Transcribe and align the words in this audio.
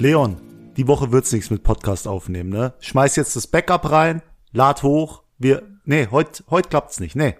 Leon, 0.00 0.38
die 0.78 0.88
Woche 0.88 1.12
wird's 1.12 1.30
nichts 1.30 1.50
mit 1.50 1.62
Podcast 1.62 2.08
aufnehmen, 2.08 2.48
ne? 2.48 2.72
Schmeiß 2.80 3.16
jetzt 3.16 3.36
das 3.36 3.46
Backup 3.46 3.90
rein, 3.90 4.22
lad 4.50 4.82
hoch. 4.82 5.24
Wir, 5.36 5.62
nee, 5.84 6.08
heute 6.10 6.42
heut 6.50 6.70
klappt's 6.70 7.00
nicht, 7.00 7.16
nee. 7.16 7.36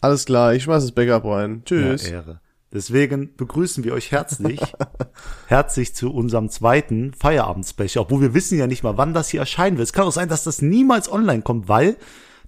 Alles 0.00 0.24
klar, 0.24 0.54
ich 0.54 0.62
schmeiß 0.62 0.84
das 0.84 0.92
Backup 0.92 1.26
rein. 1.26 1.64
Tschüss. 1.66 2.08
Ja, 2.08 2.14
Ehre. 2.14 2.40
Deswegen 2.72 3.36
begrüßen 3.36 3.84
wir 3.84 3.92
euch 3.92 4.10
herzlich, 4.10 4.58
herzlich 5.48 5.94
zu 5.94 6.14
unserem 6.14 6.48
zweiten 6.48 7.12
Feierabendspecial, 7.12 8.04
obwohl 8.04 8.22
wir 8.22 8.32
wissen 8.32 8.56
ja 8.58 8.66
nicht 8.66 8.82
mal, 8.82 8.96
wann 8.96 9.12
das 9.12 9.28
hier 9.28 9.40
erscheinen 9.40 9.76
wird. 9.76 9.88
Es 9.88 9.92
kann 9.92 10.06
auch 10.06 10.12
sein, 10.12 10.30
dass 10.30 10.44
das 10.44 10.62
niemals 10.62 11.12
online 11.12 11.42
kommt, 11.42 11.68
weil 11.68 11.98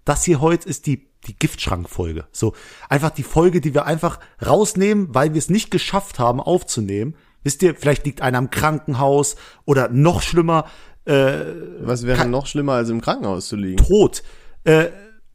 das 0.06 0.24
hier 0.24 0.40
heute 0.40 0.66
ist 0.66 0.86
die 0.86 1.06
die 1.26 1.38
Giftschrankfolge. 1.38 2.26
So 2.32 2.54
einfach 2.88 3.10
die 3.10 3.22
Folge, 3.22 3.60
die 3.60 3.74
wir 3.74 3.86
einfach 3.86 4.20
rausnehmen, 4.44 5.14
weil 5.14 5.34
wir 5.34 5.38
es 5.38 5.50
nicht 5.50 5.70
geschafft 5.70 6.18
haben 6.18 6.40
aufzunehmen. 6.40 7.16
Wisst 7.44 7.62
ihr, 7.62 7.74
vielleicht 7.74 8.04
liegt 8.04 8.22
einer 8.22 8.38
im 8.38 8.50
Krankenhaus 8.50 9.36
oder 9.64 9.88
noch 9.88 10.22
schlimmer, 10.22 10.66
äh, 11.04 11.36
Was 11.80 12.06
wäre 12.06 12.26
noch 12.26 12.46
schlimmer, 12.46 12.74
als 12.74 12.90
im 12.90 13.00
Krankenhaus 13.00 13.48
zu 13.48 13.56
liegen? 13.56 13.78
tot. 13.78 14.22
Äh, 14.64 14.86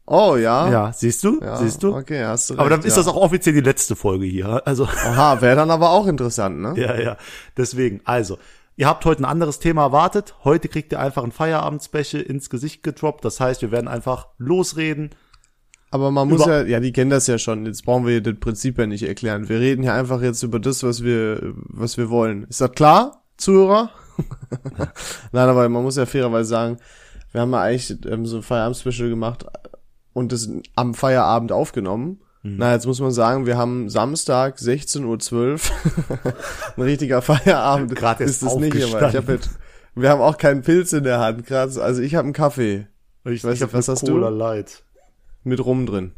Oh 0.06 0.36
ja. 0.36 0.70
ja, 0.70 0.92
siehst 0.92 1.24
du? 1.24 1.40
Ja, 1.40 1.56
siehst 1.56 1.82
du? 1.82 1.96
Okay, 1.96 2.22
hast 2.24 2.50
du 2.50 2.54
recht. 2.54 2.60
Aber 2.60 2.68
dann 2.68 2.80
ist 2.80 2.88
ja. 2.96 2.96
das 2.96 3.08
auch 3.08 3.16
offiziell 3.16 3.54
die 3.54 3.62
letzte 3.62 3.96
Folge 3.96 4.26
hier. 4.26 4.62
Also 4.66 4.84
Aha, 4.84 5.40
wäre 5.40 5.56
dann 5.56 5.70
aber 5.70 5.90
auch 5.90 6.06
interessant, 6.06 6.60
ne? 6.60 6.74
Ja, 6.76 7.00
ja. 7.00 7.16
Deswegen, 7.56 8.02
also, 8.04 8.38
ihr 8.76 8.86
habt 8.86 9.04
heute 9.06 9.22
ein 9.22 9.24
anderes 9.24 9.60
Thema 9.60 9.84
erwartet. 9.84 10.34
Heute 10.44 10.68
kriegt 10.68 10.92
ihr 10.92 11.00
einfach 11.00 11.24
ein 11.24 11.32
Feierabend-Special 11.32 12.22
ins 12.22 12.50
Gesicht 12.50 12.82
gedroppt. 12.82 13.24
Das 13.24 13.40
heißt, 13.40 13.62
wir 13.62 13.70
werden 13.70 13.88
einfach 13.88 14.28
losreden. 14.36 15.10
Aber 15.94 16.10
man 16.10 16.28
muss 16.28 16.44
ja, 16.44 16.64
ja, 16.64 16.80
die 16.80 16.90
kennen 16.90 17.10
das 17.10 17.28
ja 17.28 17.38
schon. 17.38 17.66
Jetzt 17.66 17.84
brauchen 17.84 18.04
wir 18.04 18.20
das 18.20 18.34
Prinzip 18.40 18.78
ja 18.78 18.86
nicht 18.88 19.04
erklären. 19.04 19.48
Wir 19.48 19.60
reden 19.60 19.82
hier 19.82 19.94
einfach 19.94 20.22
jetzt 20.22 20.42
über 20.42 20.58
das, 20.58 20.82
was 20.82 21.04
wir, 21.04 21.54
was 21.54 21.96
wir 21.96 22.10
wollen. 22.10 22.48
Ist 22.48 22.60
das 22.60 22.72
klar, 22.72 23.22
Zuhörer? 23.36 23.90
Nein, 25.30 25.48
aber 25.48 25.68
man 25.68 25.84
muss 25.84 25.94
ja 25.94 26.04
fairerweise 26.04 26.48
sagen, 26.48 26.78
wir 27.30 27.42
haben 27.42 27.52
ja 27.52 27.60
eigentlich 27.60 27.96
ähm, 28.06 28.26
so 28.26 28.38
ein 28.38 28.42
Feierabend-Special 28.42 29.08
gemacht 29.08 29.46
und 30.12 30.32
das 30.32 30.50
am 30.74 30.94
Feierabend 30.94 31.52
aufgenommen. 31.52 32.18
Mhm. 32.42 32.56
Na, 32.58 32.72
jetzt 32.72 32.86
muss 32.86 32.98
man 32.98 33.12
sagen, 33.12 33.46
wir 33.46 33.56
haben 33.56 33.88
Samstag 33.88 34.56
16.12 34.56 35.32
Uhr. 35.32 35.60
ein 36.76 36.82
richtiger 36.82 37.22
Feierabend 37.22 37.94
Grad 37.94 38.20
erst 38.20 38.42
ist 38.42 38.48
es 38.48 38.56
nicht, 38.56 38.82
aber 38.82 39.10
ich 39.10 39.14
hab 39.14 39.28
jetzt, 39.28 39.50
wir 39.94 40.10
haben 40.10 40.22
auch 40.22 40.38
keinen 40.38 40.62
Pilz 40.62 40.92
in 40.92 41.04
der 41.04 41.20
Hand. 41.20 41.46
Grad, 41.46 41.78
also 41.78 42.02
ich 42.02 42.16
habe 42.16 42.24
einen 42.24 42.32
Kaffee 42.32 42.88
Ich, 43.24 43.44
weiß 43.44 43.60
nicht, 43.60 43.72
was 43.72 43.86
hast 43.86 44.08
du? 44.08 44.14
Cola 44.14 44.30
Light. 44.30 44.82
Mit 45.44 45.64
Rum 45.64 45.86
drin. 45.86 46.12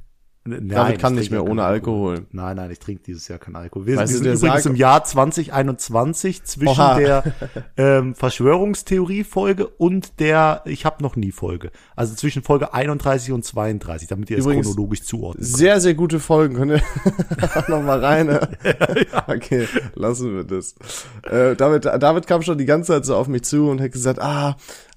Nein, 0.49 0.69
David 0.69 1.01
kann 1.01 1.15
ich 1.15 1.19
nicht 1.23 1.31
mehr 1.33 1.43
ohne 1.43 1.63
keinen 1.63 1.73
Alkohol. 1.73 2.27
Nein, 2.31 2.55
nein, 2.55 2.71
ich 2.71 2.79
trinke 2.79 3.03
dieses 3.03 3.27
Jahr 3.27 3.41
keinen 3.41 3.57
Alkohol. 3.57 3.87
Wir, 3.87 3.97
Weißt 3.97 4.13
wir 4.13 4.17
sind 4.19 4.25
der 4.27 4.35
übrigens 4.35 4.63
Sarg- 4.63 4.67
im 4.71 4.77
Jahr 4.77 5.03
2021 5.03 6.45
zwischen 6.45 6.69
Oha. 6.69 6.95
der 6.99 7.25
ähm, 7.77 8.15
Verschwörungstheorie-Folge 8.15 9.67
und 9.67 10.21
der 10.21 10.63
Ich 10.67 10.85
hab 10.85 11.01
noch 11.01 11.17
nie 11.17 11.33
Folge. 11.33 11.71
Also 11.97 12.15
zwischen 12.15 12.43
Folge 12.45 12.73
31 12.75 13.33
und 13.33 13.45
32, 13.45 14.07
damit 14.09 14.31
ihr 14.31 14.39
es 14.39 14.45
Übrigens- 14.45 14.69
chronologisch 14.69 15.03
zuordnen 15.03 15.45
könnt. 15.45 15.57
Sehr, 15.57 15.81
sehr 15.81 15.95
gute 15.95 16.21
Folgen. 16.21 16.55
Könnt 16.55 16.73
ihr 16.73 16.83
noch 17.69 17.83
mal 17.83 17.99
rein? 18.05 18.27
Ne? 18.27 18.49
Okay, 19.27 19.67
lassen 19.95 20.35
wir 20.37 20.45
das. 20.45 20.75
Äh, 21.25 21.57
David, 21.57 21.85
David 21.87 22.27
kam 22.29 22.43
schon 22.43 22.57
die 22.59 22.65
ganze 22.67 22.93
Zeit 22.93 23.05
so 23.05 23.17
auf 23.17 23.27
mich 23.29 23.43
zu 23.43 23.69
und 23.69 23.81
hat 23.81 23.91
gesagt, 23.93 24.21
ah, 24.21 24.57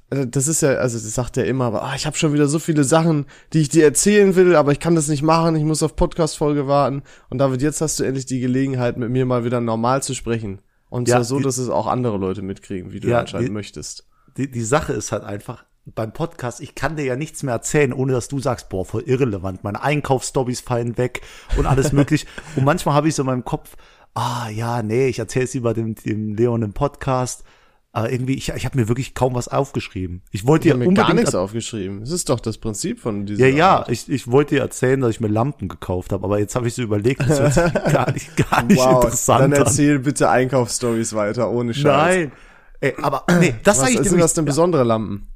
das 0.09 0.47
ist 0.47 0.61
ja, 0.61 0.69
also 0.75 0.97
das 0.97 1.13
sagt 1.13 1.37
er 1.37 1.45
immer, 1.45 1.65
aber 1.65 1.83
ah, 1.83 1.93
ich 1.95 2.05
habe 2.05 2.17
schon 2.17 2.33
wieder 2.33 2.47
so 2.47 2.57
viele 2.59 2.83
Sachen, 2.83 3.25
die 3.53 3.59
ich 3.61 3.69
dir 3.69 3.83
erzählen 3.83 4.35
will, 4.35 4.55
aber 4.55 4.71
ich 4.71 4.79
kann 4.79 4.95
das 4.95 5.07
nicht 5.07 5.21
machen, 5.21 5.55
ich 5.55 5.63
muss 5.63 5.83
auf 5.83 5.95
Podcast-Folge 5.95 6.67
warten. 6.67 7.03
Und 7.29 7.37
David, 7.37 7.61
jetzt 7.61 7.81
hast 7.81 7.99
du 7.99 8.03
endlich 8.03 8.25
die 8.25 8.39
Gelegenheit, 8.39 8.97
mit 8.97 9.09
mir 9.11 9.25
mal 9.25 9.43
wieder 9.45 9.61
normal 9.61 10.01
zu 10.01 10.15
sprechen. 10.15 10.61
Und 10.89 11.07
Ja, 11.07 11.15
zwar 11.17 11.23
so, 11.25 11.37
die- 11.37 11.43
dass 11.43 11.57
es 11.59 11.69
auch 11.69 11.85
andere 11.85 12.17
Leute 12.17 12.41
mitkriegen, 12.41 12.91
wie 12.91 12.99
du 12.99 13.07
Ja, 13.09 13.19
anscheinend 13.19 13.49
die- 13.49 13.53
möchtest. 13.53 14.07
die, 14.37 14.49
die 14.49 14.63
Sache 14.63 14.93
ist 14.93 15.11
halt 15.11 15.23
einfach, 15.23 15.65
beim 15.85 16.11
Podcast, 16.13 16.59
ich 16.61 16.73
kann 16.75 16.95
dir 16.95 17.05
ja 17.05 17.15
nichts 17.15 17.41
mehr 17.43 17.53
erzählen, 17.53 17.93
ohne 17.93 18.13
dass 18.13 18.27
du 18.27 18.39
sagst, 18.39 18.69
boah, 18.69 18.85
voll 18.85 19.03
irrelevant, 19.03 19.63
meine 19.63 19.81
Einkaufsstobbys 19.83 20.61
fallen 20.61 20.97
weg 20.97 21.21
und 21.57 21.65
alles 21.67 21.91
möglich. 21.91 22.25
und 22.55 22.63
manchmal 22.65 22.95
habe 22.95 23.07
ich 23.07 23.15
so 23.15 23.21
in 23.23 23.27
meinem 23.27 23.45
Kopf, 23.45 23.75
ah 24.15 24.49
ja, 24.49 24.81
nee, 24.81 25.07
ich 25.07 25.19
erzähle 25.19 25.45
es 25.45 25.55
über 25.55 25.73
dem, 25.75 25.93
dem 25.95 26.33
Leon 26.35 26.63
im 26.63 26.73
Podcast. 26.73 27.43
Aber 27.91 28.11
irgendwie, 28.11 28.35
ich, 28.35 28.49
ich 28.49 28.65
habe 28.65 28.77
mir 28.77 28.87
wirklich 28.87 29.15
kaum 29.15 29.33
was 29.33 29.47
aufgeschrieben. 29.47 30.21
Ich 30.31 30.45
wollte 30.45 30.67
Ich 30.67 30.73
habe 30.75 30.85
mir 30.85 30.93
gar 30.93 31.11
nichts 31.13 31.33
aufgeschrieben. 31.33 32.01
Das 32.01 32.11
ist 32.11 32.29
doch 32.29 32.39
das 32.39 32.59
Prinzip 32.59 32.99
von 32.99 33.25
dieser 33.25 33.47
ja, 33.47 33.55
ja, 33.55 33.75
Art. 33.77 33.89
ich, 33.89 34.07
ich 34.09 34.29
wollte 34.29 34.55
dir 34.55 34.61
erzählen, 34.61 35.01
dass 35.01 35.09
ich 35.09 35.19
mir 35.19 35.27
Lampen 35.27 35.67
gekauft 35.69 36.11
habe, 36.11 36.23
aber 36.23 36.37
jetzt 36.37 36.55
habe 36.55 36.67
ich 36.67 36.75
so 36.75 36.83
überlegt, 36.83 37.21
das 37.27 37.55
sich 37.55 37.73
gar 37.91 38.11
nicht, 38.11 38.37
gar 38.51 38.61
nicht 38.63 38.77
Wow, 38.77 39.03
interessant 39.03 39.41
dann 39.45 39.53
an. 39.53 39.59
erzähl 39.65 39.97
bitte 39.99 40.29
Einkaufsstories 40.29 41.13
weiter, 41.15 41.49
ohne 41.49 41.73
Scheiß. 41.73 41.83
Nein. 42.15 42.31
Ey, 42.79 42.93
aber 43.01 43.23
nee, 43.39 43.55
das 43.63 43.77
Was 43.77 43.79
sage 43.79 43.91
ich 43.91 43.97
dir 43.97 44.03
sind 44.03 44.11
nämlich- 44.11 44.23
das 44.23 44.33
denn 44.35 44.45
besondere 44.45 44.83
Lampen? 44.83 45.27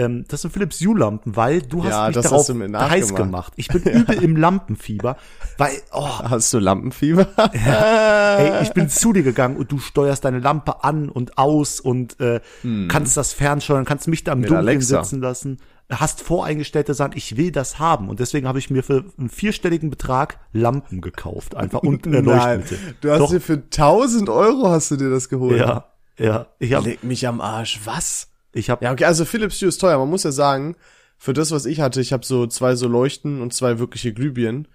Ähm, 0.00 0.24
das 0.28 0.42
sind 0.42 0.52
Philips 0.52 0.80
Hue-Lampen, 0.80 1.36
weil 1.36 1.60
du 1.62 1.84
hast 1.84 1.90
Ja, 1.90 2.06
mich 2.08 2.16
darauf 2.16 2.48
hast 2.48 2.90
heiß 2.90 3.14
gemacht. 3.14 3.52
Ich 3.56 3.68
bin 3.68 3.82
übel 3.82 4.22
im 4.22 4.36
Lampenfieber, 4.36 5.16
weil, 5.58 5.72
oh, 5.92 6.08
Hast 6.20 6.52
du 6.52 6.58
Lampenfieber? 6.58 7.26
ey, 7.52 8.62
ich 8.62 8.72
bin 8.72 8.88
zu 8.88 9.12
dir 9.12 9.22
gegangen 9.22 9.56
und 9.56 9.70
du 9.72 9.78
steuerst 9.78 10.24
deine 10.24 10.38
Lampe 10.38 10.84
an 10.84 11.08
und 11.08 11.38
aus 11.38 11.80
und 11.80 12.18
äh, 12.20 12.40
kannst 12.88 13.16
das 13.16 13.32
fernsteuern, 13.32 13.84
kannst 13.84 14.08
mich 14.08 14.24
da 14.24 14.32
im 14.32 14.38
Hm. 14.38 14.40
Mit 14.42 14.50
Dunkeln 14.50 14.68
Alexa. 14.68 15.04
sitzen 15.04 15.20
lassen, 15.20 15.58
hast 15.90 16.22
voreingestellte 16.22 16.94
Sachen, 16.94 17.12
ich 17.16 17.36
will 17.36 17.50
das 17.52 17.78
haben 17.78 18.08
und 18.08 18.20
deswegen 18.20 18.46
habe 18.46 18.58
ich 18.58 18.70
mir 18.70 18.82
für 18.82 19.04
einen 19.18 19.28
vierstelligen 19.28 19.90
Betrag 19.90 20.38
Lampen 20.52 21.00
gekauft, 21.00 21.56
einfach 21.56 21.80
und 21.82 22.06
äh, 22.06 22.20
Leuchtmittel. 22.20 22.78
du 23.00 23.10
hast 23.10 23.18
Doch, 23.20 23.30
dir 23.30 23.40
für 23.40 23.54
1000 23.54 24.28
Euro 24.30 24.68
hast 24.70 24.90
du 24.92 24.96
dir 24.96 25.10
das 25.10 25.28
geholt. 25.28 25.58
ja, 25.58 25.86
ja, 26.18 26.46
ich 26.58 26.74
habe, 26.74 26.88
Leg 26.90 27.02
mich 27.04 27.26
am 27.26 27.40
Arsch. 27.40 27.80
Was? 27.84 28.28
Ich 28.52 28.70
habe, 28.70 28.84
Ja, 28.84 28.92
okay, 28.92 29.04
also 29.04 29.24
Philips 29.24 29.60
Hue 29.60 29.68
ist 29.68 29.78
teuer. 29.78 29.98
Man 29.98 30.08
muss 30.10 30.22
ja 30.24 30.32
sagen, 30.32 30.76
für 31.18 31.32
das, 31.32 31.50
was 31.50 31.66
ich 31.66 31.80
hatte, 31.80 32.00
ich 32.00 32.12
habe 32.12 32.24
so 32.24 32.46
zwei 32.46 32.74
so 32.76 32.88
Leuchten 32.88 33.40
und 33.42 33.52
zwei 33.52 33.78
wirkliche 33.78 34.12
Glühbirnen. 34.12 34.68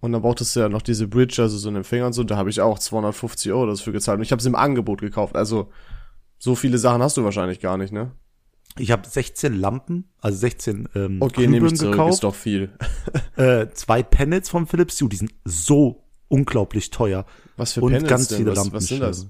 Und 0.00 0.12
dann 0.12 0.22
brauchtest 0.22 0.54
du 0.54 0.60
ja 0.60 0.68
noch 0.68 0.82
diese 0.82 1.08
Bridge, 1.08 1.40
also 1.42 1.56
so 1.56 1.68
einen 1.68 1.78
Empfänger 1.78 2.06
und 2.06 2.12
so. 2.12 2.22
Da 2.22 2.36
habe 2.36 2.50
ich 2.50 2.60
auch 2.60 2.78
250 2.78 3.50
Euro 3.52 3.66
dafür 3.66 3.92
gezahlt. 3.94 4.18
Und 4.18 4.22
ich 4.24 4.30
habe 4.30 4.40
es 4.40 4.46
im 4.46 4.54
Angebot 4.54 5.00
gekauft. 5.00 5.34
Also 5.36 5.70
so 6.38 6.54
viele 6.54 6.76
Sachen 6.78 7.02
hast 7.02 7.16
du 7.16 7.24
wahrscheinlich 7.24 7.60
gar 7.60 7.78
nicht, 7.78 7.92
ne? 7.92 8.12
ich 8.78 8.90
habe 8.90 9.08
16 9.08 9.58
Lampen, 9.58 10.04
also 10.20 10.36
16 10.36 10.88
ähm, 10.94 11.22
Okay, 11.22 11.46
nehme 11.46 11.66
ich 11.66 11.76
zurück. 11.76 11.92
gekauft. 11.92 12.14
Ist 12.14 12.24
doch 12.24 12.34
viel. 12.34 12.70
äh, 13.36 13.68
zwei 13.72 14.02
Panels 14.02 14.50
von 14.50 14.66
Philips 14.66 15.00
Hue, 15.00 15.08
die 15.08 15.16
sind 15.16 15.32
so 15.46 16.04
unglaublich 16.28 16.90
teuer. 16.90 17.24
Was 17.56 17.72
für 17.72 17.80
und 17.80 17.92
Panels 17.92 18.10
ganz 18.10 18.28
denn? 18.28 18.36
viele 18.38 18.50
Was- 18.50 18.56
Lampen. 18.58 18.72
was 18.74 18.86
sind 18.86 19.00
das? 19.00 19.28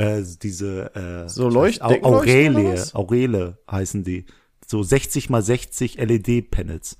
Äh, 0.00 0.24
diese 0.42 0.94
äh, 0.94 1.28
So 1.28 1.48
Leucht- 1.48 1.82
weiß- 1.82 2.02
Aurelie, 2.02 2.72
was? 2.72 2.94
Aurele 2.94 3.58
heißen 3.70 4.02
die. 4.04 4.24
So 4.66 4.82
60 4.82 5.30
mal 5.30 5.42
60 5.42 5.98
LED-Panels. 5.98 6.96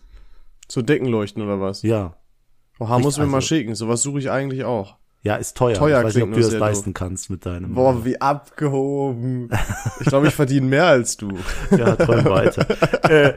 So 0.69 0.83
Deckenleuchten 0.83 1.43
oder 1.43 1.61
was? 1.61 1.83
Ja. 1.83 2.17
Oha, 2.79 2.99
muss 2.99 3.17
mir 3.17 3.23
also- 3.25 3.33
mal 3.33 3.43
schicken. 3.43 3.75
Sowas 3.75 4.03
suche 4.03 4.19
ich 4.19 4.31
eigentlich 4.31 4.65
auch. 4.65 4.97
Ja, 5.23 5.37
ist 5.37 5.57
teuer. 5.57 5.75
Teuer 5.75 5.99
ich 6.01 6.07
weiß 6.07 6.15
nicht, 6.15 6.25
ob 6.25 6.33
du 6.33 6.41
das 6.41 6.53
leisten 6.55 6.95
kannst 6.95 7.29
mit 7.29 7.45
deinem. 7.45 7.75
Boah, 7.75 8.05
wie 8.07 8.19
abgehoben. 8.21 9.51
Ich 10.01 10.07
glaube, 10.07 10.29
ich 10.29 10.35
verdiene 10.35 10.67
mehr 10.67 10.87
als 10.87 11.17
du. 11.19 11.29
Ja, 11.71 11.95
träum 11.95 12.25
weiter. 12.25 12.67
äh, 13.11 13.35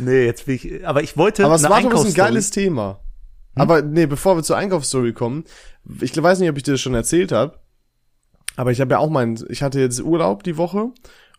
nee, 0.00 0.24
jetzt 0.24 0.46
bin 0.46 0.56
ich, 0.56 0.86
aber 0.86 1.02
ich 1.04 1.16
wollte 1.16 1.44
Aber 1.44 1.54
eine 1.54 1.68
war 1.68 1.82
doch 1.82 2.04
ein 2.04 2.14
geiles 2.14 2.50
Thema. 2.50 2.98
Aber 3.54 3.82
nee, 3.82 4.06
bevor 4.06 4.36
wir 4.36 4.42
zur 4.42 4.56
Einkaufsstory 4.56 5.12
kommen, 5.12 5.44
ich 6.00 6.20
weiß 6.20 6.40
nicht, 6.40 6.50
ob 6.50 6.56
ich 6.56 6.64
dir 6.64 6.72
das 6.72 6.80
schon 6.80 6.94
erzählt 6.94 7.30
habe, 7.30 7.60
aber 8.56 8.70
ich 8.70 8.80
habe 8.80 8.92
ja 8.92 8.98
auch 8.98 9.10
mein, 9.10 9.38
ich 9.48 9.62
hatte 9.62 9.80
jetzt 9.80 10.00
Urlaub 10.02 10.42
die 10.42 10.56
Woche 10.56 10.90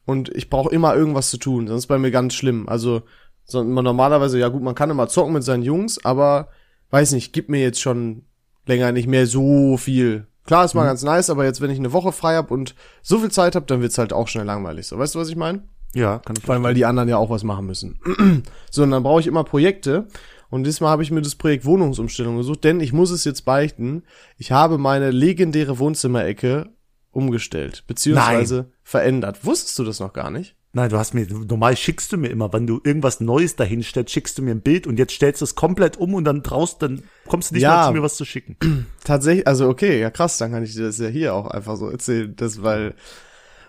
und 0.05 0.29
ich 0.35 0.49
brauche 0.49 0.73
immer 0.73 0.95
irgendwas 0.95 1.29
zu 1.29 1.37
tun, 1.37 1.67
sonst 1.67 1.83
ist 1.83 1.87
bei 1.87 1.97
mir 1.97 2.11
ganz 2.11 2.33
schlimm. 2.33 2.67
Also 2.67 3.03
so, 3.45 3.63
man 3.63 3.83
normalerweise, 3.83 4.39
ja 4.39 4.49
gut, 4.49 4.63
man 4.63 4.75
kann 4.75 4.89
immer 4.89 5.07
zocken 5.07 5.33
mit 5.33 5.43
seinen 5.43 5.63
Jungs, 5.63 6.03
aber 6.03 6.49
weiß 6.89 7.11
nicht, 7.13 7.33
gibt 7.33 7.49
mir 7.49 7.61
jetzt 7.61 7.81
schon 7.81 8.23
länger 8.65 8.91
nicht 8.91 9.07
mehr 9.07 9.27
so 9.27 9.77
viel. 9.77 10.27
Klar, 10.45 10.65
ist 10.65 10.75
mal 10.75 10.85
ganz 10.85 11.03
nice, 11.03 11.29
aber 11.29 11.45
jetzt, 11.45 11.61
wenn 11.61 11.71
ich 11.71 11.79
eine 11.79 11.93
Woche 11.93 12.11
frei 12.11 12.35
hab 12.35 12.51
und 12.51 12.75
so 13.01 13.19
viel 13.19 13.31
Zeit 13.31 13.55
hab, 13.55 13.65
dann 13.67 13.81
wird's 13.81 13.97
halt 13.97 14.13
auch 14.13 14.27
schnell 14.27 14.45
langweilig. 14.45 14.87
So, 14.87 14.97
weißt 14.97 15.15
du, 15.15 15.19
was 15.19 15.29
ich 15.29 15.35
meine? 15.35 15.63
Ja, 15.93 16.19
kann 16.19 16.35
ich 16.37 16.43
Vor 16.43 16.53
allem, 16.53 16.63
weil 16.63 16.73
die 16.73 16.85
anderen 16.85 17.09
ja 17.09 17.17
auch 17.17 17.29
was 17.29 17.43
machen 17.43 17.65
müssen. 17.65 17.99
so, 18.71 18.83
und 18.83 18.91
dann 18.91 19.01
brauche 19.01 19.21
ich 19.21 19.27
immer 19.27 19.43
Projekte. 19.43 20.07
Und 20.49 20.63
diesmal 20.65 20.91
habe 20.91 21.03
ich 21.03 21.09
mir 21.09 21.21
das 21.21 21.35
Projekt 21.35 21.65
Wohnungsumstellung 21.65 22.37
gesucht, 22.37 22.63
denn 22.63 22.79
ich 22.79 22.93
muss 22.93 23.09
es 23.09 23.23
jetzt 23.23 23.45
beichten. 23.45 24.03
Ich 24.37 24.51
habe 24.51 24.77
meine 24.77 25.09
legendäre 25.09 25.79
Wohnzimmerecke 25.79 26.69
umgestellt, 27.15 27.83
beziehungsweise 27.87 28.71
verändert. 28.83 29.45
Wusstest 29.45 29.79
du 29.79 29.83
das 29.83 29.99
noch 29.99 30.13
gar 30.13 30.29
nicht? 30.29 30.55
Nein, 30.73 30.89
du 30.89 30.97
hast 30.97 31.13
mir, 31.13 31.25
normal 31.25 31.77
schickst 31.77 32.11
du 32.11 32.17
mir 32.17 32.27
immer, 32.27 32.51
wenn 32.51 32.67
du 32.67 32.81
irgendwas 32.83 33.21
Neues 33.21 33.55
dahin 33.55 33.81
stellst, 33.81 34.11
schickst 34.11 34.37
du 34.37 34.41
mir 34.41 34.51
ein 34.51 34.59
Bild 34.61 34.87
und 34.87 34.99
jetzt 34.99 35.13
stellst 35.13 35.39
du 35.39 35.45
es 35.45 35.55
komplett 35.55 35.95
um 35.95 36.13
und 36.13 36.25
dann 36.25 36.43
draus, 36.43 36.77
dann 36.77 37.03
kommst 37.27 37.51
du 37.51 37.55
nicht 37.55 37.63
Ja. 37.63 37.77
mal 37.77 37.87
zu 37.87 37.93
mir 37.93 38.03
was 38.03 38.17
zu 38.17 38.25
schicken. 38.25 38.57
Tatsächlich, 39.05 39.47
also 39.47 39.69
okay, 39.69 40.01
ja 40.01 40.09
krass, 40.11 40.37
dann 40.37 40.51
kann 40.51 40.63
ich 40.63 40.73
dir 40.73 40.83
das 40.83 40.97
ja 40.99 41.07
hier 41.07 41.33
auch 41.33 41.47
einfach 41.47 41.77
so 41.77 41.89
erzählen, 41.89 42.35
das 42.35 42.61
weil, 42.61 42.93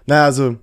naja, 0.07 0.25
also, 0.25 0.57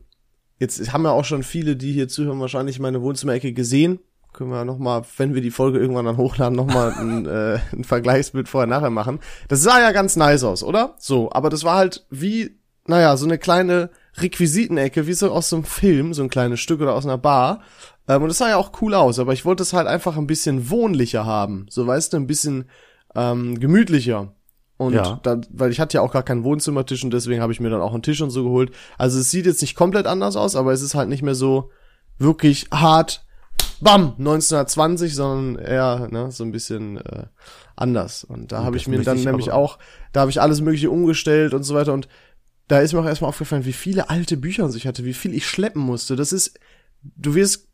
jetzt 0.60 0.92
haben 0.92 1.06
ja 1.06 1.12
auch 1.12 1.24
schon 1.24 1.44
viele, 1.44 1.78
die 1.78 1.94
hier 1.94 2.10
zuhören, 2.10 2.42
wahrscheinlich 2.42 2.78
meine 2.78 3.02
Wohnzimmerecke 3.02 3.54
gesehen. 3.54 4.00
Können 4.34 4.50
wir 4.50 4.66
noch 4.66 4.80
mal, 4.80 5.04
wenn 5.18 5.36
wir 5.36 5.42
die 5.42 5.52
Folge 5.52 5.80
irgendwann 5.80 6.06
dann 6.06 6.18
hochladen, 6.18 6.56
noch 6.58 6.66
mal 6.66 6.92
ein, 6.92 7.26
äh, 7.28 7.60
ein 7.72 7.84
Vergleichsbild 7.86 8.50
vorher-nachher 8.50 8.90
machen. 8.90 9.20
Das 9.48 9.62
sah 9.62 9.80
ja 9.80 9.92
ganz 9.94 10.18
nice 10.18 10.44
aus, 10.44 10.62
oder? 10.64 10.96
So, 10.98 11.32
aber 11.32 11.50
das 11.50 11.64
war 11.64 11.78
halt 11.78 12.06
wie, 12.10 12.60
naja, 12.88 13.16
so 13.18 13.26
eine 13.26 13.38
kleine 13.38 13.90
Requisitenecke, 14.18 15.08
wie 15.08 15.14
so 15.14 15.32
aus 15.32 15.50
so 15.50 15.58
einem 15.58 15.66
Film, 15.66 16.14
so 16.14 16.24
ein 16.24 16.30
kleines 16.30 16.60
Stück 16.60 16.82
oder 16.82 16.94
aus 16.94 17.06
einer 17.06 17.18
Bar. 17.18 17.62
Ähm, 18.08 18.22
und 18.22 18.28
das 18.28 18.38
sah 18.38 18.50
ja 18.50 18.58
auch 18.58 18.72
cool 18.82 18.94
aus, 18.94 19.20
aber 19.20 19.34
ich 19.34 19.46
wollte 19.46 19.64
es 19.64 19.74
halt 19.74 19.88
einfach 19.88 20.18
ein 20.18 20.28
bisschen 20.28 20.70
wohnlicher 20.70 21.26
haben. 21.26 21.66
So, 21.70 21.88
weißt 21.88 22.14
du, 22.14 22.18
ein 22.18 22.28
bisschen 22.28 22.66
ähm, 23.16 23.60
gemütlicher. 23.60 24.34
Und 24.78 24.94
Ja. 24.94 25.20
da, 25.24 25.40
weil 25.52 25.72
ich 25.72 25.80
hatte 25.80 25.98
ja 25.98 26.02
auch 26.02 26.12
gar 26.12 26.24
keinen 26.24 26.44
Wohnzimmertisch 26.44 27.04
und 27.04 27.12
deswegen 27.14 27.42
habe 27.42 27.54
ich 27.54 27.60
mir 27.60 27.70
dann 27.70 27.82
auch 27.82 27.94
einen 27.94 28.04
Tisch 28.04 28.22
und 28.22 28.32
so 28.32 28.44
geholt. 28.44 28.72
Also 28.98 29.20
es 29.20 29.32
sieht 29.32 29.46
jetzt 29.46 29.62
nicht 29.62 29.76
komplett 29.76 30.08
anders 30.08 30.36
aus, 30.36 30.56
aber 30.56 30.74
es 30.74 30.82
ist 30.82 30.96
halt 30.96 31.10
nicht 31.10 31.22
mehr 31.22 31.36
so 31.36 31.72
wirklich 32.18 32.68
hart, 32.72 33.24
bam, 33.80 34.16
1920, 34.18 35.16
sondern 35.16 35.64
eher 35.64 36.08
ne, 36.12 36.32
so 36.32 36.44
ein 36.44 36.52
bisschen 36.52 36.98
äh, 36.98 37.26
anders. 37.76 38.24
Und 38.24 38.52
da 38.52 38.64
habe 38.64 38.78
ich 38.78 38.88
mir 38.88 39.02
dann 39.02 39.18
ich 39.18 39.26
nämlich 39.26 39.52
auch, 39.52 39.78
da 40.12 40.22
habe 40.22 40.32
ich 40.32 40.42
alles 40.42 40.62
mögliche 40.62 40.90
umgestellt 40.90 41.54
und 41.54 41.64
so 41.64 41.76
weiter 41.76 41.94
und 41.94 42.08
da 42.74 42.80
ist 42.80 42.94
mir 42.94 43.00
auch 43.00 43.06
erstmal 43.06 43.30
aufgefallen, 43.30 43.66
wie 43.66 43.74
viele 43.74 44.10
alte 44.10 44.36
Bücher 44.38 44.70
ich 44.76 44.88
hatte, 44.88 45.06
wie 45.06 45.14
viel 45.14 45.34
ich 45.34 45.48
schleppen 45.48 45.82
musste. 45.82 46.16
Das 46.16 46.34
ist, 46.34 46.60
du 47.04 47.36
wirst, 47.36 47.68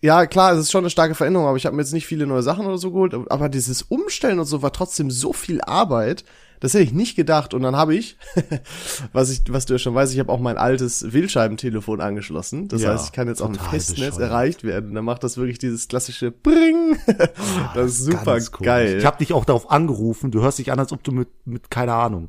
ja 0.00 0.26
klar, 0.26 0.52
es 0.52 0.60
ist 0.60 0.70
schon 0.70 0.82
eine 0.84 0.90
starke 0.90 1.14
Veränderung, 1.14 1.48
aber 1.48 1.56
ich 1.56 1.66
habe 1.66 1.76
mir 1.76 1.82
jetzt 1.82 1.92
nicht 1.92 2.06
viele 2.06 2.26
neue 2.26 2.42
Sachen 2.42 2.66
oder 2.66 2.78
so 2.78 2.90
geholt, 2.92 3.14
aber 3.30 3.48
dieses 3.48 3.82
Umstellen 3.82 4.38
und 4.38 4.46
so 4.46 4.62
war 4.62 4.72
trotzdem 4.72 5.10
so 5.10 5.32
viel 5.32 5.60
Arbeit, 5.60 6.24
das 6.60 6.74
hätte 6.74 6.82
ich 6.84 6.92
nicht 6.92 7.14
gedacht. 7.14 7.54
Und 7.54 7.62
dann 7.62 7.76
habe 7.76 7.94
ich, 7.94 8.16
was 9.12 9.30
ich, 9.30 9.42
was 9.48 9.66
du 9.66 9.74
ja 9.74 9.78
schon 9.78 9.94
weißt, 9.94 10.12
ich 10.12 10.18
habe 10.18 10.32
auch 10.32 10.40
mein 10.40 10.56
altes 10.58 11.12
Wählscheibentelefon 11.12 12.00
angeschlossen. 12.00 12.66
Das 12.68 12.82
Ja, 12.82 12.92
heißt, 12.92 13.06
ich 13.06 13.12
kann 13.12 13.28
jetzt 13.28 13.40
auch 13.42 13.48
im 13.50 13.54
Festnetz 13.54 14.14
bescheuert. 14.16 14.20
erreicht 14.30 14.64
werden. 14.64 14.94
Dann 14.94 15.04
macht 15.04 15.22
das 15.22 15.36
wirklich 15.36 15.58
dieses 15.58 15.86
klassische 15.86 16.30
Bring. 16.32 16.96
das 17.74 17.92
ist 17.92 18.04
super 18.06 18.24
Ganz 18.34 18.50
komisch. 18.50 18.66
geil. 18.66 18.98
Ich 18.98 19.04
habe 19.04 19.18
dich 19.18 19.32
auch 19.32 19.44
darauf 19.44 19.70
angerufen. 19.70 20.30
Du 20.32 20.42
hörst 20.42 20.58
dich 20.58 20.72
an, 20.72 20.78
als 20.80 20.90
ob 20.90 21.04
du 21.04 21.12
mit, 21.12 21.28
mit 21.44 21.70
keine 21.70 21.92
Ahnung, 21.92 22.28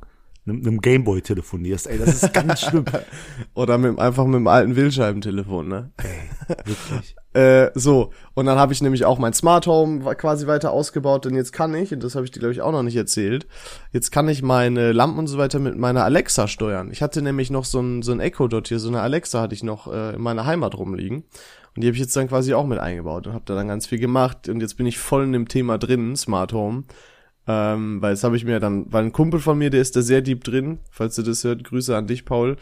einem, 0.50 0.66
einem 0.66 0.82
Gameboy 0.82 1.22
telefonierst. 1.22 1.88
Ey, 1.88 1.98
das 1.98 2.24
ist 2.24 2.34
ganz 2.34 2.62
schlimm. 2.62 2.86
Oder 3.54 3.78
mit, 3.78 4.00
einfach 4.00 4.26
mit 4.26 4.36
dem 4.36 4.48
alten 4.48 4.76
Wählscheibentelefon, 4.76 5.68
ne? 5.68 5.92
Wirklich. 6.48 7.16
Äh, 7.32 7.70
so, 7.76 8.12
und 8.34 8.48
dann 8.48 8.58
habe 8.58 8.74
ich 8.74 8.82
nämlich 8.82 9.06
auch 9.06 9.20
mein 9.20 9.34
Smart 9.34 9.68
Home 9.68 10.16
quasi 10.16 10.48
weiter 10.48 10.72
ausgebaut, 10.72 11.26
denn 11.26 11.36
jetzt 11.36 11.54
kann 11.54 11.76
ich, 11.76 11.94
und 11.94 12.04
das 12.04 12.16
habe 12.16 12.26
ich 12.26 12.32
dir, 12.32 12.40
glaube 12.40 12.54
ich, 12.54 12.62
auch 12.62 12.72
noch 12.72 12.82
nicht 12.82 12.96
erzählt, 12.96 13.46
jetzt 13.92 14.12
kann 14.12 14.28
ich 14.28 14.42
meine 14.42 14.94
Lampen 14.94 15.20
und 15.20 15.28
so 15.28 15.38
weiter 15.38 15.60
mit 15.60 15.78
meiner 15.78 16.04
Alexa 16.04 16.48
steuern. 16.48 16.90
Ich 16.92 17.04
hatte 17.04 17.22
nämlich 17.22 17.52
noch 17.52 17.66
so 17.66 17.82
ein, 17.82 18.02
so 18.02 18.14
ein 18.14 18.20
Echo 18.20 18.48
dort 18.48 18.68
hier, 18.68 18.80
so 18.80 18.88
eine 18.88 19.02
Alexa 19.02 19.42
hatte 19.42 19.54
ich 19.54 19.62
noch 19.62 19.94
äh, 19.94 20.16
in 20.16 20.22
meiner 20.22 20.48
Heimat 20.48 20.76
rumliegen. 20.76 21.24
Und 21.76 21.84
die 21.84 21.88
habe 21.88 21.94
ich 21.94 22.02
jetzt 22.02 22.16
dann 22.16 22.28
quasi 22.28 22.56
auch 22.56 22.66
mit 22.66 22.80
eingebaut 22.80 23.28
und 23.28 23.34
habe 23.34 23.46
da 23.46 23.54
dann 23.54 23.68
ganz 23.68 23.86
viel 23.86 24.00
gemacht. 24.00 24.50
Und 24.50 24.60
jetzt 24.62 24.76
bin 24.76 24.88
ich 24.88 24.98
voll 24.98 25.24
in 25.24 25.32
dem 25.32 25.48
Thema 25.48 25.78
drin, 25.78 26.16
Smart 26.16 26.52
Home. 26.52 26.84
Ähm, 27.48 28.02
weil 28.02 28.12
jetzt 28.12 28.24
habe 28.24 28.36
ich 28.36 28.46
mir 28.46 28.60
dann, 28.60 28.86
weil 28.92 29.06
ein 29.06 29.12
Kumpel 29.12 29.40
von 29.40 29.58
mir, 29.58 29.70
der 29.70 29.82
ist 29.82 29.96
da 29.96 30.02
sehr 30.02 30.22
deep 30.22 30.44
drin, 30.44 30.80
falls 30.92 31.16
du 31.16 31.24
das 31.24 31.44
hört, 31.44 31.64
Grüße 31.64 31.96
an 31.96 32.08
dich, 32.08 32.26
Paul. 32.26 32.58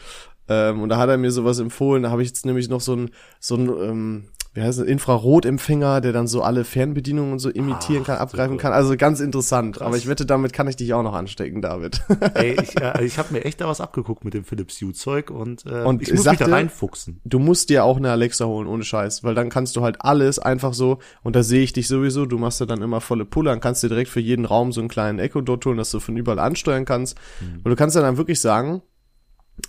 Ähm, 0.48 0.80
und 0.80 0.88
da 0.88 0.96
hat 0.96 1.10
er 1.10 1.18
mir 1.18 1.30
sowas 1.30 1.58
empfohlen. 1.58 2.04
Da 2.04 2.10
habe 2.10 2.22
ich 2.22 2.28
jetzt 2.28 2.46
nämlich 2.46 2.68
noch 2.68 2.80
so 2.80 2.96
ein, 2.96 3.10
so 3.38 3.56
ein, 3.56 3.68
ähm, 3.68 4.24
wie 4.54 4.62
heißt 4.62 4.78
es, 4.80 4.86
Infrarotempfänger, 4.86 6.00
der 6.00 6.12
dann 6.12 6.26
so 6.26 6.42
alle 6.42 6.64
Fernbedienungen 6.64 7.32
und 7.32 7.38
so 7.38 7.50
imitieren 7.50 8.02
Ach, 8.02 8.06
kann, 8.06 8.16
abgreifen 8.18 8.52
super. 8.54 8.62
kann. 8.62 8.72
Also 8.72 8.96
ganz 8.96 9.20
interessant. 9.20 9.76
Krass. 9.76 9.86
Aber 9.86 9.96
ich 9.96 10.08
wette, 10.08 10.26
damit 10.26 10.52
kann 10.52 10.66
ich 10.68 10.76
dich 10.76 10.94
auch 10.94 11.02
noch 11.02 11.14
anstecken, 11.14 11.62
David. 11.62 12.00
Ey, 12.34 12.56
ich, 12.60 12.80
äh, 12.80 13.04
ich 13.04 13.18
habe 13.18 13.32
mir 13.32 13.44
echt 13.44 13.60
da 13.60 13.68
was 13.68 13.80
abgeguckt 13.80 14.24
mit 14.24 14.34
dem 14.34 14.44
Philips 14.44 14.80
Hue 14.80 14.92
Zeug 14.92 15.30
und, 15.30 15.64
äh, 15.66 15.82
Und 15.84 16.02
ich 16.02 16.08
muss 16.10 16.18
mich 16.18 16.24
da 16.24 16.30
sagte- 16.38 16.50
reinfuchsen. 16.50 17.20
du 17.24 17.38
musst 17.38 17.68
dir 17.70 17.84
auch 17.84 17.96
eine 17.98 18.10
Alexa 18.10 18.46
holen, 18.46 18.66
ohne 18.66 18.82
Scheiß, 18.84 19.22
weil 19.22 19.34
dann 19.34 19.48
kannst 19.50 19.76
du 19.76 19.82
halt 19.82 19.96
alles 20.00 20.38
einfach 20.38 20.74
so, 20.74 20.98
und 21.22 21.36
da 21.36 21.42
sehe 21.42 21.62
ich 21.62 21.72
dich 21.72 21.86
sowieso, 21.88 22.26
du 22.26 22.38
machst 22.38 22.60
ja 22.60 22.66
dann 22.66 22.82
immer 22.82 23.00
volle 23.00 23.24
Pulle, 23.24 23.50
dann 23.50 23.60
kannst 23.60 23.82
du 23.82 23.86
dir 23.88 23.94
direkt 23.94 24.10
für 24.10 24.20
jeden 24.20 24.44
Raum 24.44 24.72
so 24.72 24.80
einen 24.80 24.88
kleinen 24.88 25.18
Echo 25.18 25.40
dort 25.40 25.64
holen, 25.66 25.76
dass 25.76 25.90
du 25.90 26.00
von 26.00 26.16
überall 26.16 26.38
ansteuern 26.38 26.84
kannst. 26.84 27.16
Und 27.62 27.64
du 27.70 27.76
kannst 27.76 27.94
dann, 27.96 28.02
dann 28.02 28.16
wirklich 28.16 28.40
sagen, 28.40 28.82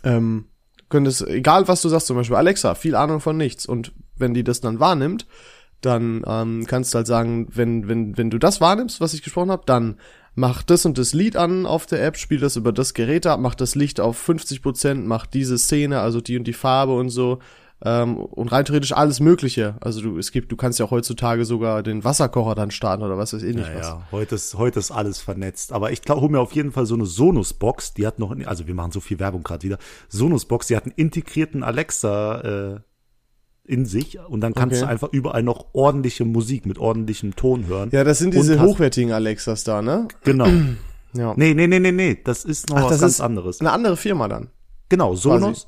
ähm, 0.03 0.45
könntest, 0.89 1.27
egal 1.27 1.67
was 1.67 1.81
du 1.81 1.89
sagst, 1.89 2.07
zum 2.07 2.15
Beispiel 2.15 2.35
Alexa, 2.37 2.75
viel 2.75 2.95
Ahnung 2.95 3.19
von 3.19 3.37
nichts. 3.37 3.65
Und 3.65 3.91
wenn 4.19 4.33
die 4.33 4.43
das 4.43 4.61
dann 4.61 4.79
wahrnimmt, 4.79 5.25
dann 5.81 6.23
ähm, 6.27 6.65
kannst 6.67 6.93
du 6.93 6.97
halt 6.97 7.07
sagen, 7.07 7.47
wenn, 7.53 7.87
wenn, 7.87 8.17
wenn 8.17 8.29
du 8.29 8.37
das 8.37 8.59
wahrnimmst, 8.59 8.99
was 8.99 9.13
ich 9.13 9.23
gesprochen 9.23 9.51
habe, 9.51 9.63
dann 9.65 9.97
mach 10.35 10.63
das 10.63 10.85
und 10.85 10.97
das 10.97 11.13
Lied 11.13 11.35
an 11.37 11.65
auf 11.65 11.85
der 11.85 12.05
App, 12.05 12.17
spiel 12.17 12.39
das 12.39 12.55
über 12.55 12.71
das 12.71 12.93
Gerät 12.93 13.25
ab, 13.25 13.39
mach 13.39 13.55
das 13.55 13.75
Licht 13.75 13.99
auf 13.99 14.27
50%, 14.27 14.95
mach 15.05 15.25
diese 15.25 15.57
Szene, 15.57 15.99
also 16.01 16.21
die 16.21 16.37
und 16.37 16.45
die 16.45 16.53
Farbe 16.53 16.95
und 16.95 17.09
so. 17.09 17.39
Ähm, 17.81 18.17
und 18.17 18.51
rein 18.51 18.65
theoretisch 18.65 18.91
alles 18.91 19.21
Mögliche. 19.21 19.75
Also 19.79 20.01
du, 20.01 20.17
es 20.17 20.33
gibt, 20.33 20.51
du 20.51 20.57
kannst 20.57 20.79
ja 20.79 20.85
auch 20.85 20.91
heutzutage 20.91 21.45
sogar 21.45 21.81
den 21.81 22.03
Wasserkocher 22.03 22.53
dann 22.53 22.71
starten 22.71 23.03
oder 23.03 23.17
was 23.17 23.31
weiß 23.31 23.41
ich 23.43 23.55
nicht 23.55 23.69
Ja, 23.69 23.75
was. 23.75 23.87
ja, 23.87 24.07
heute 24.11 24.35
ist, 24.35 24.55
heute 24.55 24.79
ist 24.79 24.91
alles 24.91 25.21
vernetzt. 25.21 25.71
Aber 25.71 25.91
ich 25.93 26.01
glaube, 26.01 26.19
hol 26.21 26.29
mir 26.29 26.41
auf 26.41 26.51
jeden 26.51 26.73
Fall 26.73 26.85
so 26.85 26.95
eine 26.95 27.05
Sonos-Box, 27.05 27.93
die 27.93 28.05
hat 28.05 28.19
noch, 28.19 28.35
also 28.45 28.67
wir 28.67 28.73
machen 28.75 28.91
so 28.91 28.99
viel 28.99 29.19
Werbung 29.19 29.43
gerade 29.43 29.63
wieder. 29.63 29.77
Sonos-Box, 30.09 30.67
die 30.67 30.75
hat 30.75 30.83
einen 30.83 30.93
integrierten 30.97 31.63
Alexa 31.63 32.41
äh, 32.41 32.79
in 33.69 33.85
sich 33.85 34.17
und 34.19 34.41
dann 34.41 34.53
kannst 34.55 34.77
Okay. 34.77 34.85
du 34.85 34.89
einfach 34.89 35.09
überall 35.11 35.43
noch 35.43 35.67
ordentliche 35.73 36.25
Musik 36.25 36.65
mit 36.65 36.79
ordentlichem 36.79 37.35
Ton 37.35 37.67
hören. 37.67 37.89
Ja, 37.91 38.03
das 38.03 38.17
sind 38.17 38.33
diese 38.33 38.59
hochwertigen 38.61 39.11
Alexas 39.13 39.63
da, 39.63 39.81
ne? 39.81 40.07
Genau. 40.23 40.47
Ja. 41.13 41.33
Nee, 41.37 41.53
nee, 41.53 41.67
nee, 41.67 41.79
nee, 41.79 41.91
nee, 41.91 42.17
das 42.23 42.45
ist 42.45 42.69
noch 42.69 42.77
Ach, 42.77 42.83
was 42.83 42.91
das 42.91 43.01
ganz 43.01 43.13
ist 43.13 43.21
anderes. 43.21 43.61
Eine 43.61 43.71
andere 43.71 43.95
Firma 43.97 44.27
dann. 44.27 44.49
Genau, 44.89 45.15
Sonos. 45.15 45.67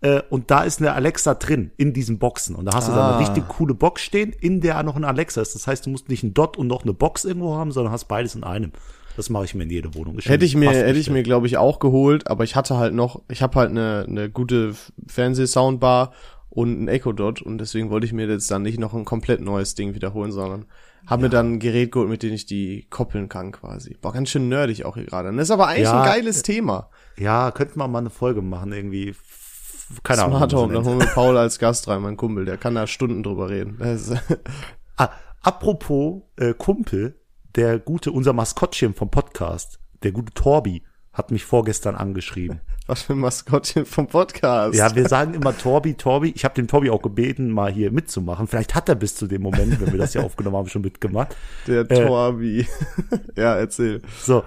Äh, 0.00 0.22
und 0.30 0.50
da 0.50 0.62
ist 0.62 0.80
eine 0.80 0.92
Alexa 0.92 1.34
drin, 1.34 1.72
in 1.76 1.92
diesen 1.92 2.18
Boxen. 2.18 2.54
Und 2.54 2.66
da 2.66 2.72
hast 2.76 2.86
du 2.88 2.92
dann 2.92 3.00
Ah. 3.00 3.16
eine 3.16 3.20
richtig 3.26 3.48
coole 3.48 3.74
Box 3.74 4.02
stehen, 4.02 4.32
in 4.32 4.60
der 4.60 4.80
noch 4.84 4.94
ein 4.94 5.04
Alexa 5.04 5.40
ist. 5.40 5.54
Das 5.56 5.66
heißt, 5.66 5.86
du 5.86 5.90
musst 5.90 6.08
nicht 6.08 6.22
einen 6.22 6.34
Dot 6.34 6.56
und 6.56 6.68
noch 6.68 6.84
eine 6.84 6.92
Box 6.94 7.24
irgendwo 7.24 7.56
haben, 7.56 7.72
sondern 7.72 7.92
hast 7.92 8.04
beides 8.04 8.34
in 8.36 8.44
einem. 8.44 8.70
Das 9.16 9.28
mache 9.30 9.46
ich 9.46 9.54
mir 9.56 9.64
in 9.64 9.70
jede 9.70 9.94
Wohnung. 9.96 10.16
Hätte 10.20 10.44
ich 10.44 10.54
mir, 10.54 10.70
hätte 10.70 10.98
ich 11.00 11.10
mir, 11.10 11.24
glaube 11.24 11.48
ich, 11.48 11.56
auch 11.56 11.80
geholt, 11.80 12.28
aber 12.30 12.44
ich 12.44 12.54
hatte 12.54 12.76
halt 12.76 12.94
noch, 12.94 13.22
ich 13.28 13.42
habe 13.42 13.58
halt 13.58 13.70
eine, 13.70 14.06
eine 14.08 14.30
gute 14.30 14.74
Fernseh-Soundbar 15.08 16.12
und 16.58 16.82
ein 16.82 16.88
Echo 16.88 17.12
Dot 17.12 17.40
und 17.40 17.58
deswegen 17.58 17.88
wollte 17.88 18.04
ich 18.04 18.12
mir 18.12 18.26
jetzt 18.26 18.50
dann 18.50 18.62
nicht 18.62 18.80
noch 18.80 18.92
ein 18.92 19.04
komplett 19.04 19.40
neues 19.40 19.76
Ding 19.76 19.94
wiederholen, 19.94 20.32
sondern 20.32 20.64
habe 21.06 21.22
mir 21.22 21.28
dann 21.28 21.52
ein 21.52 21.58
Gerät 21.60 21.92
geholt, 21.92 22.10
mit 22.10 22.24
dem 22.24 22.34
ich 22.34 22.46
die 22.46 22.88
koppeln 22.90 23.28
kann 23.28 23.52
quasi. 23.52 23.96
Boah, 24.00 24.12
ganz 24.12 24.30
schön 24.30 24.48
nerdig 24.48 24.84
auch 24.84 24.96
hier 24.96 25.04
gerade. 25.04 25.32
Das 25.32 25.44
ist 25.44 25.50
aber 25.52 25.68
eigentlich 25.68 25.84
Ja, 25.84 26.02
ein 26.02 26.08
geiles 26.08 26.42
Thema. 26.42 26.90
Ja, 27.16 27.52
könnten 27.52 27.78
wir 27.78 27.86
mal 27.86 28.00
eine 28.00 28.10
Folge 28.10 28.42
machen, 28.42 28.72
irgendwie. 28.72 29.14
Keine 30.02 30.24
Ahnung. 30.24 30.38
Smart 30.38 30.50
wie 30.50 30.56
man 30.56 30.64
Home, 30.64 30.74
dann 30.74 30.84
holen 30.84 30.98
wir 30.98 31.06
Paul 31.06 31.36
als 31.36 31.60
Gast 31.60 31.86
rein, 31.86 32.02
mein 32.02 32.16
Kumpel, 32.16 32.44
der 32.44 32.56
kann 32.56 32.74
da 32.74 32.88
Stunden 32.88 33.22
drüber 33.22 33.50
reden. 33.50 33.78
Ah, 34.96 35.10
apropos 35.42 36.22
äh, 36.38 36.54
Kumpel, 36.54 37.20
der 37.54 37.78
gute, 37.78 38.10
unser 38.10 38.32
Maskottchen 38.32 38.94
vom 38.94 39.12
Podcast, 39.12 39.78
der 40.02 40.10
gute 40.10 40.34
Torbi, 40.34 40.82
hat 41.12 41.30
mich 41.30 41.44
vorgestern 41.44 41.94
angeschrieben. 41.94 42.62
Was 42.88 43.02
für 43.02 43.12
ein 43.12 43.18
Maskottchen 43.18 43.84
vom 43.84 44.06
Podcast. 44.06 44.74
Ja, 44.74 44.94
wir 44.96 45.06
sagen 45.08 45.34
immer 45.34 45.56
Torbi, 45.56 45.94
Torbi. 45.94 46.32
Ich 46.34 46.44
habe 46.44 46.54
den 46.54 46.66
Torbi 46.66 46.88
auch 46.88 47.02
gebeten, 47.02 47.50
mal 47.50 47.70
hier 47.70 47.92
mitzumachen. 47.92 48.48
Vielleicht 48.48 48.74
hat 48.74 48.88
er 48.88 48.94
bis 48.94 49.14
zu 49.14 49.26
dem 49.26 49.42
Moment, 49.42 49.78
wenn 49.78 49.92
wir 49.92 49.98
das 49.98 50.12
hier 50.12 50.24
aufgenommen 50.24 50.56
haben, 50.56 50.68
schon 50.68 50.82
mitgemacht. 50.82 51.36
Der 51.66 51.88
Äh, 51.90 52.06
Torbi. 52.06 52.66
ja, 53.36 53.56
erzähl. 53.56 54.00
So. 54.22 54.42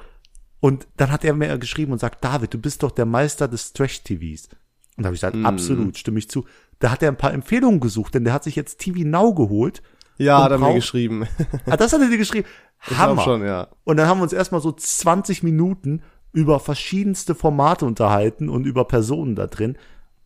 Und 0.59 0.87
dann 0.97 1.11
hat 1.11 1.23
er 1.23 1.33
mir 1.35 1.55
geschrieben 1.59 1.91
und 1.91 1.99
sagt, 1.99 2.23
David, 2.23 2.53
du 2.53 2.57
bist 2.57 2.81
doch 2.81 2.91
der 2.91 3.05
Meister 3.05 3.47
des 3.47 3.73
Trash-TVs. 3.73 4.49
Und 4.97 5.03
da 5.03 5.05
habe 5.05 5.15
ich 5.15 5.21
gesagt, 5.21 5.37
absolut, 5.45 5.97
stimme 5.97 6.17
ich 6.17 6.29
zu. 6.29 6.45
Da 6.79 6.89
hat 6.91 7.03
er 7.03 7.09
ein 7.09 7.17
paar 7.17 7.33
Empfehlungen 7.33 7.79
gesucht, 7.79 8.15
denn 8.15 8.23
der 8.23 8.33
hat 8.33 8.43
sich 8.43 8.55
jetzt 8.55 8.79
TV 8.79 9.07
Now 9.07 9.35
geholt. 9.35 9.83
Ja, 10.17 10.43
hat 10.43 10.51
er 10.51 10.57
mir 10.57 10.73
geschrieben. 10.73 11.27
Ah, 11.65 11.77
das 11.77 11.93
hat 11.93 12.01
er 12.01 12.09
dir 12.09 12.17
geschrieben. 12.17 12.47
Hammer. 12.79 13.21
schon, 13.21 13.45
ja. 13.45 13.67
Und 13.83 13.97
dann 13.97 14.07
haben 14.07 14.19
wir 14.19 14.23
uns 14.23 14.33
erstmal 14.33 14.61
so 14.61 14.71
20 14.71 15.43
Minuten 15.43 16.01
über 16.33 16.59
verschiedenste 16.59 17.35
Formate 17.35 17.85
unterhalten 17.85 18.49
und 18.49 18.65
über 18.65 18.85
Personen 18.85 19.35
da 19.35 19.47
drin. 19.47 19.77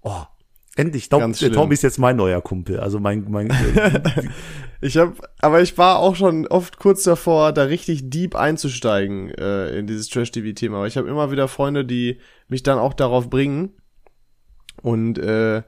Oh, 0.01 0.24
endlich. 0.75 1.03
Ich 1.03 1.09
glaube, 1.09 1.31
der. 1.31 1.51
Tommy 1.51 1.74
ist 1.74 1.83
jetzt 1.83 1.97
mein 1.97 2.15
neuer 2.15 2.41
Kumpel. 2.41 2.79
Also 2.79 3.00
mein, 3.00 3.25
mein 3.29 3.50
Ich 4.81 4.97
habe, 4.97 5.13
aber 5.39 5.62
ich 5.62 5.77
war 5.77 5.97
auch 6.00 6.15
schon 6.15 6.45
oft 6.47 6.77
kurz 6.77 7.03
davor, 7.03 7.53
da 7.53 7.63
richtig 7.63 8.09
deep 8.09 8.35
einzusteigen 8.35 9.29
äh, 9.31 9.79
in 9.79 9.88
dieses 9.88 10.09
Trash-TV-Thema. 10.09 10.77
Aber 10.77 10.88
ich 10.88 10.97
habe 10.97 11.09
immer 11.09 11.31
wieder 11.31 11.47
Freunde, 11.47 11.85
die 11.85 12.19
mich 12.47 12.62
dann 12.62 12.77
auch 12.77 12.93
darauf 12.93 13.29
bringen. 13.29 13.71
Und 14.81 15.17
äh, 15.17 15.63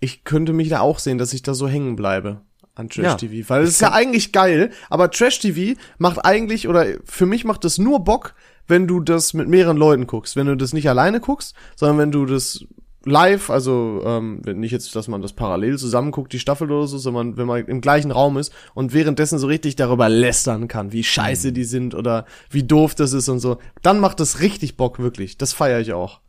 ich 0.00 0.24
könnte 0.24 0.52
mich 0.52 0.68
da 0.68 0.80
auch 0.80 0.98
sehen, 0.98 1.18
dass 1.18 1.34
ich 1.34 1.42
da 1.42 1.54
so 1.54 1.68
hängen 1.68 1.96
bleibe 1.96 2.40
an 2.74 2.88
Trash-TV. 2.88 3.48
Weil 3.50 3.64
es 3.64 3.70
ist 3.70 3.80
ja 3.80 3.92
eigentlich 3.92 4.32
geil, 4.32 4.70
aber 4.88 5.10
Trash-TV 5.10 5.78
macht 5.98 6.24
eigentlich, 6.24 6.68
oder 6.68 6.86
für 7.04 7.26
mich 7.26 7.44
macht 7.44 7.64
das 7.64 7.78
nur 7.78 8.00
Bock, 8.04 8.34
wenn 8.68 8.86
du 8.86 9.00
das 9.00 9.34
mit 9.34 9.48
mehreren 9.48 9.76
Leuten 9.76 10.06
guckst. 10.06 10.36
Wenn 10.36 10.46
du 10.46 10.56
das 10.56 10.72
nicht 10.72 10.88
alleine 10.88 11.20
guckst, 11.20 11.54
sondern 11.76 11.98
wenn 11.98 12.12
du 12.12 12.26
das 12.26 12.64
live, 13.04 13.50
also 13.50 14.02
ähm, 14.04 14.40
wenn 14.44 14.60
nicht 14.60 14.70
jetzt, 14.70 14.94
dass 14.94 15.08
man 15.08 15.22
das 15.22 15.32
parallel 15.32 15.78
zusammenguckt, 15.78 16.32
die 16.32 16.38
Staffel 16.38 16.70
oder 16.70 16.86
so, 16.86 16.98
sondern 16.98 17.36
wenn 17.36 17.46
man 17.46 17.66
im 17.66 17.80
gleichen 17.80 18.10
Raum 18.10 18.38
ist 18.38 18.52
und 18.74 18.92
währenddessen 18.92 19.38
so 19.38 19.46
richtig 19.46 19.76
darüber 19.76 20.08
lästern 20.08 20.68
kann, 20.68 20.92
wie 20.92 21.04
scheiße 21.04 21.52
die 21.52 21.64
sind 21.64 21.94
oder 21.94 22.26
wie 22.50 22.62
doof 22.62 22.94
das 22.94 23.12
ist 23.12 23.28
und 23.28 23.40
so, 23.40 23.58
dann 23.82 24.00
macht 24.00 24.20
das 24.20 24.40
richtig 24.40 24.76
Bock, 24.76 24.98
wirklich. 24.98 25.36
Das 25.36 25.52
feiere 25.52 25.80
ich 25.80 25.92
auch. 25.92 26.20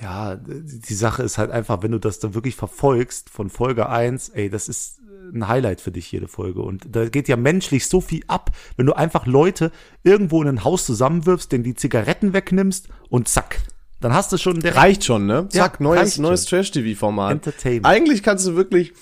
ja, 0.00 0.36
die 0.36 0.94
Sache 0.94 1.22
ist 1.22 1.38
halt 1.38 1.50
einfach, 1.50 1.82
wenn 1.82 1.92
du 1.92 1.98
das 1.98 2.18
dann 2.18 2.34
wirklich 2.34 2.54
verfolgst 2.54 3.30
von 3.30 3.48
Folge 3.48 3.88
1, 3.88 4.30
ey, 4.30 4.50
das 4.50 4.68
ist 4.68 5.00
ein 5.34 5.48
Highlight 5.48 5.80
für 5.80 5.90
dich, 5.90 6.10
jede 6.12 6.28
Folge. 6.28 6.62
Und 6.62 6.84
da 6.90 7.08
geht 7.08 7.28
ja 7.28 7.36
menschlich 7.36 7.86
so 7.86 8.00
viel 8.00 8.22
ab, 8.28 8.50
wenn 8.76 8.86
du 8.86 8.92
einfach 8.94 9.26
Leute 9.26 9.70
irgendwo 10.02 10.42
in 10.42 10.48
ein 10.48 10.64
Haus 10.64 10.84
zusammenwirfst, 10.86 11.50
denen 11.52 11.64
die 11.64 11.74
Zigaretten 11.74 12.32
wegnimmst 12.32 12.88
und 13.08 13.28
zack, 13.28 13.58
Dann 14.00 14.12
hast 14.14 14.32
du 14.32 14.36
schon 14.38 14.60
der 14.60 14.76
Reicht 14.76 15.04
schon, 15.04 15.26
ne? 15.26 15.48
Ja, 15.52 15.64
Zack, 15.64 15.80
neues, 15.80 16.00
reicht 16.00 16.18
neues 16.18 16.48
schon. 16.48 16.58
Trash-TV-Format. 16.58 17.32
Entertainment. 17.32 17.86
Eigentlich 17.86 18.22
kannst 18.22 18.46
du 18.46 18.54
wirklich, 18.56 18.92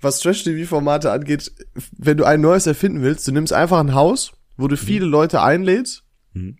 was 0.00 0.18
Trash-TV-Formate 0.20 1.10
angeht, 1.12 1.52
wenn 1.96 2.16
du 2.16 2.24
ein 2.24 2.40
neues 2.40 2.66
erfinden 2.66 3.02
willst, 3.02 3.26
du 3.28 3.32
nimmst 3.32 3.52
einfach 3.52 3.78
ein 3.78 3.94
Haus, 3.94 4.32
wo 4.56 4.66
du 4.68 4.76
viele 4.76 5.06
Leute 5.06 5.40
einlädst 5.42 6.02
Mhm. 6.32 6.56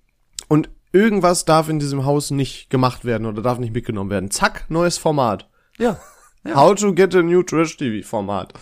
und 0.49 0.69
irgendwas 0.93 1.45
darf 1.45 1.69
in 1.69 1.79
diesem 1.79 2.05
Haus 2.05 2.31
nicht 2.33 2.71
gemacht 2.71 3.05
werden 3.05 3.25
oder 3.27 3.43
darf 3.43 3.59
nicht 3.59 3.73
mitgenommen 3.73 4.11
werden. 4.11 4.31
Zack, 4.31 4.67
neues 4.69 4.99
Format. 4.99 5.49
Ja. 5.79 5.99
Ja. 6.45 6.55
How 6.57 6.75
to 6.75 6.95
get 6.95 7.15
a 7.15 7.23
new 7.23 7.43
Trash-TV-Format. 7.43 8.55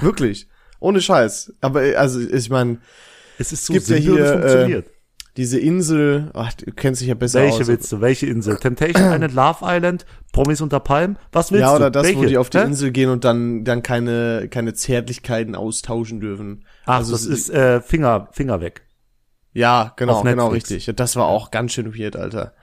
Wirklich. 0.00 0.48
Ohne 0.80 1.00
Scheiß. 1.00 1.52
Aber 1.60 1.82
äh, 1.82 1.94
also 1.96 2.20
ich 2.20 2.50
meine, 2.50 2.78
Es 3.38 3.52
ist 3.52 3.66
so 3.66 3.72
gibt 3.72 3.88
ja 3.88 3.96
hier, 3.96 4.26
funktioniert. 4.26 4.90
diese 5.36 5.58
Insel, 5.60 6.30
ach, 6.34 6.52
du 6.54 6.72
kennst 6.72 7.00
dich 7.00 7.08
ja 7.08 7.14
besser 7.14 7.40
Welche 7.40 7.60
aus. 7.62 7.66
willst 7.68 7.92
du? 7.92 8.00
Welche 8.00 8.26
Insel? 8.26 8.56
Temptation 8.56 9.04
Island, 9.12 9.34
Love 9.34 9.58
Island, 9.62 10.06
Promis 10.32 10.60
unter 10.60 10.80
Palmen? 10.80 11.18
Was 11.32 11.52
willst 11.52 11.62
Ja, 11.62 11.70
du? 11.72 11.76
oder 11.76 11.90
das, 11.90 12.04
wo 12.04 12.08
Welche? 12.08 12.26
die 12.26 12.38
auf 12.38 12.50
die 12.50 12.58
Hä? 12.58 12.64
Insel 12.64 12.90
gehen 12.92 13.10
und 13.10 13.24
dann, 13.24 13.64
dann 13.64 13.82
keine, 13.82 14.48
keine 14.50 14.72
Zärtlichkeiten 14.74 15.54
austauschen 15.54 16.20
dürfen. 16.20 16.64
Ach, 16.86 16.98
also 16.98 17.12
das 17.12 17.22
es- 17.26 17.48
ist 17.48 17.50
äh, 17.50 17.80
Finger, 17.80 18.28
Finger 18.32 18.60
weg. 18.60 18.82
Ja, 19.52 19.92
genau, 19.96 20.22
genau, 20.22 20.48
richtig. 20.48 20.86
Ja, 20.86 20.92
Das 20.92 21.16
war 21.16 21.26
auch 21.26 21.50
ganz 21.50 21.72
schön 21.72 21.94
weird, 21.98 22.14
Alter. 22.16 22.54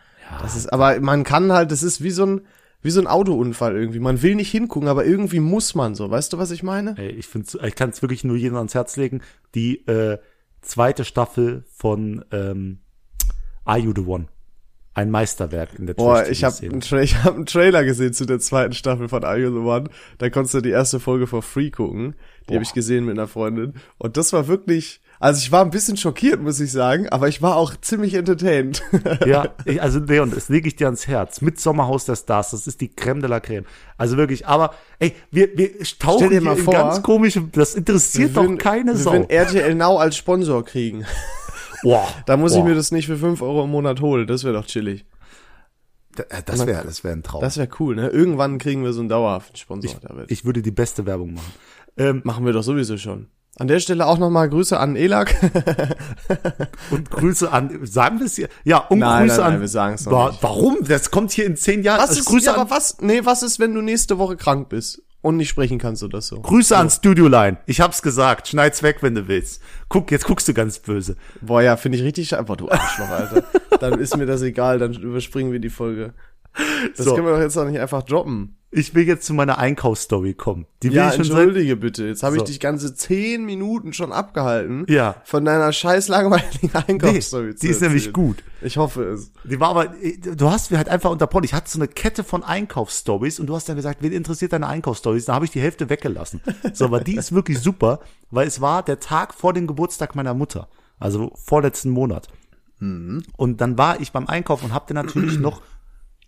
das 0.41 0.55
ist, 0.55 0.71
aber 0.71 0.99
man 1.01 1.23
kann 1.25 1.51
halt, 1.51 1.71
das 1.71 1.83
ist 1.83 2.01
wie 2.01 2.11
so 2.11 2.25
ein, 2.25 2.41
wie 2.87 2.91
so 2.91 3.01
ein 3.01 3.07
Autounfall 3.07 3.75
irgendwie. 3.75 3.99
Man 3.99 4.21
will 4.21 4.35
nicht 4.35 4.49
hingucken, 4.49 4.87
aber 4.87 5.05
irgendwie 5.05 5.41
muss 5.41 5.75
man 5.75 5.93
so. 5.93 6.09
Weißt 6.09 6.33
du, 6.33 6.37
was 6.37 6.51
ich 6.51 6.63
meine? 6.63 6.97
Ey, 6.97 7.09
ich 7.09 7.27
finde, 7.27 7.47
ich 7.67 7.75
kann 7.75 7.89
es 7.89 8.01
wirklich 8.01 8.23
nur 8.23 8.37
jedem 8.37 8.57
ans 8.57 8.73
Herz 8.73 8.95
legen. 8.95 9.21
Die 9.53 9.85
äh, 9.87 10.17
zweite 10.61 11.03
Staffel 11.03 11.65
von 11.69 12.23
ähm, 12.31 12.79
Are 13.65 13.77
You 13.77 13.93
the 13.93 14.01
One? 14.01 14.27
Ein 14.93 15.11
Meisterwerk 15.11 15.77
in 15.77 15.85
der 15.85 15.93
Boah, 15.93 16.25
ich 16.27 16.43
habe 16.43 16.55
einen, 16.63 16.81
Tra 16.81 17.01
ich 17.01 17.23
hab 17.23 17.35
einen 17.35 17.45
Trailer 17.45 17.83
gesehen 17.83 18.13
zu 18.13 18.25
der 18.25 18.39
zweiten 18.39 18.73
Staffel 18.73 19.09
von 19.09 19.23
Are 19.23 19.37
You 19.37 19.51
the 19.51 19.67
One. 19.67 19.89
Da 20.17 20.29
konntest 20.29 20.55
du 20.55 20.61
die 20.61 20.71
erste 20.71 20.99
Folge 20.99 21.27
for 21.27 21.43
free 21.43 21.69
gucken. 21.69 22.15
Die 22.49 22.55
habe 22.55 22.63
ich 22.63 22.73
gesehen 22.73 23.05
mit 23.05 23.17
einer 23.17 23.27
Freundin. 23.27 23.73
Und 23.97 24.17
das 24.17 24.33
war 24.33 24.47
wirklich, 24.47 25.01
also 25.19 25.39
ich 25.39 25.51
war 25.51 25.63
ein 25.63 25.71
bisschen 25.71 25.97
schockiert, 25.97 26.41
muss 26.41 26.59
ich 26.59 26.71
sagen, 26.71 27.09
aber 27.09 27.27
ich 27.27 27.41
war 27.41 27.55
auch 27.55 27.75
ziemlich 27.81 28.13
entertained. 28.13 28.83
Ja, 29.25 29.49
ich, 29.65 29.81
also 29.81 29.99
Leon, 29.99 30.31
das 30.31 30.49
lege 30.49 30.67
ich 30.67 30.75
dir 30.75 30.85
ans 30.85 31.07
Herz. 31.07 31.41
Mit 31.41 31.59
Sommerhaus 31.59 32.05
der 32.05 32.15
Stars, 32.15 32.51
das 32.51 32.67
ist 32.67 32.81
die 32.81 32.89
Creme 32.89 33.21
de 33.21 33.29
la 33.29 33.39
Creme. 33.39 33.65
Also 33.97 34.15
wirklich, 34.17 34.47
aber 34.47 34.73
ey, 34.99 35.15
wir, 35.31 35.57
wir 35.57 35.71
tauchen 35.99 36.29
dir 36.29 36.39
hier 36.39 36.41
mal 36.41 36.57
in 36.57 36.63
vor, 36.63 36.73
ganz 36.73 37.01
komische, 37.01 37.41
das 37.51 37.75
interessiert 37.75 38.35
doch 38.37 38.43
würden- 38.43 38.57
keine 38.57 38.91
wir 38.93 38.97
Sau. 38.97 39.11
würden 39.13 39.29
RTL 39.29 39.73
Now 39.75 39.97
als 39.97 40.15
Sponsor 40.17 40.63
kriegen. 40.63 41.05
Boah, 41.83 42.07
Da 42.25 42.37
muss 42.37 42.53
ich 42.53 42.59
boah. 42.59 42.65
mir 42.69 42.75
das 42.75 42.91
nicht 42.91 43.05
für 43.07 43.17
5 43.17 43.41
Euro 43.41 43.63
im 43.65 43.69
Monat 43.71 44.01
holen. 44.01 44.25
Das 44.27 44.43
wäre 44.43 44.53
doch 44.55 44.65
chillig. 44.65 45.05
äh, 46.17 46.41
das 46.45 46.65
wäre, 46.65 46.83
das 46.83 47.03
wäre 47.03 47.13
ein 47.15 47.23
Traum. 47.23 47.41
Das 47.41 47.57
wäre 47.57 47.69
cool, 47.79 47.95
ne? 47.95 48.07
Irgendwann 48.09 48.57
kriegen 48.57 48.83
wir 48.83 48.93
so 48.93 48.99
einen 49.01 49.09
dauerhaften 49.09 49.55
Sponsor. 49.57 49.99
ich, 50.25 50.31
ich 50.31 50.45
würde 50.45 50.61
die 50.63 50.71
beste 50.71 51.05
Werbung 51.05 51.33
machen. 51.35 51.53
Ähm, 51.97 52.21
Machen 52.23 52.45
wir 52.45 52.53
doch 52.53 52.63
sowieso 52.63 52.97
schon. 52.97 53.27
An 53.59 53.67
der 53.67 53.79
Stelle 53.79 54.05
auch 54.05 54.17
nochmal 54.19 54.49
Grüße 54.49 54.79
an 54.79 54.95
Elak. 54.95 55.33
und 56.91 57.09
Grüße 57.09 57.51
an, 57.51 57.79
sagen 57.85 58.19
wir 58.19 58.25
es 58.27 58.35
hier? 58.35 58.49
Ja, 58.63 58.77
und 58.79 58.99
Nein, 58.99 59.27
Grüße 59.27 59.37
nein, 59.37 59.45
an. 59.47 59.51
nein, 59.53 59.61
wir 59.61 59.67
sagen's 59.67 60.05
noch 60.05 60.11
Wa- 60.11 60.29
nicht. 60.29 60.43
Warum? 60.43 60.77
Das 60.87 61.09
kommt 61.11 61.31
hier 61.31 61.45
in 61.45 61.55
zehn 61.55 61.81
Jahren. 61.83 61.99
Was 61.99 62.09
Also 62.09 62.21
ist, 62.21 62.25
Grüße 62.27 62.45
ja, 62.47 62.53
an, 62.53 62.59
aber 62.61 62.69
was, 62.69 62.97
nee, 63.01 63.21
was 63.23 63.43
ist, 63.43 63.59
wenn 63.59 63.73
du 63.73 63.81
nächste 63.81 64.17
Woche 64.19 64.37
krank 64.37 64.69
bist 64.69 65.01
und 65.21 65.37
nicht 65.37 65.49
sprechen 65.49 65.79
kannst 65.79 66.03
oder 66.03 66.21
so? 66.21 66.39
Grüße 66.41 66.77
an 66.77 66.89
Studio 66.89 67.27
Line. 67.27 67.57
Ich 67.65 67.81
hab's 67.81 68.01
gesagt. 68.01 68.47
Schneid's 68.47 68.83
weg, 68.83 68.97
wenn 69.01 69.15
du 69.15 69.27
willst. 69.27 69.61
Guck, 69.89 70.11
jetzt 70.11 70.25
guckst 70.25 70.47
du 70.47 70.53
ganz 70.53 70.79
böse. 70.79 71.15
Boah, 71.41 71.61
ja, 71.61 71.77
finde 71.77 71.97
ich 71.97 72.03
richtig 72.03 72.29
scheiße. 72.29 72.43
Boah, 72.43 72.57
du 72.57 72.69
Arschloch, 72.69 73.09
Alter. 73.09 73.43
dann 73.79 73.99
ist 73.99 74.15
mir 74.17 74.25
das 74.27 74.41
egal, 74.43 74.77
dann 74.79 74.93
überspringen 74.93 75.51
wir 75.51 75.59
die 75.59 75.69
Folge. 75.71 76.13
Das 76.95 77.05
So. 77.05 77.13
können 77.15 77.25
wir 77.27 77.33
doch 77.33 77.41
jetzt 77.41 77.57
auch 77.57 77.65
nicht 77.65 77.79
einfach 77.79 78.03
droppen. 78.03 78.57
Ich 78.77 78.93
will 78.93 79.07
jetzt 79.07 79.25
zu 79.25 79.33
meiner 79.33 79.57
Einkaufsstory 79.57 80.33
kommen. 80.33 80.67
Die 80.83 80.89
will 80.89 80.97
Ja, 80.97 81.09
ich 81.09 81.15
schon 81.15 81.25
seit, 81.25 81.37
entschuldige 81.37 81.75
bitte. 81.75 82.05
Jetzt 82.05 82.21
habe 82.23 82.35
ich 82.35 82.41
So. 82.41 82.45
dich 82.45 82.59
ganze 82.59 82.93
zehn 82.93 83.43
Minuten 83.43 83.91
schon 83.93 84.11
abgehalten. 84.11 84.85
Ja. 84.87 85.15
Von 85.25 85.45
deiner 85.45 85.71
scheiß 85.73 86.07
langweiligen 86.09 86.69
nee, 86.73 86.79
Einkaufsstory 86.87 87.55
die 87.55 87.67
ist 87.67 87.81
nämlich 87.81 88.13
gut. 88.13 88.43
Ich 88.61 88.77
hoffe 88.77 89.03
es. 89.03 89.31
Die 89.43 89.59
war 89.59 89.69
aber, 89.69 89.93
du 90.35 90.49
hast 90.49 90.71
mir 90.71 90.77
halt 90.77 90.89
einfach 90.89 91.09
unterbrochen. 91.09 91.43
Ich 91.45 91.53
hatte 91.53 91.69
so 91.69 91.79
eine 91.79 91.87
Kette 91.87 92.23
von 92.23 92.43
Einkaufsstories 92.43 93.39
und 93.39 93.47
du 93.47 93.55
hast 93.55 93.67
dann 93.67 93.75
gesagt, 93.75 94.01
wen 94.01 94.11
interessiert 94.11 94.53
deine 94.53 94.67
Einkaufsstories? 94.67 95.25
Da 95.25 95.33
habe 95.33 95.45
ich 95.45 95.51
die 95.51 95.61
Hälfte 95.61 95.89
weggelassen. 95.89 96.41
So, 96.73 96.85
aber 96.85 96.99
die 96.99 97.15
ist 97.15 97.31
wirklich 97.31 97.59
super, 97.59 97.99
weil 98.29 98.47
es 98.47 98.61
war 98.61 98.83
der 98.83 98.99
Tag 98.99 99.33
vor 99.33 99.53
dem 99.53 99.65
Geburtstag 99.67 100.15
meiner 100.15 100.33
Mutter. 100.33 100.67
Also 100.99 101.31
vorletzten 101.35 101.89
Monat. 101.89 102.27
Und 102.79 103.57
dann 103.57 103.77
war 103.77 103.99
ich 103.99 104.11
beim 104.11 104.27
Einkaufen 104.27 104.65
und 104.65 104.73
hab 104.73 104.85
dir 104.87 104.93
natürlich 104.93 105.39
noch 105.39 105.61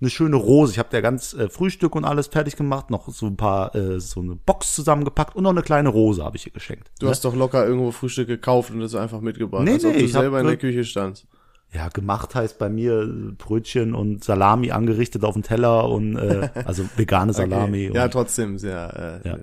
eine 0.01 0.09
schöne 0.09 0.35
Rose. 0.37 0.71
Ich 0.71 0.79
habe 0.79 0.89
der 0.89 1.01
ganz 1.01 1.33
äh, 1.33 1.49
Frühstück 1.49 1.95
und 1.95 2.05
alles 2.05 2.27
fertig 2.27 2.55
gemacht, 2.55 2.89
noch 2.89 3.09
so 3.09 3.25
ein 3.25 3.35
paar, 3.37 3.75
äh, 3.75 3.99
so 3.99 4.21
eine 4.21 4.35
Box 4.35 4.73
zusammengepackt 4.75 5.35
und 5.35 5.43
noch 5.43 5.49
eine 5.51 5.61
kleine 5.61 5.89
Rose 5.89 6.23
habe 6.23 6.37
ich 6.37 6.45
ihr 6.45 6.53
geschenkt. 6.53 6.91
Du 6.99 7.09
hast 7.09 7.25
doch 7.25 7.35
locker 7.35 7.65
irgendwo 7.65 7.91
Frühstück 7.91 8.27
gekauft 8.27 8.71
und 8.71 8.79
das 8.79 8.95
einfach 8.95 9.21
mitgebracht. 9.21 9.63
Nee, 9.63 9.73
als 9.73 9.85
ob 9.85 9.91
nee, 9.93 9.99
du 9.99 10.05
ich 10.05 10.15
hab 10.15 10.21
selber 10.21 10.39
in 10.39 10.47
der 10.47 10.57
Küche 10.57 10.83
standst. 10.85 11.27
Ja, 11.71 11.87
gemacht 11.89 12.33
heißt 12.33 12.57
bei 12.57 12.69
mir 12.69 13.01
äh, 13.03 13.31
Brötchen 13.37 13.93
und 13.93 14.23
Salami 14.23 14.71
angerichtet 14.71 15.23
auf 15.23 15.33
dem 15.33 15.43
Teller 15.43 15.87
und 15.89 16.15
äh, 16.15 16.49
also 16.65 16.83
vegane 16.95 17.31
Salami. 17.33 17.89
Okay. 17.89 17.95
Ja, 17.97 18.07
trotzdem 18.07 18.57
sehr. 18.57 19.21
Äh, 19.23 19.27
Ja. 19.27 19.37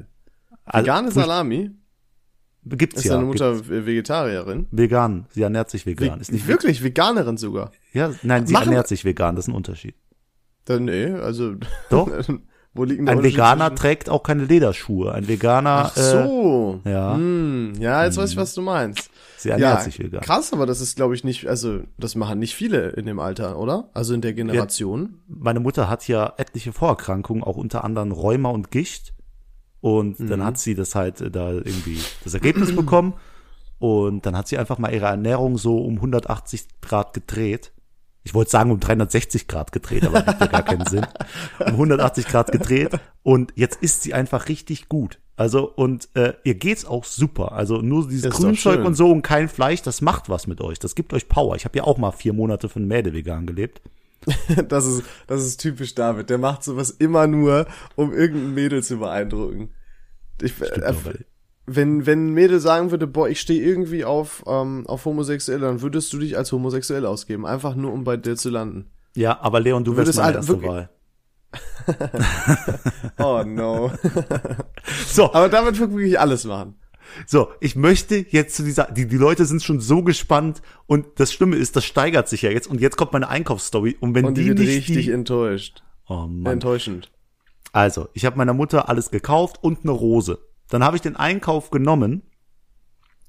also, 0.64 0.86
Vegane 0.86 1.12
Salami? 1.12 1.70
gibt's 2.64 2.96
Ist 2.96 3.04
ja. 3.04 3.14
deine 3.14 3.26
gibt's. 3.28 3.40
Mutter 3.42 3.68
Vegetarierin? 3.86 4.66
vegan. 4.72 5.26
Sie 5.30 5.42
ernährt 5.42 5.70
sich 5.70 5.86
vegan. 5.86 6.18
Ist 6.20 6.32
nicht 6.32 6.48
Wirklich, 6.48 6.82
Veganerin 6.82 7.36
sogar. 7.36 7.70
Ja, 7.92 8.10
nein, 8.24 8.46
sie 8.46 8.54
Machen- 8.54 8.68
ernährt 8.70 8.88
sich 8.88 9.04
vegan. 9.04 9.36
Das 9.36 9.44
ist 9.44 9.48
ein 9.48 9.54
Unterschied. 9.54 9.94
Dann, 10.66 10.84
nee, 10.84 11.06
also. 11.06 11.54
Doch. 11.90 12.08
Wo 12.74 12.84
der 12.84 12.98
Ein 13.08 13.22
Veganer 13.22 13.74
trägt 13.74 14.10
auch 14.10 14.22
keine 14.22 14.44
Lederschuhe. 14.44 15.10
Ein 15.10 15.28
Veganer, 15.28 15.90
Ach 15.90 15.96
so. 15.96 16.82
äh, 16.84 16.90
ja, 16.90 17.14
Hm, 17.14 17.72
ja, 17.80 18.04
jetzt 18.04 18.18
weiß 18.18 18.32
ich, 18.32 18.36
was 18.36 18.52
du 18.52 18.60
meinst. 18.60 19.08
sie 19.38 19.48
ernährt 19.48 19.78
Ja, 19.78 19.80
sich 19.82 19.98
vegan. 19.98 20.20
krass, 20.20 20.52
aber 20.52 20.66
das 20.66 20.82
ist, 20.82 20.94
glaube 20.94 21.14
ich, 21.14 21.24
nicht, 21.24 21.46
also, 21.48 21.80
das 21.96 22.16
machen 22.16 22.38
nicht 22.38 22.54
viele 22.54 22.90
in 22.90 23.06
dem 23.06 23.18
Alter, 23.18 23.58
oder? 23.58 23.88
Also 23.94 24.12
in 24.12 24.20
der 24.20 24.34
Generation. 24.34 25.14
Meine 25.26 25.60
Mutter 25.60 25.88
hat 25.88 26.06
ja 26.06 26.34
etliche 26.36 26.74
Vorerkrankungen, 26.74 27.42
auch 27.42 27.56
unter 27.56 27.82
anderem 27.82 28.12
Rheuma 28.12 28.50
und 28.50 28.70
Gicht. 28.70 29.14
Und 29.80 30.18
dann 30.28 30.40
Mhm. 30.40 30.44
hat 30.44 30.58
sie 30.58 30.74
das 30.74 30.94
halt 30.94 31.22
äh, 31.22 31.30
da 31.30 31.52
irgendwie 31.52 31.98
das 32.24 32.34
Ergebnis 32.34 32.76
bekommen. 32.76 33.14
Und 33.78 34.26
dann 34.26 34.36
hat 34.36 34.48
sie 34.48 34.58
einfach 34.58 34.76
mal 34.78 34.92
ihre 34.92 35.06
Ernährung 35.06 35.56
so 35.56 35.78
um 35.78 35.94
180 35.96 36.66
Grad 36.82 37.14
gedreht. 37.14 37.72
Ich 38.26 38.34
wollte 38.34 38.50
sagen 38.50 38.72
um 38.72 38.80
360 38.80 39.46
Grad 39.46 39.70
gedreht, 39.70 40.04
aber 40.04 40.20
das 40.20 40.40
ja 40.40 40.46
gar 40.46 40.64
keinen 40.64 40.84
Sinn. 40.86 41.06
Um 41.60 41.74
180 41.74 42.26
Grad 42.26 42.50
gedreht. 42.50 42.90
Und 43.22 43.52
jetzt 43.54 43.80
ist 43.80 44.02
sie 44.02 44.14
einfach 44.14 44.48
richtig 44.48 44.88
gut. 44.88 45.20
Also, 45.36 45.70
und 45.72 46.08
äh, 46.14 46.32
ihr 46.42 46.56
geht's 46.56 46.84
auch 46.86 47.04
super. 47.04 47.52
Also 47.52 47.82
nur 47.82 48.08
dieses 48.08 48.24
Ist 48.32 48.32
Grünzeug 48.40 48.84
und 48.84 48.96
so 48.96 49.12
und 49.12 49.22
kein 49.22 49.48
Fleisch, 49.48 49.82
das 49.82 50.00
macht 50.00 50.28
was 50.28 50.48
mit 50.48 50.60
euch. 50.60 50.80
Das 50.80 50.96
gibt 50.96 51.12
euch 51.14 51.28
Power. 51.28 51.54
Ich 51.54 51.64
habe 51.64 51.78
ja 51.78 51.84
auch 51.84 51.98
mal 51.98 52.10
vier 52.10 52.32
Monate 52.32 52.68
eine 52.74 52.86
Mäde 52.86 53.12
vegan 53.12 53.46
gelebt. 53.46 53.80
Das 54.68 54.86
ist, 54.86 55.04
das 55.28 55.44
ist 55.44 55.60
typisch 55.60 55.94
David. 55.94 56.28
Der 56.28 56.38
macht 56.38 56.64
sowas 56.64 56.90
immer 56.90 57.28
nur, 57.28 57.68
um 57.94 58.12
irgendein 58.12 58.54
Mädel 58.54 58.82
zu 58.82 58.96
beeindrucken. 58.98 59.70
Ich, 60.42 60.60
äh, 60.60 60.82
aber- 60.82 61.14
wenn, 61.66 62.06
wenn 62.06 62.26
ein 62.28 62.32
Mädel 62.34 62.60
sagen 62.60 62.90
würde, 62.90 63.06
boah, 63.06 63.28
ich 63.28 63.40
stehe 63.40 63.62
irgendwie 63.62 64.04
auf, 64.04 64.44
ähm, 64.46 64.86
auf 64.86 65.04
Homosexuelle, 65.04 65.60
dann 65.66 65.82
würdest 65.82 66.12
du 66.12 66.18
dich 66.18 66.36
als 66.36 66.52
homosexuell 66.52 67.04
ausgeben. 67.06 67.44
Einfach 67.46 67.74
nur, 67.74 67.92
um 67.92 68.04
bei 68.04 68.16
dir 68.16 68.36
zu 68.36 68.50
landen. 68.50 68.90
Ja, 69.16 69.40
aber 69.40 69.60
Leon, 69.60 69.84
du 69.84 69.92
wirst 69.92 69.98
würdest 69.98 70.18
meine 70.18 70.26
halt 70.26 70.36
erste 70.36 70.52
wirklich- 70.52 70.70
Wahl. 70.70 70.90
Oh 73.18 73.42
no. 73.46 73.90
So, 75.08 75.32
Aber 75.32 75.48
damit 75.48 75.78
wirklich 75.80 76.18
alles 76.20 76.44
machen. 76.44 76.74
so, 77.26 77.48
ich 77.60 77.74
möchte 77.76 78.16
jetzt 78.28 78.56
zu 78.56 78.62
dieser, 78.62 78.84
die, 78.92 79.06
die 79.06 79.16
Leute 79.16 79.44
sind 79.46 79.62
schon 79.62 79.80
so 79.80 80.02
gespannt 80.02 80.62
und 80.86 81.06
das 81.16 81.32
Schlimme 81.32 81.56
ist, 81.56 81.74
das 81.76 81.84
steigert 81.84 82.28
sich 82.28 82.42
ja 82.42 82.50
jetzt 82.50 82.66
und 82.68 82.80
jetzt 82.80 82.96
kommt 82.96 83.12
meine 83.12 83.28
Einkaufsstory 83.28 83.96
und 84.00 84.14
wenn 84.14 84.26
Und 84.26 84.36
die, 84.36 84.42
die, 84.42 84.48
wird 84.48 84.58
nicht 84.58 84.68
richtig 84.76 85.06
die, 85.06 85.10
enttäuscht. 85.12 85.82
oh 86.08 86.26
Mann. 86.28 86.54
Enttäuschend. 86.54 87.10
Also, 87.72 88.08
ich 88.12 88.24
habe 88.24 88.36
meiner 88.36 88.54
Mutter 88.54 88.88
alles 88.88 89.10
gekauft 89.10 89.58
und 89.62 89.80
eine 89.82 89.92
Rose. 89.92 90.38
Dann 90.68 90.82
habe 90.84 90.96
ich 90.96 91.02
den 91.02 91.16
Einkauf 91.16 91.70
genommen, 91.70 92.22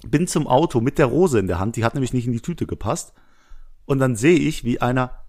bin 0.06 0.28
zum 0.28 0.48
Auto 0.48 0.82
mit 0.82 0.98
der 0.98 1.08
Rose 1.08 1.40
in 1.40 1.48
der 1.48 1.60
Hand, 1.60 1.76
die 1.76 1.84
hat 1.84 1.94
nämlich 1.94 2.14
nicht 2.14 2.28
in 2.28 2.34
die 2.34 2.42
Tüte 2.42 2.66
gepasst. 2.66 3.14
Und 3.86 4.00
dann 4.00 4.16
sehe 4.16 4.38
ich, 4.38 4.64
wie 4.64 4.82
einer 4.82 5.24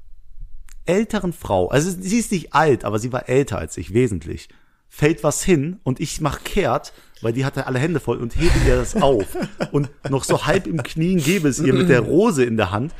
älteren 0.84 1.32
Frau, 1.32 1.68
also 1.68 1.90
sie 1.90 2.18
ist 2.18 2.32
nicht 2.32 2.54
alt, 2.54 2.84
aber 2.84 2.98
sie 2.98 3.12
war 3.12 3.28
älter 3.28 3.58
als 3.58 3.76
ich, 3.76 3.92
wesentlich, 3.92 4.48
fällt 4.88 5.22
was 5.22 5.44
hin 5.44 5.80
und 5.82 6.00
ich 6.00 6.20
mach 6.20 6.44
kehrt, 6.44 6.92
weil 7.20 7.32
die 7.34 7.44
hatte 7.44 7.66
alle 7.66 7.78
Hände 7.78 8.00
voll 8.00 8.18
und 8.18 8.36
hebe 8.36 8.58
ihr 8.66 8.76
das 8.76 8.96
auf. 8.96 9.26
Und 9.70 9.90
noch 10.08 10.24
so 10.24 10.46
halb 10.46 10.66
im 10.66 10.82
Knien 10.82 11.18
gebe 11.22 11.48
es 11.48 11.58
ihr 11.58 11.74
mit 11.74 11.88
der 11.88 12.00
Rose 12.00 12.44
in 12.44 12.56
der 12.56 12.70
Hand. 12.70 12.94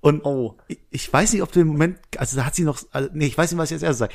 Und 0.00 0.24
Oh. 0.24 0.58
ich, 0.68 0.78
ich 0.90 1.12
weiß 1.12 1.32
nicht, 1.32 1.42
ob 1.42 1.52
du 1.52 1.60
im 1.60 1.68
Moment, 1.68 1.98
also 2.18 2.36
da 2.36 2.44
hat 2.44 2.54
sie 2.54 2.64
noch, 2.64 2.80
also, 2.90 3.08
nee, 3.12 3.26
ich 3.26 3.38
weiß 3.38 3.52
nicht, 3.52 3.58
was 3.58 3.70
ich 3.70 3.76
als 3.76 3.82
erstes 3.84 3.98
sage. 4.00 4.12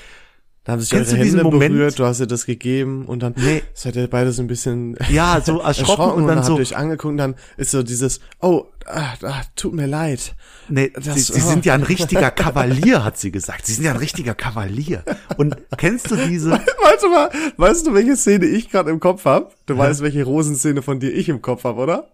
Da 0.67 0.73
haben 0.73 0.81
sich 0.81 0.89
Kennst 0.89 1.13
eure 1.13 1.23
Hände 1.23 1.43
Moment? 1.43 1.73
berührt, 1.73 1.97
du 1.97 2.03
hast 2.03 2.19
ihr 2.19 2.27
das 2.27 2.45
gegeben 2.45 3.05
und 3.05 3.23
dann 3.23 3.33
Nee. 3.37 3.63
seid 3.73 3.95
ihr 3.95 4.09
beide 4.09 4.33
so 4.33 4.41
ein 4.41 4.47
bisschen 4.47 4.97
Ja, 5.09 5.39
so 5.41 5.59
erschrocken, 5.61 6.21
und 6.23 6.27
dann 6.27 6.39
habt 6.39 6.47
so, 6.47 6.55
ihr 6.57 6.59
euch 6.61 6.75
angeguckt 6.75 7.11
und 7.13 7.17
dann 7.17 7.35
ist 7.55 7.71
so 7.71 7.83
dieses, 7.83 8.19
oh, 8.41 8.65
ah, 8.85 9.13
ah, 9.23 9.41
tut 9.55 9.73
mir 9.73 9.85
leid. 9.85 10.35
nee, 10.67 10.89
Das- 10.93 11.05
sie, 11.05 11.21
sie 11.35 11.39
sind 11.39 11.65
ja 11.65 11.73
ein 11.73 11.83
richtiger 11.83 12.31
Kavalier, 12.31 13.05
hat 13.05 13.17
sie 13.17 13.31
gesagt. 13.31 13.65
Sie 13.65 13.71
sind 13.75 13.85
ja 13.85 13.91
ein 13.91 13.97
richtiger 13.97 14.35
Kavalier. 14.35 15.03
Und 15.37 15.55
kennst 15.77 16.11
du 16.11 16.17
diese, 16.17 16.51
Warte 16.81 17.07
mal, 17.07 17.29
weißt 17.55 17.87
du, 17.87 17.93
welche 17.93 18.17
Szene 18.17 18.45
ich 18.45 18.69
gerade 18.69 18.89
im 18.91 18.99
Kopf 18.99 19.23
hab? 19.23 19.55
Du 19.67 19.77
weißt, 19.77 20.01
welche 20.01 20.25
Rosenszene 20.25 20.81
von 20.81 20.99
dir 20.99 21.13
ich 21.13 21.29
im 21.29 21.41
Kopf 21.41 21.63
hab, 21.63 21.77
oder? 21.77 22.09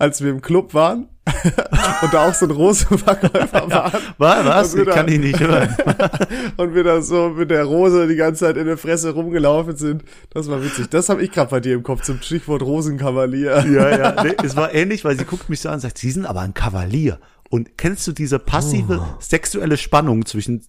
Als 0.00 0.20
wir 0.22 0.30
im 0.30 0.42
Club 0.42 0.74
waren 0.74 1.06
und 2.02 2.12
da 2.12 2.28
auch 2.28 2.34
so 2.34 2.46
ein 2.46 2.50
Rosenverkäufer 2.50 3.70
war. 3.70 3.92
was, 4.18 4.44
was? 4.44 4.74
Und 4.74 4.80
wir 4.80 4.88
Ich 4.88 4.94
kann 4.94 5.08
ich 5.08 5.18
nicht 5.20 5.38
hören. 5.40 5.68
und 6.56 6.74
wir 6.74 6.82
da 6.82 7.00
so 7.00 7.28
mit 7.30 7.50
der 7.50 7.64
Rose 7.64 8.08
die 8.08 8.16
ganze 8.16 8.44
Zeit 8.46 8.56
in 8.56 8.66
der 8.66 8.76
Fresse 8.76 9.10
rumgelaufen 9.12 9.76
sind. 9.76 10.02
Das 10.30 10.48
war 10.50 10.62
witzig. 10.64 10.88
Das 10.90 11.08
habe 11.08 11.22
ich 11.22 11.30
gerade 11.30 11.50
bei 11.50 11.60
dir 11.60 11.74
im 11.74 11.84
Kopf 11.84 12.02
zum 12.02 12.20
Stichwort 12.20 12.62
Rosenkavalier. 12.62 13.64
Ja, 13.66 13.96
ja, 13.96 14.22
nee, 14.24 14.34
es 14.42 14.56
war 14.56 14.74
ähnlich, 14.74 15.04
weil 15.04 15.16
sie 15.16 15.24
guckt 15.24 15.48
mich 15.48 15.60
so 15.60 15.68
an 15.68 15.76
und 15.76 15.80
sagt, 15.80 15.98
sie 15.98 16.10
sind 16.10 16.26
aber 16.26 16.40
ein 16.40 16.54
Kavalier. 16.54 17.20
Und 17.50 17.78
kennst 17.78 18.06
du 18.08 18.12
diese 18.12 18.38
passive 18.40 19.00
Oh. 19.00 19.16
sexuelle 19.20 19.76
Spannung 19.76 20.26
zwischen, 20.26 20.64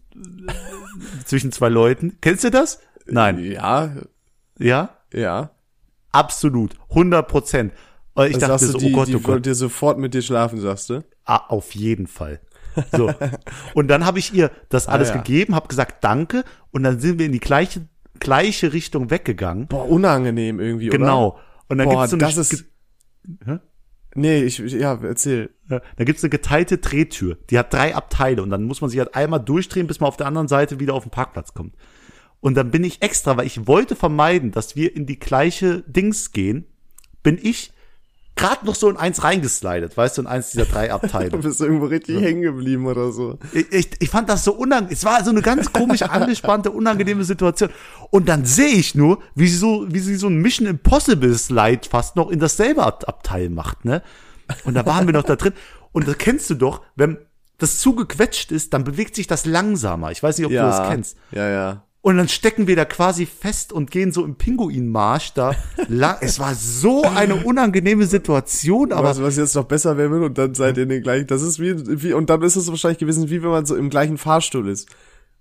zwischen 1.25 1.51
zwei 1.51 1.69
Leuten? 1.69 2.17
Kennst 2.21 2.43
du 2.43 2.51
das? 2.51 2.79
Nein. 3.07 3.39
Ja, 3.39 3.91
Ja? 4.59 4.89
ja. 5.11 5.49
Absolut. 6.11 6.75
100 6.89 7.27
Prozent. 7.27 7.73
Und 8.15 8.27
Ich 8.27 8.37
Das 8.37 8.49
dachte 8.49 8.65
so, 8.67 8.73
du, 8.73 8.79
die, 8.79 8.93
oh 8.93 8.97
Gott, 8.97 9.07
die 9.07 9.15
oh 9.15 9.19
Gott. 9.19 9.45
dir 9.45 9.55
sofort 9.55 9.97
mit 9.97 10.13
dir 10.13 10.21
schlafen, 10.21 10.59
sagst 10.59 10.89
du? 10.89 11.03
Ah, 11.25 11.47
auf 11.47 11.73
jeden 11.75 12.07
Fall. 12.07 12.39
So. 12.95 13.11
Und 13.73 13.87
dann 13.87 14.05
habe 14.05 14.19
ich 14.19 14.33
ihr 14.33 14.51
das 14.69 14.87
alles 14.87 15.09
Ah, 15.09 15.15
ja. 15.15 15.21
gegeben, 15.21 15.55
habe 15.55 15.67
gesagt, 15.67 16.03
danke. 16.03 16.43
Und 16.71 16.83
dann 16.83 16.99
sind 16.99 17.19
wir 17.19 17.25
in 17.25 17.31
die 17.31 17.39
gleiche, 17.39 17.87
gleiche 18.19 18.73
Richtung 18.73 19.09
weggegangen. 19.09 19.67
Boah, 19.67 19.87
unangenehm 19.89 20.59
irgendwie, 20.59 20.89
oder? 20.89 20.97
Genau. 20.97 21.39
Und 21.69 21.77
dann 21.79 21.87
Boah, 21.87 22.07
gibt's 22.07 22.11
so 22.11 22.17
eine, 22.17 22.25
das 22.25 22.37
ist... 22.37 22.65
Hä? 23.45 23.59
Nee, 24.15 24.43
ich, 24.43 24.59
ja, 24.59 24.99
erzähl. 25.01 25.49
Ja, 25.69 25.81
da 25.97 26.03
gibt's 26.03 26.23
eine 26.23 26.29
geteilte 26.29 26.77
Drehtür. 26.77 27.39
Die 27.49 27.57
hat 27.57 27.73
drei 27.73 27.95
Abteile 27.95 28.43
und 28.43 28.51
dann 28.51 28.63
muss 28.63 28.79
man 28.81 28.91
sich 28.91 28.99
halt 28.99 29.15
einmal 29.15 29.39
durchdrehen, 29.39 29.87
bis 29.87 29.99
man 29.99 30.07
auf 30.07 30.17
der 30.17 30.27
anderen 30.27 30.47
Seite 30.47 30.79
wieder 30.79 30.93
auf 30.93 31.03
den 31.03 31.09
Parkplatz 31.09 31.55
kommt. 31.55 31.75
Und 32.39 32.55
dann 32.55 32.69
bin 32.69 32.83
ich 32.83 33.01
extra, 33.01 33.37
weil 33.37 33.47
ich 33.47 33.65
wollte 33.65 33.95
vermeiden, 33.95 34.51
dass 34.51 34.75
wir 34.75 34.95
in 34.95 35.07
die 35.07 35.17
gleiche 35.17 35.81
Dings 35.87 36.31
gehen, 36.31 36.67
bin 37.23 37.39
ich 37.41 37.72
gerade 38.35 38.65
noch 38.65 38.75
so 38.75 38.89
in 38.89 38.97
eins 38.97 39.23
reingeslidet, 39.23 39.95
weißt 39.95 40.17
du, 40.17 40.21
in 40.23 40.27
eins 40.27 40.51
dieser 40.51 40.65
drei 40.65 40.87
Du 40.89 40.93
Abteile. 40.93 41.37
bist 41.37 41.61
irgendwo 41.61 41.85
richtig 41.85 42.21
hängen 42.21 42.41
geblieben 42.41 42.87
oder 42.87 43.11
so. 43.11 43.37
Ich, 43.51 43.71
ich, 43.71 43.89
ich 43.99 44.09
fand 44.09 44.29
das 44.29 44.43
so 44.43 44.53
unangenehm. 44.53 44.93
Es 44.93 45.05
war 45.05 45.23
so 45.23 45.29
eine 45.29 45.41
ganz 45.41 45.71
komische, 45.71 46.09
angespannte, 46.09 46.71
unangenehme 46.71 47.23
Situation. 47.23 47.69
Und 48.09 48.27
dann 48.29 48.45
sehe 48.45 48.73
ich 48.75 48.95
nur, 48.95 49.19
wie 49.35 49.47
sie 49.47 49.57
so, 49.57 49.85
wie 49.89 49.99
sie 49.99 50.15
so 50.15 50.27
ein 50.27 50.37
Mission 50.37 50.67
Impossible 50.67 51.33
Slide 51.37 51.81
fast 51.89 52.15
noch 52.15 52.29
in 52.29 52.39
dasselbe 52.39 52.83
Ab 52.83 53.03
Abteil 53.07 53.49
macht, 53.49 53.85
ne? 53.85 54.01
Und 54.65 54.73
da 54.73 54.85
waren 54.85 55.07
wir 55.07 55.13
noch 55.13 55.23
da 55.23 55.35
drin. 55.35 55.53
Und 55.91 56.07
das 56.07 56.17
kennst 56.17 56.49
du 56.49 56.55
doch, 56.55 56.81
wenn 56.95 57.17
das 57.59 57.79
zugequetscht 57.79 58.51
ist, 58.51 58.73
dann 58.73 58.83
bewegt 58.83 59.15
sich 59.15 59.27
das 59.27 59.45
langsamer. 59.45 60.11
Ich 60.11 60.21
weiß 60.21 60.37
nicht, 60.37 60.45
ob 60.45 60.51
du 60.51 60.57
das 60.57 60.89
kennst. 60.89 61.17
Ja, 61.31 61.49
ja. 61.49 61.83
Und 62.05 62.17
dann 62.17 62.27
stecken 62.27 62.67
wir 62.67 62.75
da 62.75 62.83
quasi 62.83 63.25
fest 63.25 63.71
und 63.71 63.89
gehen 63.89 64.11
so 64.11 64.25
im 64.25 64.35
Pinguinmarsch 64.35 65.33
da 65.35 65.55
lang. 65.87 66.17
Es 66.19 66.37
war 66.37 66.53
so 66.53 67.03
eine 67.03 67.37
unangenehme 67.45 68.05
Situation, 68.07 68.91
aber 68.91 69.07
was, 69.07 69.21
was 69.21 69.37
jetzt 69.37 69.55
noch 69.55 69.63
besser 69.63 69.97
wäre 69.97 70.21
und 70.25 70.37
dann 70.37 70.53
seid 70.53 70.75
ihr 70.75 70.83
in 70.83 70.89
den 70.89 71.01
gleichen, 71.01 71.27
das 71.27 71.41
ist 71.41 71.59
wie, 71.59 71.73
wie, 72.03 72.11
und 72.11 72.29
dann 72.29 72.41
ist 72.41 72.57
es 72.57 72.67
wahrscheinlich 72.67 72.97
gewesen, 72.99 73.29
wie 73.29 73.41
wenn 73.41 73.51
man 73.51 73.65
so 73.65 73.77
im 73.77 73.89
gleichen 73.89 74.17
Fahrstuhl 74.17 74.67
ist. 74.67 74.89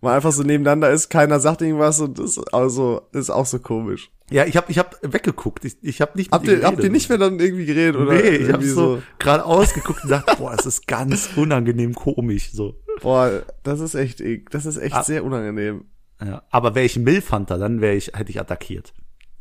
Man 0.00 0.14
einfach 0.14 0.30
so 0.30 0.44
nebeneinander 0.44 0.90
ist, 0.90 1.10
keiner 1.10 1.40
sagt 1.40 1.62
irgendwas 1.62 1.98
und 2.00 2.20
das 2.20 2.38
also, 2.52 3.02
ist 3.12 3.30
auch 3.30 3.46
so 3.46 3.58
komisch. 3.58 4.12
ja, 4.30 4.44
ich 4.46 4.56
habe 4.56 4.70
ich 4.70 4.78
hab 4.78 4.96
weggeguckt. 5.02 5.64
Ich, 5.64 5.76
ich 5.82 6.00
habe 6.00 6.12
nicht 6.16 6.30
mit 6.30 6.34
Habt 6.40 6.46
ihr 6.48 6.62
habt 6.62 6.82
ihr 6.84 6.90
nicht 6.90 7.08
mehr 7.08 7.18
dann 7.18 7.40
irgendwie 7.40 7.66
geredet 7.66 7.96
oder? 7.96 8.12
Nee, 8.14 8.20
ich 8.20 8.42
habe 8.42 8.64
irgendwie 8.64 8.68
so, 8.68 9.02
gerade 9.18 9.44
ausgeguckt 9.44 10.04
und 10.04 10.10
dachte, 10.10 10.36
boah, 10.36 10.54
das 10.56 10.66
ist 10.66 10.86
ganz 10.86 11.28
unangenehm 11.34 11.92
komisch 11.94 12.50
so. 12.52 12.76
Boah, 13.00 13.42
das 13.64 13.80
ist 13.80 13.96
echt, 13.96 14.22
das 14.52 14.64
ist 14.66 14.76
echt 14.76 14.94
Ah. 14.94 15.02
sehr 15.02 15.24
unangenehm. 15.24 15.86
Ja, 16.24 16.42
aber 16.50 16.74
wäre 16.74 16.86
ich 16.86 16.96
ein 16.96 17.04
Milfhunter, 17.04 17.58
dann 17.58 17.80
wäre 17.80 17.94
ich 17.94 18.12
hätte 18.14 18.30
ich 18.30 18.40
attackiert. 18.40 18.92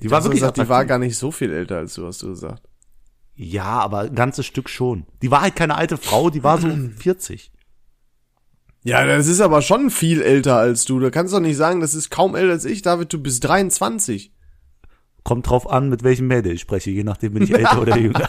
Die 0.02 0.10
war 0.10 0.20
du 0.20 0.26
wirklich 0.26 0.42
gesagt, 0.42 0.58
die 0.58 0.70
war 0.70 0.86
gar 0.86 0.98
nicht 0.98 1.18
so 1.18 1.32
viel 1.32 1.52
älter 1.52 1.78
als 1.78 1.94
du, 1.96 2.08
hast 2.08 2.22
du 2.24 2.30
gesagt. 2.30 2.68
Ja, 3.36 3.80
aber 3.80 4.02
ein 4.02 4.16
ganzes 4.16 4.46
Stück 4.46 4.70
schon. 4.70 5.06
Die 5.22 5.32
war 5.32 5.42
halt 5.42 5.56
keine 5.56 5.76
alte 5.76 5.98
Frau, 5.98 6.30
die 6.30 6.44
war 6.44 6.58
so 6.60 6.70
40. 6.98 7.52
Ja, 8.84 9.06
das 9.06 9.28
ist 9.28 9.42
aber 9.42 9.62
schon 9.62 9.92
viel 9.92 10.22
älter 10.22 10.56
als 10.56 10.86
du. 10.86 11.00
Da 11.00 11.12
kannst 11.12 11.34
du 11.34 11.38
doch 11.38 11.44
nicht 11.44 11.58
sagen, 11.58 11.82
das 11.82 11.94
ist 11.94 12.10
kaum 12.10 12.36
älter 12.36 12.54
als 12.54 12.66
ich, 12.66 12.82
David, 12.82 13.14
du 13.14 13.22
bist 13.22 13.44
23. 13.44 14.34
Kommt 15.24 15.48
drauf 15.48 15.70
an, 15.70 15.90
mit 15.90 16.04
welchem 16.04 16.26
Mädel 16.28 16.54
ich 16.54 16.62
spreche, 16.62 16.90
je 16.90 17.04
nachdem 17.04 17.34
bin 17.34 17.44
ich 17.44 17.52
älter 17.54 17.80
oder 17.80 17.98
jünger. 17.98 18.28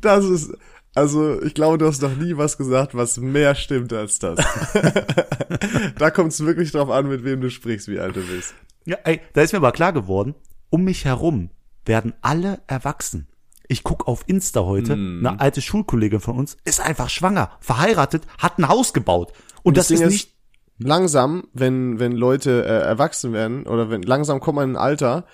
Das 0.00 0.24
ist, 0.24 0.52
also 0.98 1.40
ich 1.42 1.54
glaube, 1.54 1.78
du 1.78 1.86
hast 1.86 2.02
noch 2.02 2.16
nie 2.16 2.36
was 2.36 2.58
gesagt, 2.58 2.96
was 2.96 3.18
mehr 3.18 3.54
stimmt 3.54 3.92
als 3.92 4.18
das. 4.18 4.38
da 5.98 6.10
kommt 6.10 6.32
es 6.32 6.44
wirklich 6.44 6.72
drauf 6.72 6.90
an, 6.90 7.08
mit 7.08 7.22
wem 7.22 7.40
du 7.40 7.50
sprichst, 7.50 7.86
wie 7.86 8.00
alt 8.00 8.16
du 8.16 8.20
bist. 8.22 8.52
Ja, 8.84 8.96
ey, 9.04 9.20
da 9.32 9.42
ist 9.42 9.52
mir 9.52 9.58
aber 9.58 9.70
klar 9.70 9.92
geworden, 9.92 10.34
um 10.70 10.82
mich 10.82 11.04
herum 11.04 11.50
werden 11.84 12.14
alle 12.20 12.62
erwachsen. 12.66 13.28
Ich 13.68 13.84
guck 13.84 14.08
auf 14.08 14.24
Insta 14.26 14.62
heute, 14.64 14.94
Hm. 14.94 15.24
eine 15.24 15.40
alte 15.40 15.62
Schulkollegin 15.62 16.18
von 16.20 16.36
uns 16.36 16.56
ist 16.64 16.80
einfach 16.80 17.10
schwanger, 17.10 17.52
verheiratet, 17.60 18.24
hat 18.38 18.58
ein 18.58 18.68
Haus 18.68 18.92
gebaut. 18.92 19.32
Und 19.62 19.76
das, 19.76 19.88
Ding 19.88 20.00
ist 20.00 20.10
nicht 20.10 20.34
langsam, 20.78 21.44
wenn 21.52 22.00
wenn 22.00 22.12
Leute 22.12 22.64
äh, 22.64 22.86
erwachsen 22.86 23.32
werden 23.32 23.66
oder 23.66 23.88
wenn 23.88 24.02
langsam 24.02 24.40
kommt 24.40 24.56
man 24.56 24.70
in 24.70 24.76
ein 24.76 24.82
Alter 24.82 25.26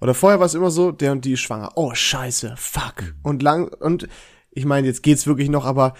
oder 0.00 0.14
vorher 0.14 0.40
war 0.40 0.46
es 0.46 0.54
immer 0.54 0.72
so, 0.72 0.90
der 0.90 1.12
und 1.12 1.24
die 1.24 1.34
ist 1.34 1.40
schwanger. 1.40 1.70
Oh 1.76 1.94
Scheiße, 1.94 2.54
fuck. 2.56 3.14
Und 3.22 3.40
lang 3.40 3.68
und 3.68 4.08
ich 4.52 4.64
meine, 4.64 4.86
jetzt 4.86 5.02
geht's 5.02 5.26
wirklich 5.26 5.48
noch, 5.48 5.64
aber 5.64 5.94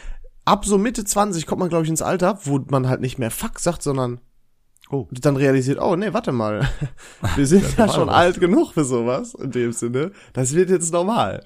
ab 0.44 0.64
so 0.64 0.78
Mitte 0.78 1.04
20 1.04 1.46
kommt 1.46 1.60
man 1.60 1.68
glaube 1.68 1.84
ich 1.84 1.90
ins 1.90 2.02
Alter, 2.02 2.38
wo 2.44 2.60
man 2.70 2.88
halt 2.88 3.00
nicht 3.00 3.18
mehr 3.18 3.30
fuck 3.30 3.58
sagt, 3.58 3.82
sondern 3.82 4.20
Oh. 4.90 5.08
dann 5.10 5.36
realisiert, 5.36 5.80
oh 5.80 5.96
nee, 5.96 6.12
warte 6.12 6.32
mal. 6.32 6.68
Wir 7.36 7.46
sind 7.46 7.64
ja, 7.78 7.88
schon 7.88 8.08
was. 8.08 8.14
alt 8.14 8.40
genug 8.40 8.74
für 8.74 8.84
sowas 8.84 9.32
in 9.34 9.50
dem 9.50 9.72
Sinne. 9.72 10.12
Das 10.34 10.54
wird 10.54 10.68
jetzt 10.68 10.92
normal. 10.92 11.42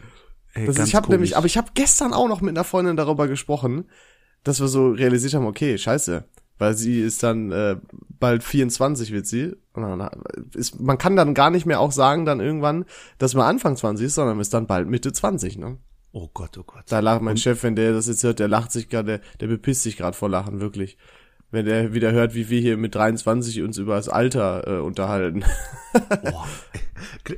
ey, 0.55 0.67
Das 0.67 0.79
ist, 0.79 0.89
ich 0.89 0.97
habe 0.97 1.09
nämlich, 1.11 1.37
aber 1.37 1.47
ich 1.47 1.57
habe 1.57 1.69
gestern 1.75 2.13
auch 2.13 2.27
noch 2.27 2.41
mit 2.41 2.57
einer 2.57 2.65
Freundin 2.65 2.97
darüber 2.97 3.29
gesprochen, 3.29 3.85
dass 4.43 4.61
wir 4.61 4.67
so 4.67 4.91
realisiert 4.91 5.35
haben, 5.35 5.47
okay, 5.47 5.79
scheiße, 5.79 6.25
weil 6.59 6.75
sie 6.77 7.01
ist 7.01 7.23
dann 7.23 7.53
äh, 7.53 7.77
bald 8.19 8.43
24 8.43 9.13
wird 9.13 9.29
sie 9.29 9.55
ist, 10.55 10.81
man 10.81 10.99
kann 10.99 11.15
dann 11.15 11.35
gar 11.35 11.51
nicht 11.51 11.67
mehr 11.67 11.79
auch 11.79 11.93
sagen 11.93 12.25
dann 12.25 12.41
irgendwann, 12.41 12.85
dass 13.19 13.35
man 13.35 13.47
Anfang 13.47 13.77
20 13.77 14.07
ist, 14.07 14.17
sondern 14.17 14.41
ist 14.41 14.55
dann 14.55 14.67
bald 14.67 14.89
Mitte 14.89 15.13
20, 15.13 15.59
ne? 15.59 15.77
Oh 16.19 16.31
Gott, 16.33 16.57
oh 16.57 16.63
Gott. 16.63 16.85
Da 16.89 17.01
lacht 17.01 17.21
mein 17.21 17.37
Chef, 17.37 17.63
wenn 17.63 17.77
der 17.77 17.93
das 17.93 18.07
jetzt 18.07 18.25
hört, 18.25 18.39
der 18.39 18.49
lacht 18.49 18.73
sich 18.73 18.89
gerade, 18.89 19.19
der, 19.19 19.21
der 19.39 19.49
bepisst 19.49 19.83
sich 19.83 19.99
gerade 19.99 20.17
vor 20.17 20.31
Lachen, 20.31 20.61
wirklich. 20.61 20.97
Wenn 21.51 21.67
der 21.67 21.93
wieder 21.93 22.11
hört, 22.11 22.35
wie 22.35 22.49
wir 22.49 22.59
hier 22.59 22.79
mit 22.79 22.95
23 22.95 23.61
uns 23.61 23.77
über 23.77 23.97
das 23.97 24.09
Alter 24.09 24.67
äh, 24.67 24.81
unterhalten. 24.81 25.45
Boah. 25.93 26.47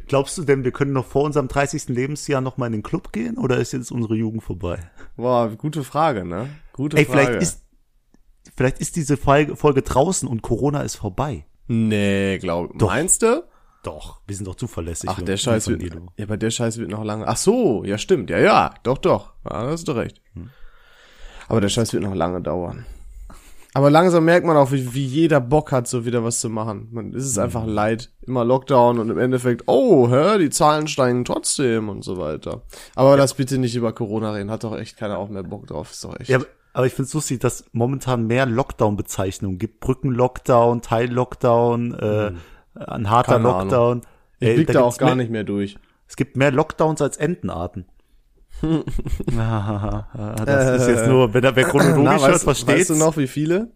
Glaubst 0.06 0.38
du 0.38 0.44
denn, 0.44 0.62
wir 0.62 0.70
können 0.70 0.92
noch 0.92 1.06
vor 1.06 1.24
unserem 1.24 1.48
30. 1.48 1.88
Lebensjahr 1.88 2.40
noch 2.40 2.56
mal 2.56 2.66
in 2.66 2.72
den 2.72 2.82
Club 2.84 3.12
gehen 3.12 3.36
oder 3.36 3.56
ist 3.56 3.72
jetzt 3.72 3.90
unsere 3.90 4.14
Jugend 4.14 4.44
vorbei? 4.44 4.78
Boah, 5.16 5.48
gute 5.56 5.82
Frage, 5.82 6.24
ne? 6.24 6.48
Gute 6.72 6.98
Ey, 6.98 7.04
Frage. 7.04 7.18
vielleicht 7.18 7.42
ist 7.42 7.64
vielleicht 8.54 8.78
ist 8.78 8.94
diese 8.94 9.16
Folge, 9.16 9.56
Folge 9.56 9.82
draußen 9.82 10.28
und 10.28 10.42
Corona 10.42 10.82
ist 10.82 10.94
vorbei. 10.94 11.46
Nee, 11.66 12.38
glaub, 12.38 12.78
Doch. 12.78 12.86
meinst 12.86 13.22
du? 13.22 13.42
Doch, 13.84 14.20
wir 14.26 14.34
sind 14.36 14.46
doch 14.46 14.56
zuverlässig. 14.56 15.08
Ach, 15.08 15.20
der 15.22 15.36
Scheiß 15.36 15.68
wird, 15.68 15.82
ja, 15.82 16.24
aber 16.24 16.36
der 16.36 16.50
Scheiß 16.50 16.78
wird 16.78 16.90
noch 16.90 17.04
lange. 17.04 17.26
Ach 17.28 17.36
so, 17.36 17.84
ja 17.84 17.96
stimmt, 17.96 18.28
ja, 18.30 18.38
ja, 18.38 18.74
doch, 18.82 18.98
doch, 18.98 19.32
ja, 19.44 19.62
da 19.64 19.70
hast 19.70 19.86
du 19.88 19.92
recht. 19.92 20.20
Hm. 20.34 20.50
Aber 21.48 21.60
der 21.60 21.68
Scheiß 21.68 21.92
wird 21.92 22.02
noch 22.02 22.14
lange 22.14 22.40
dauern. 22.42 22.84
Aber 23.74 23.90
langsam 23.90 24.24
merkt 24.24 24.46
man 24.46 24.56
auch, 24.56 24.72
wie, 24.72 24.92
wie 24.94 25.04
jeder 25.04 25.40
Bock 25.40 25.70
hat, 25.72 25.86
so 25.86 26.04
wieder 26.04 26.24
was 26.24 26.40
zu 26.40 26.48
machen. 26.48 26.88
Man, 26.90 27.14
es 27.14 27.24
ist 27.24 27.36
Hm. 27.36 27.44
einfach 27.44 27.66
leid, 27.66 28.10
immer 28.26 28.44
Lockdown 28.44 28.98
und 28.98 29.10
im 29.10 29.18
Endeffekt, 29.18 29.62
oh, 29.66 30.08
hör, 30.08 30.38
die 30.38 30.50
Zahlen 30.50 30.88
steigen 30.88 31.24
trotzdem 31.24 31.88
und 31.88 32.02
so 32.02 32.18
weiter. 32.18 32.62
Aber 32.96 33.16
lass 33.16 33.34
bitte 33.34 33.58
nicht 33.58 33.76
über 33.76 33.92
Corona 33.92 34.32
reden, 34.32 34.50
hat 34.50 34.64
doch 34.64 34.76
echt 34.76 34.96
keiner 34.96 35.18
auch 35.18 35.28
mehr 35.28 35.44
Bock 35.44 35.66
drauf, 35.68 35.92
ist 35.92 36.02
doch 36.04 36.18
echt. 36.18 36.28
Ja, 36.28 36.40
aber- 36.72 36.86
ich 36.86 36.94
finde 36.94 37.06
es 37.08 37.14
lustig, 37.14 37.40
dass 37.40 37.64
momentan 37.72 38.26
mehr 38.26 38.46
Lockdown-Bezeichnungen 38.46 39.58
gibt. 39.58 39.80
Brücken-Lockdown, 39.80 40.82
Teil-Lockdown, 40.82 41.94
äh, 41.94 42.32
ein 42.86 43.10
harter 43.10 43.32
Keine 43.34 43.48
Ahnung. 43.48 43.60
Lockdown. 43.70 44.00
ich 44.40 44.48
Ey, 44.48 44.54
blick 44.56 44.68
da 44.72 44.80
auch 44.82 44.96
gar 44.98 45.08
mehr, 45.08 45.16
nicht 45.16 45.30
mehr 45.30 45.44
durch. 45.44 45.76
Es 46.06 46.16
gibt 46.16 46.36
mehr 46.36 46.50
Lockdowns 46.52 47.02
als 47.02 47.16
Entenarten. 47.16 47.86
das 49.26 50.82
ist 50.82 50.88
jetzt 50.88 51.06
nur, 51.08 51.32
wenn 51.34 51.44
er 51.44 51.54
wer 51.56 51.64
chronologisch 51.64 52.22
hört, 52.22 52.32
weißt, 52.34 52.44
versteht's. 52.44 52.80
weißt 52.80 52.90
du 52.90 52.94
noch, 52.96 53.16
wie 53.16 53.26
viele? 53.26 53.72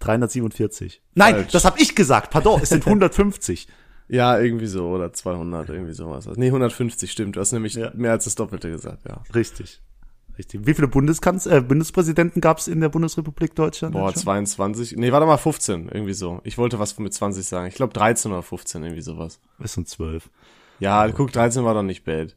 347. 0.00 1.02
Nein, 1.14 1.34
Falsch. 1.36 1.52
das 1.52 1.64
habe 1.64 1.78
ich 1.80 1.94
gesagt. 1.94 2.30
Pardon, 2.30 2.60
es 2.62 2.68
sind 2.70 2.86
150. 2.86 3.68
Ja, 4.08 4.38
irgendwie 4.38 4.66
so, 4.66 4.88
oder 4.88 5.12
200, 5.12 5.70
irgendwie 5.70 5.94
sowas. 5.94 6.28
Nee, 6.36 6.46
150 6.48 7.10
stimmt. 7.10 7.36
Du 7.36 7.40
hast 7.40 7.52
nämlich 7.52 7.74
Ja. 7.74 7.90
mehr 7.94 8.10
als 8.12 8.24
das 8.24 8.34
Doppelte 8.34 8.70
gesagt, 8.70 9.04
ja. 9.08 9.22
Richtig. 9.34 9.80
Richtig. 10.38 10.66
Wie 10.66 10.74
viele 10.74 10.88
Bundeskanz 10.88 11.46
äh, 11.46 11.60
Bundespräsidenten 11.60 12.40
gab 12.40 12.58
es 12.58 12.68
in 12.68 12.80
der 12.80 12.88
Bundesrepublik 12.88 13.54
Deutschland? 13.54 13.94
Boah, 13.94 14.14
22. 14.14 14.96
Nee, 14.96 15.12
warte 15.12 15.26
mal, 15.26 15.36
15, 15.36 15.88
irgendwie 15.88 16.14
so. 16.14 16.40
Ich 16.44 16.56
wollte 16.58 16.78
was 16.78 16.98
mit 16.98 17.12
20 17.12 17.44
sagen. 17.44 17.66
Ich 17.68 17.74
glaube 17.74 17.92
13 17.92 18.32
oder 18.32 18.42
15, 18.42 18.82
irgendwie 18.82 19.02
sowas. 19.02 19.40
Es 19.62 19.74
sind 19.74 19.88
zwölf. 19.88 20.30
Ja, 20.78 21.06
guck, 21.10 21.32
13 21.32 21.64
war 21.64 21.74
doch 21.74 21.82
nicht 21.82 22.04
bad. 22.04 22.36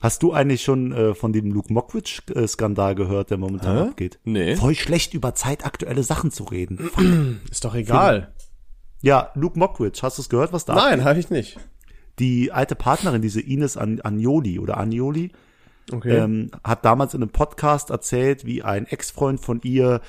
Hast 0.00 0.22
du 0.22 0.32
eigentlich 0.32 0.62
schon 0.62 0.92
äh, 0.92 1.14
von 1.14 1.32
dem 1.32 1.52
Luke 1.52 1.72
Mockridge-Skandal 1.72 2.94
gehört, 2.94 3.30
der 3.30 3.36
momentan 3.36 3.76
Hä? 3.76 3.82
abgeht? 3.90 4.18
Nee. 4.24 4.56
Voll 4.56 4.74
schlecht 4.74 5.12
über 5.12 5.34
zeitaktuelle 5.34 6.02
Sachen 6.02 6.30
zu 6.30 6.44
reden. 6.44 6.90
Ist 7.50 7.64
doch 7.64 7.74
egal. 7.74 8.32
ja, 9.02 9.30
Luke 9.34 9.58
Mockridge, 9.58 10.00
hast 10.02 10.16
du 10.16 10.22
es 10.22 10.30
gehört, 10.30 10.54
was 10.54 10.64
da 10.64 10.74
Nein, 10.74 11.04
habe 11.04 11.20
ich 11.20 11.28
nicht. 11.28 11.58
Die 12.18 12.50
alte 12.50 12.74
Partnerin, 12.74 13.22
diese 13.22 13.40
Ines 13.40 13.76
An 13.76 14.00
Agnoli 14.00 14.58
oder 14.58 14.78
Agnoli, 14.78 15.32
Okay. 15.92 16.16
ähm, 16.16 16.50
hat 16.64 16.84
damals 16.84 17.14
in 17.14 17.22
einem 17.22 17.30
Podcast 17.30 17.90
erzählt, 17.90 18.44
wie 18.44 18.62
ein 18.62 18.86
Ex-Freund 18.86 19.40
von 19.40 19.60
ihr, 19.62 20.00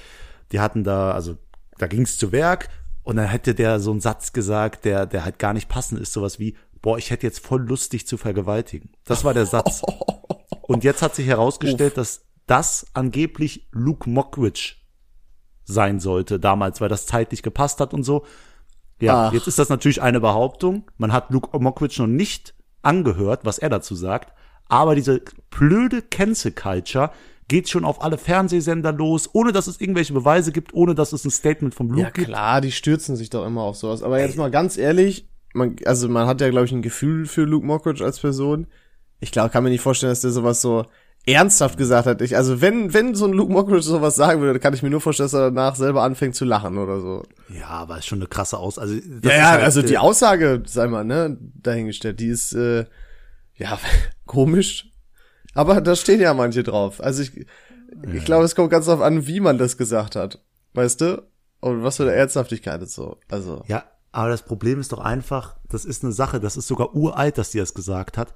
die 0.52 0.60
hatten 0.60 0.84
da, 0.84 1.12
also 1.12 1.38
da 1.78 1.88
ging's 1.88 2.18
zu 2.18 2.32
Werk 2.32 2.70
und 3.04 3.16
dann 3.16 3.28
hätte 3.28 3.56
der 3.56 3.80
so 3.80 3.92
einen 3.92 4.02
Satz 4.02 4.34
gesagt, 4.34 4.86
der, 4.86 5.06
der 5.06 5.26
halt 5.26 5.40
gar 5.40 5.54
nicht 5.54 5.70
passend 5.70 6.00
ist, 6.00 6.14
sowas 6.14 6.40
wie, 6.40 6.56
boah, 6.82 6.98
ich 6.98 7.12
hätte 7.12 7.26
jetzt 7.26 7.46
voll 7.46 7.62
Lust, 7.62 7.94
dich 7.94 8.08
zu 8.08 8.18
vergewaltigen. 8.18 8.92
Das 9.06 9.24
war 9.24 9.34
der 9.34 9.46
Satz. 9.46 9.82
Und 10.62 10.86
jetzt 10.86 11.02
hat 11.02 11.16
sich 11.16 11.28
herausgestellt, 11.28 11.98
dass 11.98 12.22
das 12.48 12.86
angeblich 12.94 13.68
Luke 13.72 14.10
Mockridge 14.10 14.76
sein 15.66 16.00
sollte 16.00 16.40
damals, 16.40 16.80
weil 16.80 16.90
das 16.90 17.06
zeitlich 17.06 17.44
gepasst 17.44 17.80
hat 17.80 17.94
und 17.94 18.04
so. 18.04 18.26
Ja, 19.02 19.28
Ach. 19.28 19.34
jetzt 19.34 19.48
ist 19.48 19.60
das 19.60 19.70
natürlich 19.70 20.02
eine 20.02 20.20
Behauptung. 20.20 20.90
Man 20.98 21.12
hat 21.12 21.30
Luke 21.32 21.58
Mockridge 21.60 22.02
noch 22.02 22.08
nicht 22.08 22.54
angehört, 22.82 23.42
was 23.44 23.58
er 23.58 23.70
dazu 23.70 23.96
sagt. 23.96 24.34
Aber 24.72 24.96
diese 24.96 25.22
blöde 25.50 26.02
Cancel 26.02 26.54
Culture 26.54 27.12
geht 27.50 27.68
schon 27.68 27.84
auf 27.84 28.02
alle 28.02 28.18
Fernsehsender 28.18 28.94
los, 28.94 29.30
ohne 29.34 29.52
dass 29.52 29.68
es 29.68 29.82
irgendwelche 29.82 30.14
Beweise 30.14 30.54
gibt, 30.54 30.74
ohne 30.74 30.96
dass 30.96 31.12
es 31.12 31.26
ein 31.26 31.32
Statement 31.32 31.76
vom 31.76 31.90
Luke 31.90 32.02
Ja 32.02 32.10
gibt. 32.10 32.28
klar, 32.28 32.62
die 32.62 32.72
stürzen 32.72 33.18
sich 33.18 33.30
doch 33.30 33.46
immer 33.46 33.64
auf 33.64 33.76
sowas. 33.76 34.02
Aber 34.02 34.22
jetzt 34.22 34.38
mal 34.38 34.50
ganz 34.50 34.78
ehrlich, 34.78 35.28
man, 35.54 35.76
also 35.86 36.08
man 36.08 36.26
hat 36.26 36.40
ja, 36.40 36.50
glaube 36.50 36.68
ich, 36.68 36.72
ein 36.72 36.82
Gefühl 36.82 37.26
für 37.26 37.44
Luke 37.44 37.66
Mockridge 37.66 38.02
als 38.04 38.22
Person. 38.22 38.68
Ich 39.20 39.34
glaube, 39.34 39.50
kann 39.50 39.66
mir 39.66 39.70
nicht 39.70 39.82
vorstellen, 39.82 40.12
dass 40.12 40.22
der 40.22 40.32
sowas 40.32 40.62
so 40.62 40.86
ernsthaft 41.26 41.78
gesagt 41.78 42.08
hat. 42.08 42.22
Ich, 42.22 42.38
also 42.38 42.62
wenn, 42.62 42.94
wenn 42.94 43.14
so 43.14 43.26
ein 43.26 43.34
Luke 43.34 43.52
Mockridge 43.52 43.82
sowas 43.82 44.16
sagen 44.16 44.40
würde, 44.40 44.54
dann 44.54 44.62
kann 44.62 44.74
ich 44.74 44.84
mir 44.84 44.90
nur 44.90 45.02
vorstellen, 45.02 45.26
dass 45.26 45.34
er 45.34 45.52
danach 45.52 45.76
selber 45.76 46.04
anfängt 46.04 46.36
zu 46.36 46.46
lachen 46.46 46.78
oder 46.78 47.02
so. 47.02 47.24
Ja, 47.50 47.68
aber 47.68 47.98
ist 47.98 48.06
schon 48.06 48.20
eine 48.20 48.28
krasse 48.28 48.58
Aus. 48.58 48.80
Also, 48.80 48.96
Ja, 49.24 49.36
ja, 49.36 49.50
halt, 49.50 49.64
also 49.64 49.82
äh, 49.82 49.84
die 49.84 49.98
Aussage, 49.98 50.64
sei 50.66 50.88
mal, 50.88 51.04
ne, 51.04 51.38
dahingestellt, 51.62 52.22
die 52.22 52.30
ist, 52.30 52.54
äh, 52.54 52.86
ja, 53.62 53.80
komisch. 54.26 54.90
Aber 55.54 55.82
da 55.82 55.96
stehen 55.96 56.22
ja 56.22 56.34
manche 56.34 56.64
drauf. 56.64 57.02
Also 57.02 57.22
ich, 57.24 57.46
ich 58.14 58.26
glaube, 58.26 58.46
es 58.46 58.56
kommt 58.56 58.70
ganz 58.72 58.86
darauf 58.86 59.02
an, 59.02 59.28
wie 59.28 59.40
man 59.40 59.58
das 59.58 59.78
gesagt 59.78 60.16
hat. 60.16 60.40
Weißt 60.74 61.02
du? 61.02 61.24
Und 61.60 61.84
was 61.84 61.98
für 61.98 62.04
eine 62.04 62.14
Ernsthaftigkeit 62.14 62.82
ist 62.82 62.94
so. 62.94 63.18
Also. 63.30 63.64
Ja, 63.68 63.84
aber 64.14 64.30
das 64.30 64.44
Problem 64.44 64.80
ist 64.80 64.92
doch 64.94 65.00
einfach, 65.00 65.58
das 65.70 65.86
ist 65.86 66.04
eine 66.04 66.14
Sache, 66.14 66.40
das 66.40 66.58
ist 66.58 66.68
sogar 66.68 66.96
uralt, 66.96 67.38
dass 67.38 67.52
die 67.52 67.60
das 67.60 67.74
gesagt 67.74 68.18
hat. 68.18 68.34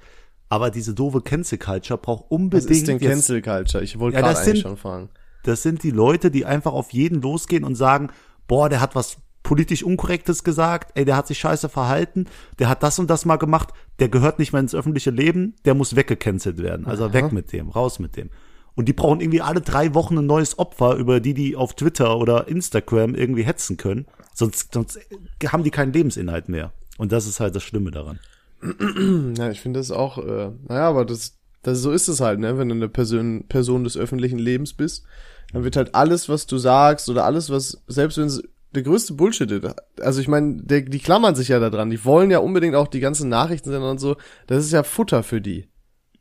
Aber 0.50 0.70
diese 0.70 0.94
doofe 0.94 1.22
Cancel 1.22 1.58
Culture 1.58 1.98
braucht 1.98 2.26
Was 2.26 2.30
unbedingt 2.32 2.70
ist 2.72 2.88
denn 2.88 3.00
Cancel 3.00 3.42
Culture? 3.42 3.84
Ich 3.84 3.98
wollte 3.98 4.16
Ja, 4.18 4.22
gerade 4.22 4.38
eigentlich 4.40 4.54
sind- 4.54 4.62
schon 4.62 4.78
fragen. 4.78 5.10
Das 5.44 5.64
sind 5.64 5.84
die 5.84 5.92
Leute, 5.92 6.32
die 6.32 6.46
einfach 6.46 6.74
auf 6.74 6.92
jeden 6.92 7.22
losgehen 7.22 7.64
und 7.64 7.76
sagen, 7.76 8.10
boah, 8.48 8.68
der 8.68 8.82
hat 8.82 8.96
was 8.96 9.18
politisch 9.46 9.84
Unkorrektes 9.84 10.44
gesagt, 10.44 10.92
ey, 10.96 11.06
der 11.06 11.16
hat 11.16 11.28
sich 11.28 11.38
scheiße 11.38 11.70
verhalten, 11.70 12.26
der 12.60 12.68
hat 12.68 12.84
das 12.84 13.00
und 13.00 13.10
das 13.10 13.26
mal 13.26 13.38
gemacht, 13.38 13.70
der 14.00 14.10
gehört 14.10 14.40
nicht 14.40 14.52
mehr 14.52 14.60
ins 14.60 14.76
öffentliche 14.76 15.12
Leben, 15.12 15.54
der 15.66 15.76
muss 15.76 15.96
weggecancelt 15.96 16.58
werden. 16.58 16.88
Also 16.88 17.14
weg 17.14 17.32
mit 17.32 17.54
dem, 17.54 17.70
raus 17.70 18.00
mit 18.00 18.18
dem. 18.18 18.32
Und 18.74 18.90
die 18.90 18.94
brauchen 18.94 19.22
irgendwie 19.22 19.42
alle 19.42 19.62
drei 19.62 19.94
Wochen 19.94 20.18
ein 20.18 20.26
neues 20.26 20.60
Opfer, 20.60 20.96
über 20.96 21.22
die 21.22 21.34
die 21.36 21.56
auf 21.56 21.76
Twitter 21.76 22.18
oder 22.18 22.48
Instagram 22.48 23.14
irgendwie 23.14 23.44
hetzen 23.44 23.78
können. 23.78 24.08
Sonst, 24.34 24.74
sonst 24.74 25.00
haben 25.48 25.64
die 25.64 25.72
keinen 25.72 25.94
Lebensinhalt 25.94 26.50
mehr. 26.50 26.74
Und 26.98 27.12
das 27.12 27.28
ist 27.28 27.40
halt 27.40 27.56
das 27.56 27.64
Schlimme 27.64 27.92
daran. 27.92 28.20
Ja, 29.38 29.52
ich 29.52 29.62
finde 29.62 29.80
das 29.80 29.92
auch, 29.92 30.18
äh, 30.18 30.50
naja, 30.68 30.90
aber 30.90 31.06
das, 31.06 31.38
das, 31.62 31.80
so 31.82 31.92
ist 31.92 32.08
es 32.08 32.20
halt, 32.20 32.40
ne, 32.40 32.58
wenn 32.58 32.70
du 32.70 32.76
eine 32.76 32.90
Person, 32.90 33.46
Person 33.48 33.84
des 33.84 33.96
öffentlichen 33.96 34.40
Lebens 34.40 34.74
bist, 34.74 35.06
dann 35.54 35.64
wird 35.64 35.76
halt 35.76 35.94
alles, 35.94 36.30
was 36.30 36.48
du 36.48 36.58
sagst 36.58 37.10
oder 37.10 37.26
alles, 37.26 37.52
was, 37.52 37.84
selbst 37.88 38.18
wenn 38.18 38.26
es 38.26 38.42
der 38.76 38.84
größte 38.84 39.14
Bullshit 39.14 39.74
also 40.00 40.22
ich 40.22 40.28
meine, 40.28 40.62
die 40.64 41.00
klammern 41.00 41.36
sich 41.36 41.48
ja 41.48 41.60
da 41.60 41.70
dran, 41.70 41.90
die 41.90 42.04
wollen 42.06 42.32
ja 42.32 42.40
unbedingt 42.40 42.76
auch 42.76 42.88
die 42.88 43.00
ganzen 43.00 43.30
Nachrichtensender 43.30 43.90
und 43.90 44.00
so, 44.00 44.18
das 44.48 44.66
ist 44.66 44.72
ja 44.72 44.84
Futter 44.84 45.24
für 45.24 45.42
die. 45.42 45.68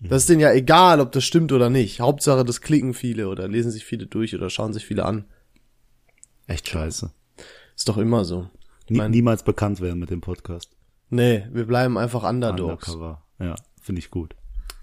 Das 0.01 0.23
ist 0.23 0.29
denen 0.29 0.41
ja 0.41 0.53
egal, 0.53 1.01
ob 1.01 1.13
das 1.13 1.25
stimmt 1.25 1.51
oder 1.53 1.71
nicht. 1.71 2.01
Hauptsache, 2.01 2.45
das 2.45 2.61
klicken 2.61 2.93
viele 2.93 3.29
oder 3.29 3.49
lesen 3.49 3.71
sich 3.71 3.87
viele 3.87 4.07
durch 4.07 4.35
oder 4.35 4.51
schauen 4.51 4.75
sich 4.75 4.85
viele 4.85 5.05
an. 5.07 5.25
Echt 6.47 6.69
scheiße. 6.69 7.11
Ist 7.75 7.89
doch 7.89 7.97
immer 7.97 8.25
so. 8.25 8.51
Ich 8.85 8.91
Nie, 8.91 8.99
mein, 8.99 9.11
niemals 9.11 9.45
bekannt 9.45 9.81
werden 9.81 9.99
mit 9.99 10.11
dem 10.11 10.21
Podcast. 10.21 10.71
nee, 11.09 11.47
wir 11.51 11.67
bleiben 11.67 11.97
einfach 11.97 12.29
Underdogs. 12.29 12.89
Undercover. 12.89 13.23
Ja, 13.39 13.55
finde 13.81 14.01
ich 14.01 14.11
gut. 14.11 14.37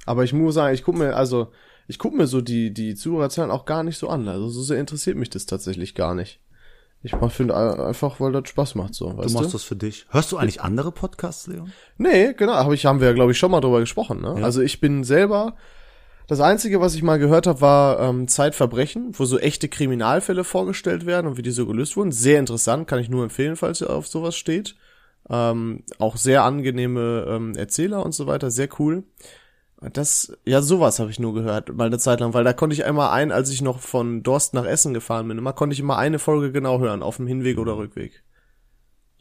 Aber 0.06 0.24
ich 0.24 0.34
muss 0.34 0.56
sagen, 0.56 0.74
ich 0.74 0.84
guck 0.84 0.96
mir, 0.96 1.16
also, 1.16 1.52
ich 1.88 2.00
guck 2.00 2.16
mir 2.16 2.26
so 2.26 2.42
die, 2.42 2.74
die 2.74 2.96
Zuhörerzahlen 2.96 3.52
auch 3.52 3.66
gar 3.66 3.84
nicht 3.84 3.98
so 3.98 4.10
an. 4.10 4.28
Also 4.28 4.50
so 4.50 4.64
sehr 4.64 4.80
interessiert 4.80 5.18
mich 5.18 5.30
das 5.30 5.46
tatsächlich 5.46 5.94
gar 5.94 6.16
nicht. 6.16 6.40
Ich 7.04 7.16
finde 7.30 7.56
einfach, 7.56 8.20
weil 8.20 8.32
das 8.32 8.48
Spaß 8.50 8.76
macht 8.76 8.94
so, 8.94 9.10
Du 9.10 9.18
weißt 9.18 9.30
du? 9.34 9.40
machst 9.40 9.54
das 9.56 9.64
für 9.64 9.76
dich. 9.76 10.06
Hörst 10.12 10.32
du 10.32 10.38
eigentlich 10.38 10.62
andere 10.62 10.92
Podcasts, 10.92 11.48
Leon? 11.48 11.72
Nee, 11.98 12.34
genau, 12.34 12.54
hab 12.54 12.72
ich, 12.72 12.86
haben 12.86 13.02
wir, 13.02 13.14
glaube 13.14 13.32
ich, 13.32 13.40
schon 13.40 13.50
mal 13.50 13.62
drüber 13.62 13.80
gesprochen. 13.80 14.22
Ne? 14.22 14.36
Also 14.44 14.62
ich 14.62 14.80
bin 14.80 15.04
selber, 15.04 15.56
das 16.28 16.40
Einzige, 16.40 16.80
was 16.80 16.94
ich 16.94 17.02
mal 17.02 17.18
gehört 17.18 17.48
habe, 17.48 17.60
war 17.60 18.00
ähm, 18.00 18.28
Zeitverbrechen, 18.28 19.14
wo 19.14 19.26
so 19.26 19.40
echte 19.40 19.68
Kriminalfälle 19.68 20.44
vorgestellt 20.44 21.06
werden 21.08 21.28
und 21.28 21.38
wie 21.38 21.42
die 21.42 21.52
so 21.52 21.66
gelöst 21.66 21.98
wurden. 21.98 22.12
Sehr 22.12 22.40
interessant, 22.40 22.88
kann 22.88 23.00
ich 23.00 23.10
nur 23.10 23.24
empfehlen, 23.24 23.56
falls 23.56 23.82
ihr 23.82 23.90
auf 23.90 24.08
sowas 24.08 24.36
steht. 24.36 24.76
Ähm, 25.30 25.84
auch 25.98 26.18
sehr 26.18 26.44
angenehme 26.44 27.26
ähm, 27.28 27.56
Erzähler 27.56 28.06
und 28.06 28.14
so 28.14 28.28
weiter, 28.28 28.52
sehr 28.52 28.70
cool. 28.80 29.04
Das, 29.82 30.38
ja, 30.46 30.62
sowas 30.62 31.00
habe 31.00 31.10
ich 31.10 31.20
nur 31.20 31.34
gehört, 31.34 31.74
mal 31.76 31.88
eine 31.88 31.98
Zeit 31.98 32.20
lang, 32.20 32.36
weil 32.36 32.44
da 32.44 32.54
konnte 32.54 32.76
ich 32.76 32.86
einmal 32.86 33.10
ein, 33.10 33.32
als 33.32 33.50
ich 33.50 33.64
noch 33.64 33.80
von 33.80 34.22
Dorst 34.22 34.54
nach 34.54 34.66
Essen 34.66 34.94
gefahren 34.94 35.28
bin, 35.28 35.40
immer 35.40 35.54
konnte 35.54 35.74
ich 35.74 35.80
immer 35.80 35.98
eine 35.98 36.20
Folge 36.20 36.52
genau 36.52 36.80
hören, 36.80 37.02
auf 37.02 37.18
dem 37.18 37.26
Hinweg 37.26 37.58
oder 37.58 37.78
Rückweg. 37.78 38.24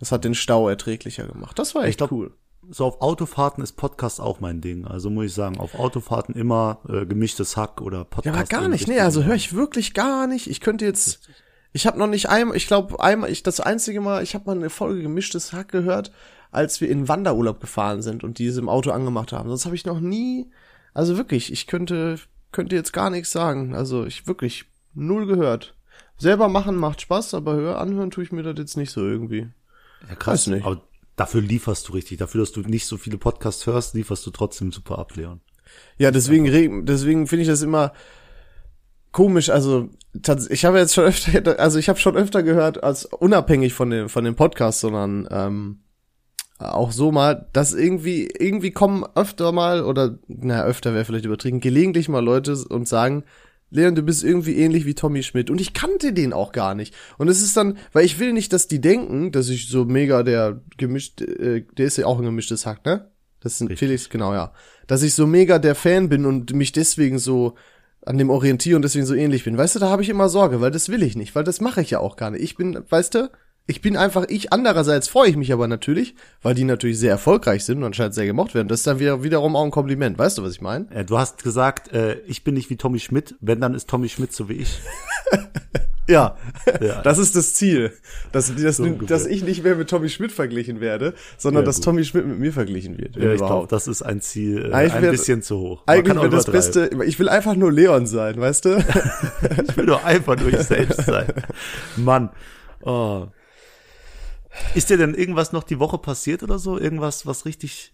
Das 0.01 0.13
hat 0.13 0.25
den 0.25 0.35
Stau 0.35 0.69
erträglicher 0.69 1.27
gemacht. 1.27 1.59
Das 1.59 1.75
war 1.75 1.85
echt 1.85 1.99
glaub, 1.99 2.13
cool. 2.13 2.33
So 2.69 2.85
auf 2.85 3.01
Autofahrten 3.01 3.65
ist 3.65 3.73
Podcast 3.73 4.21
auch 4.21 4.41
mein 4.41 4.61
Ding. 4.61 4.87
Also 4.87 5.09
muss 5.09 5.27
ich 5.27 5.35
sagen, 5.35 5.59
auf 5.59 5.75
Autofahrten 5.75 6.35
immer 6.35 6.81
äh, 6.89 7.07
gemischtes 7.07 7.57
Hack 7.57 7.81
oder 7.81 8.05
Podcast. 8.05 8.27
Ja, 8.27 8.33
aber 8.33 8.45
gar 8.45 8.69
nicht. 8.69 8.87
Nee, 8.87 9.01
also 9.01 9.25
höre 9.25 9.35
ich 9.35 9.55
wirklich 9.55 9.95
gar 9.95 10.27
nicht. 10.27 10.47
Ich 10.47 10.61
könnte 10.61 10.85
jetzt, 10.85 11.29
ich 11.73 11.87
habe 11.87 11.99
noch 11.99 12.07
nicht 12.07 12.29
einmal, 12.29 12.57
ich 12.57 12.67
glaube 12.67 13.03
einmal, 13.03 13.31
ich 13.31 13.43
das 13.43 13.61
einzige 13.61 14.01
Mal, 14.03 14.23
ich 14.23 14.35
habe 14.35 14.45
mal 14.47 14.57
eine 14.57 14.71
Folge 14.71 15.03
gemischtes 15.03 15.53
Hack 15.53 15.69
gehört, 15.69 16.13
als 16.51 16.81
wir 16.81 16.89
in 16.89 17.09
Wanderurlaub 17.09 17.61
gefahren 17.61 18.03
sind 18.03 18.25
und 18.25 18.39
die 18.39 18.47
es 18.47 18.57
im 18.57 18.69
Auto 18.69 18.91
angemacht 18.91 19.33
haben. 19.33 19.49
Sonst 19.49 19.67
habe 19.67 19.77
ich 19.77 19.87
noch 19.87 20.01
nie, 20.01 20.51
also 20.95 21.17
wirklich, 21.17 21.53
ich 21.53 21.67
könnte 21.67 22.19
könnte 22.53 22.77
jetzt 22.77 22.93
gar 22.93 23.11
nichts 23.11 23.31
sagen. 23.31 23.75
Also 23.75 24.05
ich 24.07 24.27
wirklich 24.27 24.67
null 24.95 25.27
gehört. 25.27 25.75
Selber 26.19 26.49
machen 26.49 26.77
macht 26.77 27.01
Spaß, 27.01 27.35
aber 27.35 27.55
hör 27.55 27.81
anhören 27.81 28.11
tue 28.11 28.25
ich 28.25 28.33
mir 28.33 28.43
das 28.43 28.59
jetzt 28.59 28.77
nicht 28.77 28.91
so 28.91 29.07
irgendwie. 29.07 29.49
Ja, 30.09 30.15
krass. 30.17 30.47
Weiß 30.47 30.47
nicht. 30.49 30.67
Aber 30.67 30.83
dafür 31.17 31.41
lieferst 31.41 31.89
du 31.89 31.93
richtig. 31.93 32.19
Dafür, 32.19 32.43
dass 32.43 32.53
du 32.53 32.61
nicht 32.61 32.87
so 32.87 32.97
viele 32.97 33.19
Podcasts 33.19 33.67
hörst, 33.67 33.95
lieferst 33.95 34.27
du 34.27 34.31
trotzdem 34.31 34.73
super 34.73 34.99
ab, 34.99 35.17
Leon. 35.17 35.41
Ja, 35.99 36.11
deswegen 36.11 36.85
deswegen 36.85 37.27
finde 37.27 37.43
ich 37.43 37.49
das 37.49 37.63
immer 37.63 37.93
komisch. 39.13 39.51
Also 39.51 39.89
ich 40.49 40.65
habe 40.65 40.79
jetzt 40.79 40.95
schon 40.95 41.05
öfter, 41.05 41.59
also 41.59 41.79
ich 41.79 41.89
habe 41.89 41.99
schon 41.99 42.17
öfter 42.17 42.43
gehört, 42.43 42.83
als 42.83 43.05
unabhängig 43.05 43.73
von 43.73 43.91
dem 43.91 44.09
von 44.09 44.25
dem 44.25 44.35
Podcast, 44.35 44.81
sondern 44.81 45.29
ähm, 45.31 45.81
auch 46.61 46.93
so 46.93 47.11
mal, 47.11 47.47
dass 47.53 47.73
irgendwie 47.73 48.29
irgendwie 48.39 48.71
kommen 48.71 49.05
öfter 49.15 49.53
mal 49.53 49.83
oder 49.83 50.19
na 50.29 50.63
öfter 50.65 50.95
wäre 50.95 51.05
vielleicht 51.05 51.25
übertrieben, 51.25 51.61
gelegentlich 51.61 52.09
mal 52.09 52.25
Leute 52.25 52.57
und 52.69 52.87
sagen 52.87 53.25
Leon, 53.71 53.95
du 53.95 54.03
bist 54.03 54.25
irgendwie 54.25 54.57
ähnlich 54.57 54.85
wie 54.85 54.95
Tommy 54.95 55.23
Schmidt. 55.23 55.49
Und 55.49 55.61
ich 55.61 55.73
kannte 55.73 56.13
den 56.13 56.33
auch 56.33 56.53
gar 56.53 56.75
nicht. 56.75 56.95
Und 57.19 57.29
es 57.29 57.41
ist 57.41 57.57
dann, 57.57 57.79
weil 57.93 58.05
ich 58.05 58.19
will 58.19 58.33
nicht, 58.33 58.53
dass 58.53 58.67
die 58.67 58.81
denken, 58.81 59.31
dass 59.31 59.49
ich 59.49 59.69
so 59.69 59.85
mega 59.85 60.23
der 60.23 60.61
gemischt, 60.77 61.23
äh, 61.23 61.65
der 61.79 61.87
ist 61.87 61.97
ja 61.97 62.07
auch 62.07 62.19
ein 62.19 62.25
gemischtes 62.25 62.67
Hack, 62.67 62.85
ne? 62.85 63.09
Das 63.41 63.59
sind 63.59 63.69
Richtig. 63.69 63.89
Felix, 63.89 64.11
genau, 64.11 64.35
ja. 64.35 64.53
Dass 64.87 65.03
ich 65.03 65.15
so 65.15 65.27
mega 65.27 65.59
der 65.59 65.75
Fan 65.75 66.09
bin 66.09 66.27
und 66.27 66.53
mich 66.53 66.73
deswegen 66.73 67.19
so 67.19 67.55
an 68.05 68.19
dem 68.19 68.29
orientiere 68.29 68.77
und 68.77 68.83
deswegen 68.83 69.07
so 69.07 69.15
ähnlich 69.15 69.45
bin. 69.45 69.57
Weißt 69.57 69.77
du, 69.77 69.79
da 69.79 69.89
habe 69.89 70.03
ich 70.03 70.09
immer 70.09 70.29
Sorge, 70.29 70.61
weil 70.61 70.71
das 70.71 70.89
will 70.89 71.03
ich 71.03 71.17
nicht, 71.17 71.35
weil 71.35 71.45
das 71.45 71.61
mache 71.61 71.81
ich 71.81 71.91
ja 71.91 72.01
auch 72.01 72.17
gar 72.17 72.31
nicht. 72.31 72.43
Ich 72.43 72.57
bin, 72.57 72.79
weißt 72.89 73.15
du, 73.15 73.31
ich 73.71 73.81
bin 73.81 73.97
einfach 73.97 74.27
ich. 74.29 74.53
Andererseits 74.53 75.09
freue 75.09 75.31
ich 75.31 75.37
mich 75.37 75.53
aber 75.53 75.67
natürlich, 75.69 76.15
weil 76.43 76.55
die 76.55 76.65
natürlich 76.65 76.99
sehr 76.99 77.11
erfolgreich 77.13 77.65
sind 77.65 77.79
und 77.79 77.85
anscheinend 77.85 78.15
sehr 78.15 78.27
gemocht 78.27 78.55
werden. 78.55 78.69
Das 78.69 78.81
ist 78.81 78.87
dann 78.87 78.99
wieder, 78.99 79.23
wiederum 79.23 79.57
auch 79.57 79.65
ein 79.65 79.71
Kompliment. 79.71 80.19
Weißt 80.19 80.37
du, 80.39 80.43
was 80.43 80.53
ich 80.53 80.61
meine? 80.61 80.91
Äh, 80.91 81.05
du 81.05 81.17
hast 81.19 81.43
gesagt, 81.43 81.93
äh, 81.93 82.17
ich 82.27 82.45
bin 82.45 82.55
nicht 82.55 82.69
wie 82.71 82.77
Tommy 82.77 82.99
Schmidt. 82.99 83.37
Wenn, 83.41 83.61
dann 83.61 83.75
ist 83.75 83.89
Tommy 83.89 84.09
Schmidt 84.09 84.33
so 84.33 84.49
wie 84.49 84.55
ich. 84.55 84.79
Ja, 86.09 86.37
Ja. 86.81 87.03
das 87.03 87.19
ist 87.19 87.37
das 87.37 87.55
Ziel. 87.55 87.93
Dass, 88.33 88.53
dass, 88.57 88.79
So 88.79 88.87
dass 88.89 89.27
ich 89.27 89.45
nicht 89.45 89.63
mehr 89.63 89.77
mit 89.77 89.89
Tommy 89.89 90.09
Schmidt 90.09 90.33
verglichen 90.33 90.81
werde, 90.81 91.15
sondern 91.39 91.63
Ja, 91.63 91.67
dass. 91.67 91.81
Tommy 91.81 92.05
Schmidt 92.05 92.27
mit 92.27 92.37
mir 92.41 92.53
verglichen 92.53 92.99
wird. 92.99 93.15
Ja, 93.15 93.31
ich 93.33 93.37
glaube, 93.39 93.69
das 93.71 93.87
ist 93.87 94.03
ein 94.03 94.21
Ziel 94.21 94.71
äh, 94.73 94.75
ein 94.75 95.03
wär- 95.03 95.13
bisschen 95.13 95.43
zu 95.43 95.59
hoch. 95.61 95.83
Man 95.87 95.97
Eigentlich 95.99 96.17
wäre 96.17 96.29
das. 96.31 96.47
Beste, 96.47 96.91
ich 97.07 97.17
will 97.21 97.29
einfach 97.29 97.55
nur 97.55 97.71
Leon 97.71 98.07
sein, 98.07 98.41
weißt 98.41 98.65
du? 98.65 98.79
Ich 99.69 99.77
will 99.77 99.87
doch 99.87 100.05
einfach 100.05 100.37
nur 100.37 100.49
ich 100.49 100.59
selbst 100.63 101.03
sein. 101.07 101.27
Mann. 101.97 102.31
Oh. 102.83 103.29
Ist 104.75 104.91
dir 104.91 104.97
denn 104.97 105.15
irgendwas 105.15 105.53
noch 105.53 105.63
die 105.65 105.79
Woche 105.79 105.99
passiert 105.99 106.43
oder 106.43 106.59
so? 106.59 106.79
Irgendwas, 106.79 107.27
was 107.27 107.45
richtig 107.45 107.93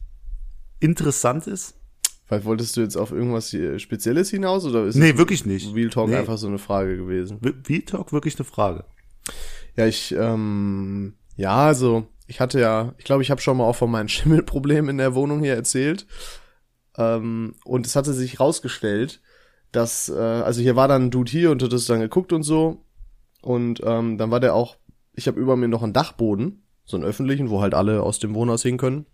interessant 0.80 1.46
ist? 1.46 1.74
Weil 2.28 2.44
wolltest 2.44 2.76
du 2.76 2.80
jetzt 2.80 2.96
auf 2.96 3.12
irgendwas 3.12 3.54
Spezielles 3.76 4.30
hinaus 4.30 4.64
oder 4.64 4.84
ist 4.84 4.96
Nee, 4.96 5.16
wirklich 5.16 5.46
nicht. 5.46 5.74
Real 5.74 5.90
Talk 5.90 6.08
Nee. 6.08 6.16
einfach 6.16 6.38
so 6.38 6.48
eine 6.48 6.58
Frage 6.58 6.96
gewesen? 6.96 7.38
V-Talk 7.40 8.12
wirklich 8.12 8.36
eine 8.36 8.44
Frage. 8.44 8.84
Ja, 9.76 9.86
ich, 9.86 10.12
ähm, 10.18 11.14
ja, 11.36 11.54
also, 11.56 12.08
ich 12.26 12.40
hatte 12.40 12.58
ja, 12.58 12.94
ich 12.98 13.04
glaube, 13.04 13.22
ich 13.22 13.30
habe 13.30 13.40
schon 13.40 13.56
mal 13.58 13.64
auch 13.64 13.76
von 13.76 13.90
meinem 13.90 14.08
Schimmelproblem 14.08 14.88
in 14.88 14.98
der 14.98 15.14
Wohnung 15.14 15.40
hier 15.40 15.54
erzählt. 15.54 16.06
Ähm, 16.98 17.54
und 17.64 17.86
es 17.86 17.94
hatte 17.94 18.12
sich 18.12 18.40
rausgestellt, 18.40 19.20
dass, 19.70 20.08
äh, 20.08 20.14
also 20.14 20.60
hier 20.62 20.74
war 20.76 20.88
dann 20.88 21.04
ein 21.06 21.10
Dude 21.10 21.30
hier 21.30 21.50
und 21.50 21.62
hat 21.62 21.72
das 21.72 21.84
dann 21.86 22.00
geguckt 22.00 22.32
und 22.32 22.42
so. 22.42 22.82
Und 23.42 23.80
ähm, 23.84 24.18
dann 24.18 24.30
war 24.30 24.40
der 24.40 24.54
auch, 24.54 24.76
ich 25.16 25.26
habe 25.26 25.40
über 25.40 25.57
mir 25.57 25.68
noch 25.68 25.83
einen 25.83 25.92
Dachboden, 25.92 26.62
so 26.85 26.96
einen 26.96 27.05
öffentlichen, 27.05 27.50
wo 27.50 27.61
halt 27.61 27.74
alle 27.74 28.02
aus 28.02 28.18
dem 28.18 28.35
Wohnhaus 28.35 28.62
hin 28.62 28.76
können. 28.76 29.07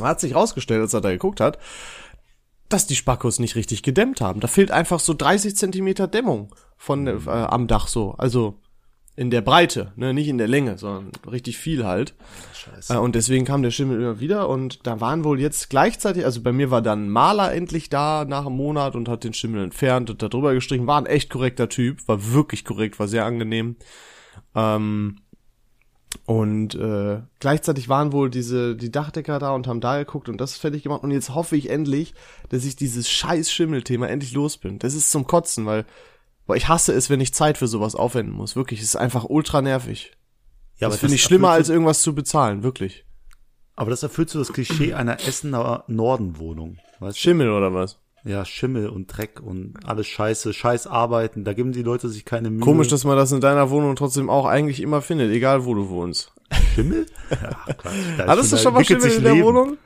Hat 0.00 0.20
sich 0.20 0.34
rausgestellt, 0.34 0.80
als 0.80 0.94
er 0.94 1.00
da 1.00 1.10
geguckt 1.10 1.40
hat, 1.40 1.58
dass 2.68 2.86
die 2.86 2.96
Spackos 2.96 3.38
nicht 3.38 3.56
richtig 3.56 3.82
gedämmt 3.82 4.20
haben. 4.20 4.40
Da 4.40 4.48
fehlt 4.48 4.70
einfach 4.70 5.00
so 5.00 5.14
30 5.14 5.56
Zentimeter 5.56 6.08
Dämmung 6.08 6.54
von 6.76 7.06
äh, 7.06 7.28
am 7.28 7.66
Dach 7.66 7.88
so. 7.88 8.12
Also 8.12 8.60
in 9.16 9.30
der 9.30 9.42
Breite, 9.42 9.92
ne, 9.94 10.12
nicht 10.12 10.28
in 10.28 10.38
der 10.38 10.48
Länge, 10.48 10.76
sondern 10.76 11.12
richtig 11.30 11.56
viel 11.58 11.84
halt. 11.84 12.14
Äh, 12.88 12.96
und 12.96 13.14
deswegen 13.14 13.44
kam 13.44 13.62
der 13.62 13.70
Schimmel 13.70 14.00
immer 14.00 14.18
wieder 14.18 14.48
und 14.48 14.86
da 14.86 15.00
waren 15.00 15.22
wohl 15.22 15.40
jetzt 15.40 15.70
gleichzeitig, 15.70 16.24
also 16.24 16.42
bei 16.42 16.52
mir 16.52 16.70
war 16.70 16.82
dann 16.82 17.06
ein 17.06 17.10
Maler 17.10 17.52
endlich 17.52 17.90
da 17.90 18.24
nach 18.24 18.46
einem 18.46 18.56
Monat 18.56 18.96
und 18.96 19.08
hat 19.08 19.22
den 19.22 19.34
Schimmel 19.34 19.62
entfernt 19.62 20.10
und 20.10 20.22
da 20.22 20.28
drüber 20.28 20.52
gestrichen, 20.54 20.86
war 20.86 20.98
ein 20.98 21.06
echt 21.06 21.30
korrekter 21.30 21.68
Typ, 21.68 22.08
war 22.08 22.32
wirklich 22.32 22.64
korrekt, 22.64 22.98
war 22.98 23.06
sehr 23.06 23.24
angenehm. 23.24 23.76
Ähm, 24.56 25.20
und 26.26 26.74
äh, 26.74 27.20
gleichzeitig 27.40 27.88
waren 27.88 28.12
wohl 28.12 28.30
diese 28.30 28.76
die 28.76 28.90
Dachdecker 28.90 29.38
da 29.38 29.52
und 29.52 29.66
haben 29.66 29.80
da 29.80 29.98
geguckt 29.98 30.28
und 30.28 30.40
das 30.40 30.56
fertig 30.56 30.82
gemacht 30.82 31.02
und 31.02 31.10
jetzt 31.10 31.34
hoffe 31.34 31.56
ich 31.56 31.70
endlich, 31.70 32.14
dass 32.48 32.64
ich 32.64 32.76
dieses 32.76 33.08
scheiß 33.08 33.50
Schimmelthema 33.50 34.06
endlich 34.06 34.32
los 34.32 34.56
bin. 34.56 34.78
Das 34.78 34.94
ist 34.94 35.10
zum 35.10 35.26
Kotzen, 35.26 35.66
weil 35.66 35.84
weil 36.46 36.58
ich 36.58 36.68
hasse 36.68 36.92
es, 36.92 37.08
wenn 37.10 37.20
ich 37.20 37.32
Zeit 37.32 37.58
für 37.58 37.68
sowas 37.68 37.94
aufwenden 37.94 38.34
muss. 38.34 38.54
Wirklich, 38.56 38.80
es 38.80 38.86
ist 38.86 38.96
einfach 38.96 39.24
ultra 39.24 39.62
nervig. 39.62 40.12
Ja, 40.76 40.88
das 40.88 40.98
finde 40.98 41.14
ich 41.14 41.22
schlimmer, 41.22 41.50
als 41.50 41.68
irgendwas 41.68 42.02
zu 42.02 42.14
bezahlen, 42.14 42.62
wirklich. 42.62 43.04
Aber 43.76 43.90
das 43.90 44.02
erfüllt 44.02 44.30
so 44.30 44.38
das 44.38 44.52
Klischee 44.52 44.94
einer 44.94 45.20
Essener 45.26 45.84
Nordenwohnung. 45.88 46.78
Weißt 47.00 47.16
du? 47.16 47.20
Schimmel 47.20 47.50
oder 47.50 47.72
was? 47.72 47.98
Ja, 48.24 48.46
Schimmel 48.46 48.88
und 48.88 49.06
Dreck 49.06 49.40
und 49.40 49.74
alles 49.84 50.06
Scheiße, 50.06 50.54
Scheiß 50.54 50.86
arbeiten. 50.86 51.44
Da 51.44 51.52
geben 51.52 51.72
die 51.72 51.82
Leute 51.82 52.08
sich 52.08 52.24
keine 52.24 52.50
Mühe. 52.50 52.60
Komisch, 52.60 52.88
dass 52.88 53.04
man 53.04 53.16
das 53.16 53.32
in 53.32 53.42
deiner 53.42 53.68
Wohnung 53.68 53.96
trotzdem 53.96 54.30
auch 54.30 54.46
eigentlich 54.46 54.80
immer 54.80 55.02
findet, 55.02 55.30
egal 55.30 55.66
wo 55.66 55.74
du 55.74 55.90
wohnst. 55.90 56.32
Schimmel? 56.74 57.06
Ja, 57.30 57.74
Quatsch. 57.74 58.26
Hattest 58.26 58.52
du 58.52 58.56
schon 58.56 58.74
mal 58.74 58.84
Schimmel 58.84 59.10
in 59.10 59.22
der 59.22 59.32
Leben. 59.34 59.46
Wohnung? 59.46 59.78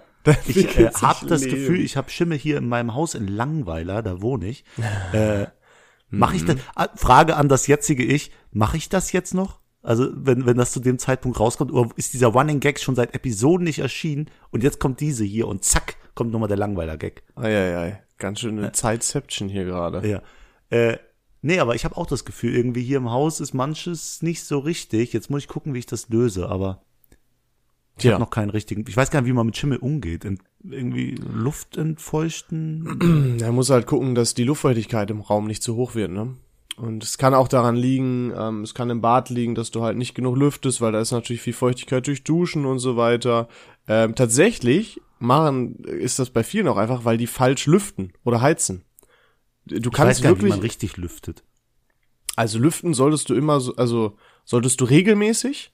Ich 0.46 0.78
äh, 0.78 0.90
habe 0.92 1.26
das 1.26 1.42
Leben. 1.42 1.56
Gefühl, 1.56 1.80
ich 1.80 1.96
habe 1.96 2.10
Schimmel 2.10 2.38
hier 2.38 2.58
in 2.58 2.68
meinem 2.68 2.94
Haus 2.94 3.14
in 3.14 3.26
Langweiler, 3.26 4.02
da 4.02 4.20
wohne 4.20 4.48
ich. 4.48 4.64
Äh, 5.12 5.46
mache 6.10 6.36
ich 6.36 6.44
das? 6.44 6.56
Mhm. 6.56 6.60
Ah, 6.74 6.88
Frage 6.94 7.36
an 7.36 7.48
das 7.48 7.66
jetzige 7.66 8.04
Ich, 8.04 8.30
mache 8.50 8.76
ich 8.76 8.88
das 8.88 9.12
jetzt 9.12 9.34
noch? 9.34 9.60
Also 9.82 10.08
wenn 10.12 10.46
wenn 10.46 10.56
das 10.56 10.72
zu 10.72 10.80
dem 10.80 10.98
Zeitpunkt 10.98 11.38
rauskommt, 11.38 11.72
oder 11.72 11.90
ist 11.96 12.12
dieser 12.12 12.28
Running 12.28 12.60
Gag 12.60 12.80
schon 12.80 12.94
seit 12.94 13.14
Episoden 13.14 13.64
nicht 13.64 13.78
erschienen 13.78 14.30
und 14.50 14.62
jetzt 14.62 14.80
kommt 14.80 15.00
diese 15.00 15.24
hier 15.24 15.48
und 15.48 15.64
zack 15.64 15.96
kommt 16.14 16.32
nochmal 16.32 16.48
der 16.48 16.56
Langweiler 16.56 16.96
Gag. 16.96 17.22
Eieiei, 17.36 18.02
ganz 18.18 18.40
schöne 18.40 18.72
Zeitception 18.72 19.48
hier 19.48 19.64
gerade. 19.64 20.06
Ja. 20.08 20.22
Äh, 20.70 20.98
nee, 21.42 21.58
aber 21.58 21.74
ich 21.74 21.84
habe 21.84 21.96
auch 21.96 22.06
das 22.06 22.24
Gefühl, 22.24 22.54
irgendwie 22.54 22.82
hier 22.82 22.98
im 22.98 23.10
Haus 23.10 23.40
ist 23.40 23.54
manches 23.54 24.22
nicht 24.22 24.44
so 24.44 24.58
richtig. 24.58 25.12
Jetzt 25.12 25.30
muss 25.30 25.42
ich 25.42 25.48
gucken, 25.48 25.74
wie 25.74 25.78
ich 25.78 25.86
das 25.86 26.08
löse, 26.08 26.48
aber 26.48 26.82
ich 27.96 28.02
Tja. 28.02 28.12
habe 28.12 28.22
noch 28.22 28.30
keinen 28.30 28.50
richtigen. 28.50 28.84
Ich 28.86 28.96
weiß 28.96 29.10
gar 29.10 29.20
nicht, 29.20 29.28
wie 29.28 29.32
man 29.32 29.46
mit 29.46 29.56
Schimmel 29.56 29.78
umgeht. 29.78 30.24
Ent, 30.24 30.40
irgendwie 30.62 31.16
Luft 31.16 31.76
entfeuchten. 31.76 33.38
Er 33.40 33.50
muss 33.50 33.70
halt 33.70 33.86
gucken, 33.86 34.14
dass 34.14 34.34
die 34.34 34.44
Luftfeuchtigkeit 34.44 35.10
im 35.10 35.20
Raum 35.20 35.46
nicht 35.46 35.62
zu 35.62 35.74
hoch 35.74 35.94
wird, 35.94 36.12
ne? 36.12 36.36
Und 36.76 37.02
es 37.02 37.18
kann 37.18 37.34
auch 37.34 37.48
daran 37.48 37.74
liegen, 37.74 38.32
ähm, 38.36 38.62
es 38.62 38.72
kann 38.72 38.88
im 38.88 39.00
Bad 39.00 39.30
liegen, 39.30 39.56
dass 39.56 39.72
du 39.72 39.82
halt 39.82 39.96
nicht 39.96 40.14
genug 40.14 40.36
lüftest, 40.36 40.80
weil 40.80 40.92
da 40.92 41.00
ist 41.00 41.10
natürlich 41.10 41.42
viel 41.42 41.52
Feuchtigkeit 41.52 42.06
durch 42.06 42.22
Duschen 42.22 42.64
und 42.66 42.78
so 42.78 42.96
weiter. 42.96 43.48
Ähm, 43.88 44.14
tatsächlich 44.14 45.00
machen 45.18 45.76
ist 45.84 46.18
das 46.18 46.30
bei 46.30 46.44
vielen 46.44 46.68
auch 46.68 46.76
einfach, 46.76 47.04
weil 47.04 47.16
die 47.16 47.26
falsch 47.26 47.66
lüften 47.66 48.12
oder 48.24 48.40
heizen. 48.40 48.84
Du 49.66 49.76
Ich 49.76 49.86
weiß 49.86 49.92
kannst 49.92 50.22
gar 50.22 50.30
nicht, 50.30 50.38
wie 50.38 50.42
wirklich, 50.42 50.50
man 50.50 50.60
richtig 50.60 50.96
lüftet. 50.96 51.44
also 52.36 52.58
lüften 52.58 52.94
solltest 52.94 53.28
du 53.30 53.34
immer, 53.34 53.60
so, 53.60 53.74
also 53.76 54.16
solltest 54.44 54.80
du 54.80 54.84
regelmäßig, 54.84 55.72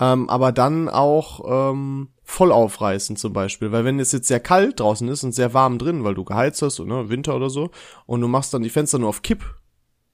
ähm, 0.00 0.30
aber 0.30 0.52
dann 0.52 0.88
auch 0.88 1.70
ähm, 1.72 2.08
voll 2.22 2.52
aufreißen 2.52 3.16
zum 3.16 3.32
Beispiel, 3.32 3.72
weil 3.72 3.84
wenn 3.84 3.98
es 3.98 4.12
jetzt 4.12 4.28
sehr 4.28 4.40
kalt 4.40 4.80
draußen 4.80 5.08
ist 5.08 5.24
und 5.24 5.32
sehr 5.32 5.54
warm 5.54 5.78
drin, 5.78 6.04
weil 6.04 6.14
du 6.14 6.24
geheizt 6.24 6.62
hast, 6.62 6.78
ne, 6.78 7.08
Winter 7.08 7.34
oder 7.34 7.50
so, 7.50 7.70
und 8.06 8.20
du 8.20 8.28
machst 8.28 8.54
dann 8.54 8.62
die 8.62 8.70
Fenster 8.70 8.98
nur 8.98 9.08
auf 9.08 9.22
Kipp, 9.22 9.44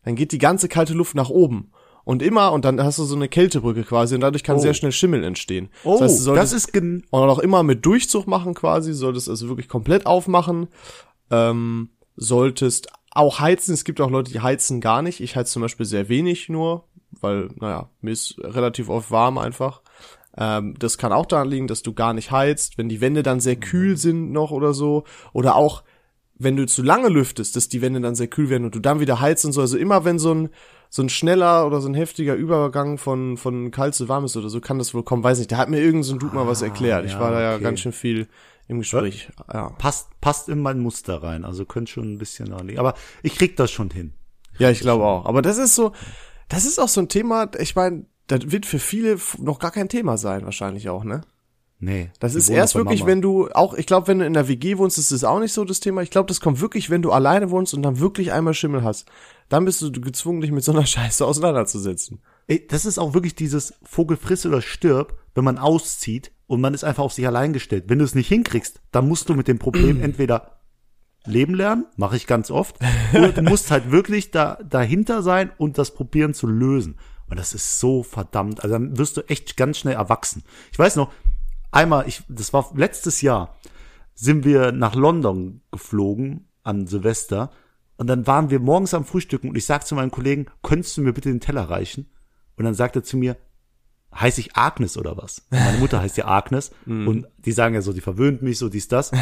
dann 0.04 0.16
geht 0.16 0.32
die 0.32 0.38
ganze 0.38 0.68
kalte 0.68 0.94
Luft 0.94 1.14
nach 1.14 1.28
oben. 1.30 1.70
Und 2.04 2.22
immer, 2.22 2.52
und 2.52 2.64
dann 2.64 2.82
hast 2.82 2.98
du 2.98 3.04
so 3.04 3.16
eine 3.16 3.28
Kältebrücke 3.28 3.82
quasi 3.82 4.14
und 4.14 4.20
dadurch 4.20 4.42
kann 4.44 4.56
Oh. 4.56 4.60
sehr 4.60 4.74
schnell 4.74 4.92
Schimmel 4.92 5.24
entstehen. 5.24 5.70
Oh, 5.84 5.92
heißt, 5.92 6.00
du 6.00 6.04
das, 6.06 6.18
solltest- 6.22 6.54
ist 6.54 6.72
gen 6.72 7.02
und 7.10 7.28
auch 7.28 7.38
immer 7.38 7.62
mit 7.62 7.84
Durchzug 7.86 8.26
machen 8.26 8.52
quasi, 8.54 8.92
solltest 8.92 9.28
also 9.30 9.48
wirklich 9.48 9.68
komplett 9.68 10.04
aufmachen. 10.06 10.68
Ähm, 11.30 11.90
solltest 12.16 12.88
auch 13.10 13.40
heizen. 13.40 13.74
Es 13.74 13.84
gibt 13.84 14.00
auch 14.00 14.10
Leute, 14.10 14.32
die 14.32 14.40
heizen 14.40 14.80
gar 14.80 15.02
nicht. 15.02 15.20
Ich 15.20 15.36
heiz 15.36 15.50
zum 15.52 15.62
Beispiel 15.62 15.86
sehr 15.86 16.08
wenig 16.08 16.48
nur, 16.48 16.84
weil, 17.20 17.48
naja, 17.56 17.88
mir 18.00 18.10
ist 18.12 18.36
relativ 18.38 18.88
oft 18.88 19.10
warm 19.10 19.38
einfach. 19.38 19.82
Ähm, 20.36 20.74
das 20.78 20.98
kann 20.98 21.12
auch 21.12 21.26
daran 21.26 21.48
liegen, 21.48 21.68
dass 21.68 21.82
du 21.82 21.92
gar 21.94 22.12
nicht 22.12 22.30
heizt, 22.30 22.76
wenn 22.76 22.88
die 22.88 23.00
Wände 23.00 23.22
dann 23.22 23.40
sehr 23.40 23.56
kühl 23.56 23.96
sind 23.96 24.32
noch 24.32 24.50
oder 24.50 24.74
so. 24.74 25.04
Oder 25.32 25.54
auch, 25.54 25.84
wenn 26.36 26.56
du 26.56 26.66
zu 26.66 26.82
lange 26.82 27.08
lüftest, 27.08 27.54
dass 27.56 27.68
die 27.68 27.80
Wände 27.82 28.00
dann 28.00 28.16
sehr 28.16 28.26
kühl 28.26 28.50
werden 28.50 28.64
und 28.64 28.74
du 28.74 28.80
dann 28.80 28.98
wieder 29.00 29.20
heizt 29.20 29.44
und 29.44 29.52
so. 29.52 29.60
Also 29.60 29.78
immer 29.78 30.04
wenn 30.04 30.18
so 30.18 30.32
ein, 30.34 30.48
so 30.94 31.02
ein 31.02 31.08
schneller 31.08 31.66
oder 31.66 31.80
so 31.80 31.88
ein 31.88 31.94
heftiger 31.94 32.36
Übergang 32.36 32.98
von, 32.98 33.36
von 33.36 33.72
kalt 33.72 33.96
zu 33.96 34.08
warm 34.08 34.26
ist 34.26 34.36
oder 34.36 34.48
so, 34.48 34.60
kann 34.60 34.78
das 34.78 34.94
wohl 34.94 35.02
kommen. 35.02 35.24
Weiß 35.24 35.38
nicht, 35.38 35.50
da 35.50 35.56
hat 35.56 35.68
mir 35.68 35.80
irgendein 35.80 36.04
so 36.04 36.12
ein 36.12 36.20
Dude 36.20 36.36
mal 36.36 36.46
was 36.46 36.62
erklärt. 36.62 37.04
Ich 37.04 37.18
war 37.18 37.32
da 37.32 37.40
ja 37.40 37.54
okay. 37.54 37.64
ganz 37.64 37.80
schön 37.80 37.90
viel 37.90 38.28
im 38.68 38.78
Gespräch. 38.78 39.28
Ja. 39.52 39.70
passt, 39.70 40.20
passt 40.20 40.48
in 40.48 40.62
mein 40.62 40.78
Muster 40.78 41.20
rein. 41.20 41.44
Also 41.44 41.64
könnte 41.64 41.90
schon 41.90 42.12
ein 42.12 42.18
bisschen 42.18 42.50
daran 42.50 42.68
liegen. 42.68 42.78
Aber 42.78 42.94
ich 43.24 43.34
krieg 43.34 43.56
das 43.56 43.72
schon 43.72 43.90
hin. 43.90 44.12
Ja, 44.60 44.70
ich 44.70 44.78
glaube 44.78 45.02
auch. 45.02 45.26
Aber 45.26 45.42
das 45.42 45.58
ist 45.58 45.74
so, 45.74 45.90
das 46.48 46.64
ist 46.64 46.78
auch 46.78 46.86
so 46.86 47.00
ein 47.00 47.08
Thema, 47.08 47.50
ich 47.58 47.74
meine, 47.74 48.06
das 48.28 48.52
wird 48.52 48.64
für 48.64 48.78
viele 48.78 49.18
noch 49.38 49.58
gar 49.58 49.72
kein 49.72 49.88
Thema 49.88 50.16
sein, 50.16 50.44
wahrscheinlich 50.44 50.90
auch, 50.90 51.02
ne? 51.02 51.22
Nee. 51.84 52.10
Das 52.18 52.34
ist 52.34 52.48
erst 52.48 52.74
wirklich, 52.74 53.00
Mama. 53.00 53.12
wenn 53.12 53.20
du, 53.20 53.50
auch, 53.50 53.74
ich 53.74 53.84
glaube, 53.84 54.08
wenn 54.08 54.18
du 54.18 54.24
in 54.24 54.32
der 54.32 54.48
WG 54.48 54.78
wohnst, 54.78 54.96
ist 54.96 55.12
das 55.12 55.22
auch 55.22 55.38
nicht 55.38 55.52
so 55.52 55.66
das 55.66 55.80
Thema. 55.80 56.00
Ich 56.00 56.10
glaube, 56.10 56.28
das 56.28 56.40
kommt 56.40 56.62
wirklich, 56.62 56.88
wenn 56.88 57.02
du 57.02 57.12
alleine 57.12 57.50
wohnst 57.50 57.74
und 57.74 57.82
dann 57.82 58.00
wirklich 58.00 58.32
einmal 58.32 58.54
Schimmel 58.54 58.82
hast. 58.82 59.06
Dann 59.50 59.66
bist 59.66 59.82
du 59.82 59.92
gezwungen, 59.92 60.40
dich 60.40 60.50
mit 60.50 60.64
so 60.64 60.72
einer 60.72 60.86
Scheiße 60.86 61.26
auseinanderzusetzen. 61.26 62.22
Ey, 62.46 62.66
das 62.66 62.86
ist 62.86 62.98
auch 62.98 63.12
wirklich 63.12 63.34
dieses 63.34 63.74
Vogel 63.82 64.16
friss 64.16 64.46
oder 64.46 64.62
stirb, 64.62 65.18
wenn 65.34 65.44
man 65.44 65.58
auszieht 65.58 66.32
und 66.46 66.62
man 66.62 66.72
ist 66.72 66.84
einfach 66.84 67.04
auf 67.04 67.12
sich 67.12 67.26
allein 67.26 67.52
gestellt. 67.52 67.84
Wenn 67.88 67.98
du 67.98 68.04
es 68.06 68.14
nicht 68.14 68.28
hinkriegst, 68.28 68.80
dann 68.90 69.06
musst 69.06 69.28
du 69.28 69.34
mit 69.34 69.46
dem 69.46 69.58
Problem 69.58 70.00
entweder 70.02 70.60
leben 71.26 71.54
lernen, 71.54 71.86
mache 71.96 72.16
ich 72.16 72.26
ganz 72.26 72.50
oft, 72.50 72.76
oder 73.14 73.32
du 73.32 73.42
musst 73.42 73.70
halt 73.70 73.90
wirklich 73.90 74.30
da 74.30 74.58
dahinter 74.68 75.22
sein 75.22 75.50
und 75.56 75.76
das 75.76 75.92
probieren 75.92 76.34
zu 76.34 76.46
lösen. 76.46 76.96
Und 77.28 77.38
das 77.38 77.54
ist 77.54 77.80
so 77.80 78.02
verdammt, 78.02 78.62
also 78.62 78.74
dann 78.74 78.98
wirst 78.98 79.16
du 79.16 79.22
echt 79.28 79.56
ganz 79.56 79.78
schnell 79.78 79.94
erwachsen. 79.94 80.44
Ich 80.70 80.78
weiß 80.78 80.96
noch, 80.96 81.10
einmal, 81.74 82.08
ich, 82.08 82.22
das 82.28 82.52
war 82.52 82.70
letztes 82.74 83.20
Jahr, 83.20 83.56
sind 84.14 84.44
wir 84.44 84.72
nach 84.72 84.94
London 84.94 85.60
geflogen 85.70 86.48
an 86.62 86.86
Silvester 86.86 87.50
und 87.96 88.06
dann 88.06 88.26
waren 88.26 88.50
wir 88.50 88.60
morgens 88.60 88.94
am 88.94 89.04
Frühstücken 89.04 89.48
und 89.50 89.56
ich 89.56 89.66
sag 89.66 89.86
zu 89.86 89.94
meinem 89.94 90.10
Kollegen, 90.10 90.46
könntest 90.62 90.96
du 90.96 91.02
mir 91.02 91.12
bitte 91.12 91.28
den 91.28 91.40
Teller 91.40 91.68
reichen? 91.68 92.10
Und 92.56 92.64
dann 92.64 92.74
sagt 92.74 92.96
er 92.96 93.02
zu 93.02 93.16
mir, 93.16 93.36
heiße 94.14 94.40
ich 94.40 94.56
Agnes 94.56 94.96
oder 94.96 95.16
was? 95.16 95.42
Meine 95.50 95.78
Mutter 95.78 96.00
heißt 96.00 96.16
ja 96.16 96.26
Agnes 96.26 96.70
und 96.86 97.26
die 97.38 97.52
sagen 97.52 97.74
ja 97.74 97.82
so, 97.82 97.92
die 97.92 98.00
verwöhnt 98.00 98.42
mich 98.42 98.58
so, 98.58 98.68
dies, 98.68 98.88
das. 98.88 99.12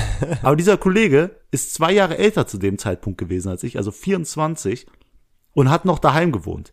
Aber 0.43 0.57
dieser 0.57 0.77
Kollege 0.77 1.37
ist 1.51 1.75
zwei 1.75 1.93
Jahre 1.93 2.19
älter 2.19 2.47
zu 2.47 2.59
dem 2.59 2.79
Zeitpunkt 2.79 3.19
gewesen 3.19 3.49
als 3.49 3.63
ich, 3.63 3.79
also 3.79 3.91
24 3.91 4.87
und 5.55 5.71
hat 5.71 5.85
noch 5.85 5.99
daheim 5.99 6.33
gewohnt. 6.33 6.73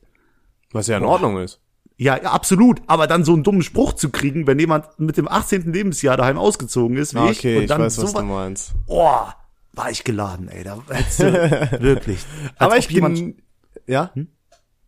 Was 0.72 0.88
ja 0.88 0.98
in 0.98 1.06
Ordnung 1.06 1.38
ist. 1.38 1.62
Ja, 2.02 2.16
ja, 2.16 2.32
absolut. 2.32 2.82
Aber 2.88 3.08
dann 3.08 3.26
so 3.26 3.34
einen 3.34 3.44
dummen 3.44 3.62
Spruch 3.62 3.92
zu 3.94 4.10
kriegen, 4.10 4.48
wenn 4.48 4.58
jemand 4.58 4.86
mit 5.00 5.18
dem 5.18 5.28
18. 5.28 5.74
Lebensjahr 5.74 6.16
daheim 6.16 6.38
ausgezogen 6.38 6.96
ist, 6.96 7.14
wie 7.14 7.20
Ah, 7.20 7.30
ich, 7.32 7.40
Okay, 7.40 7.58
und 7.58 7.64
ich 7.64 7.68
dann 7.70 7.82
weiß, 7.82 7.96
so 7.96 8.04
was 8.04 8.14
du 8.14 8.22
meinst. 8.24 8.72
oh, 8.88 9.12
war 9.74 9.92
ich 9.92 10.04
geladen, 10.06 10.48
ey. 10.48 10.64
Da 10.64 10.78
hättest 10.90 11.20
du 11.20 11.26
wirklich. 11.82 12.20
Aber 12.58 12.78
ich 12.78 12.90
jemand, 12.90 13.36
ja? 13.86 14.12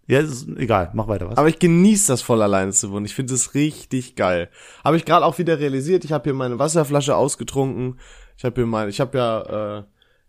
Ja, 0.08 0.20
ist 0.20 0.48
egal, 0.58 0.90
mach 0.94 1.08
weiter 1.10 1.30
was. 1.30 1.38
Aber 1.38 1.50
ich 1.50 1.60
genieße 1.60 2.08
das 2.08 2.22
voll 2.22 2.42
alleine 2.42 2.72
zu 2.72 2.92
wohnen. 2.92 3.06
Ich 3.06 3.14
finde 3.14 3.34
es 3.34 3.54
richtig 3.56 4.16
geil. 4.16 4.50
Habe 4.84 4.96
ich 4.98 5.04
gerade 5.06 5.26
auch 5.26 5.38
wieder 5.38 5.60
realisiert. 5.60 6.06
Ich 6.06 6.12
habe 6.14 6.24
hier 6.24 6.34
meine 6.34 6.60
Wasserflasche 6.60 7.16
ausgetrunken. 7.16 8.00
Ich 8.38 8.46
habe 8.46 8.56
hier 8.56 8.66
meine, 8.66 8.90
ich 8.90 9.00
habe 9.02 9.18
ja 9.18 9.80
äh, 9.80 9.84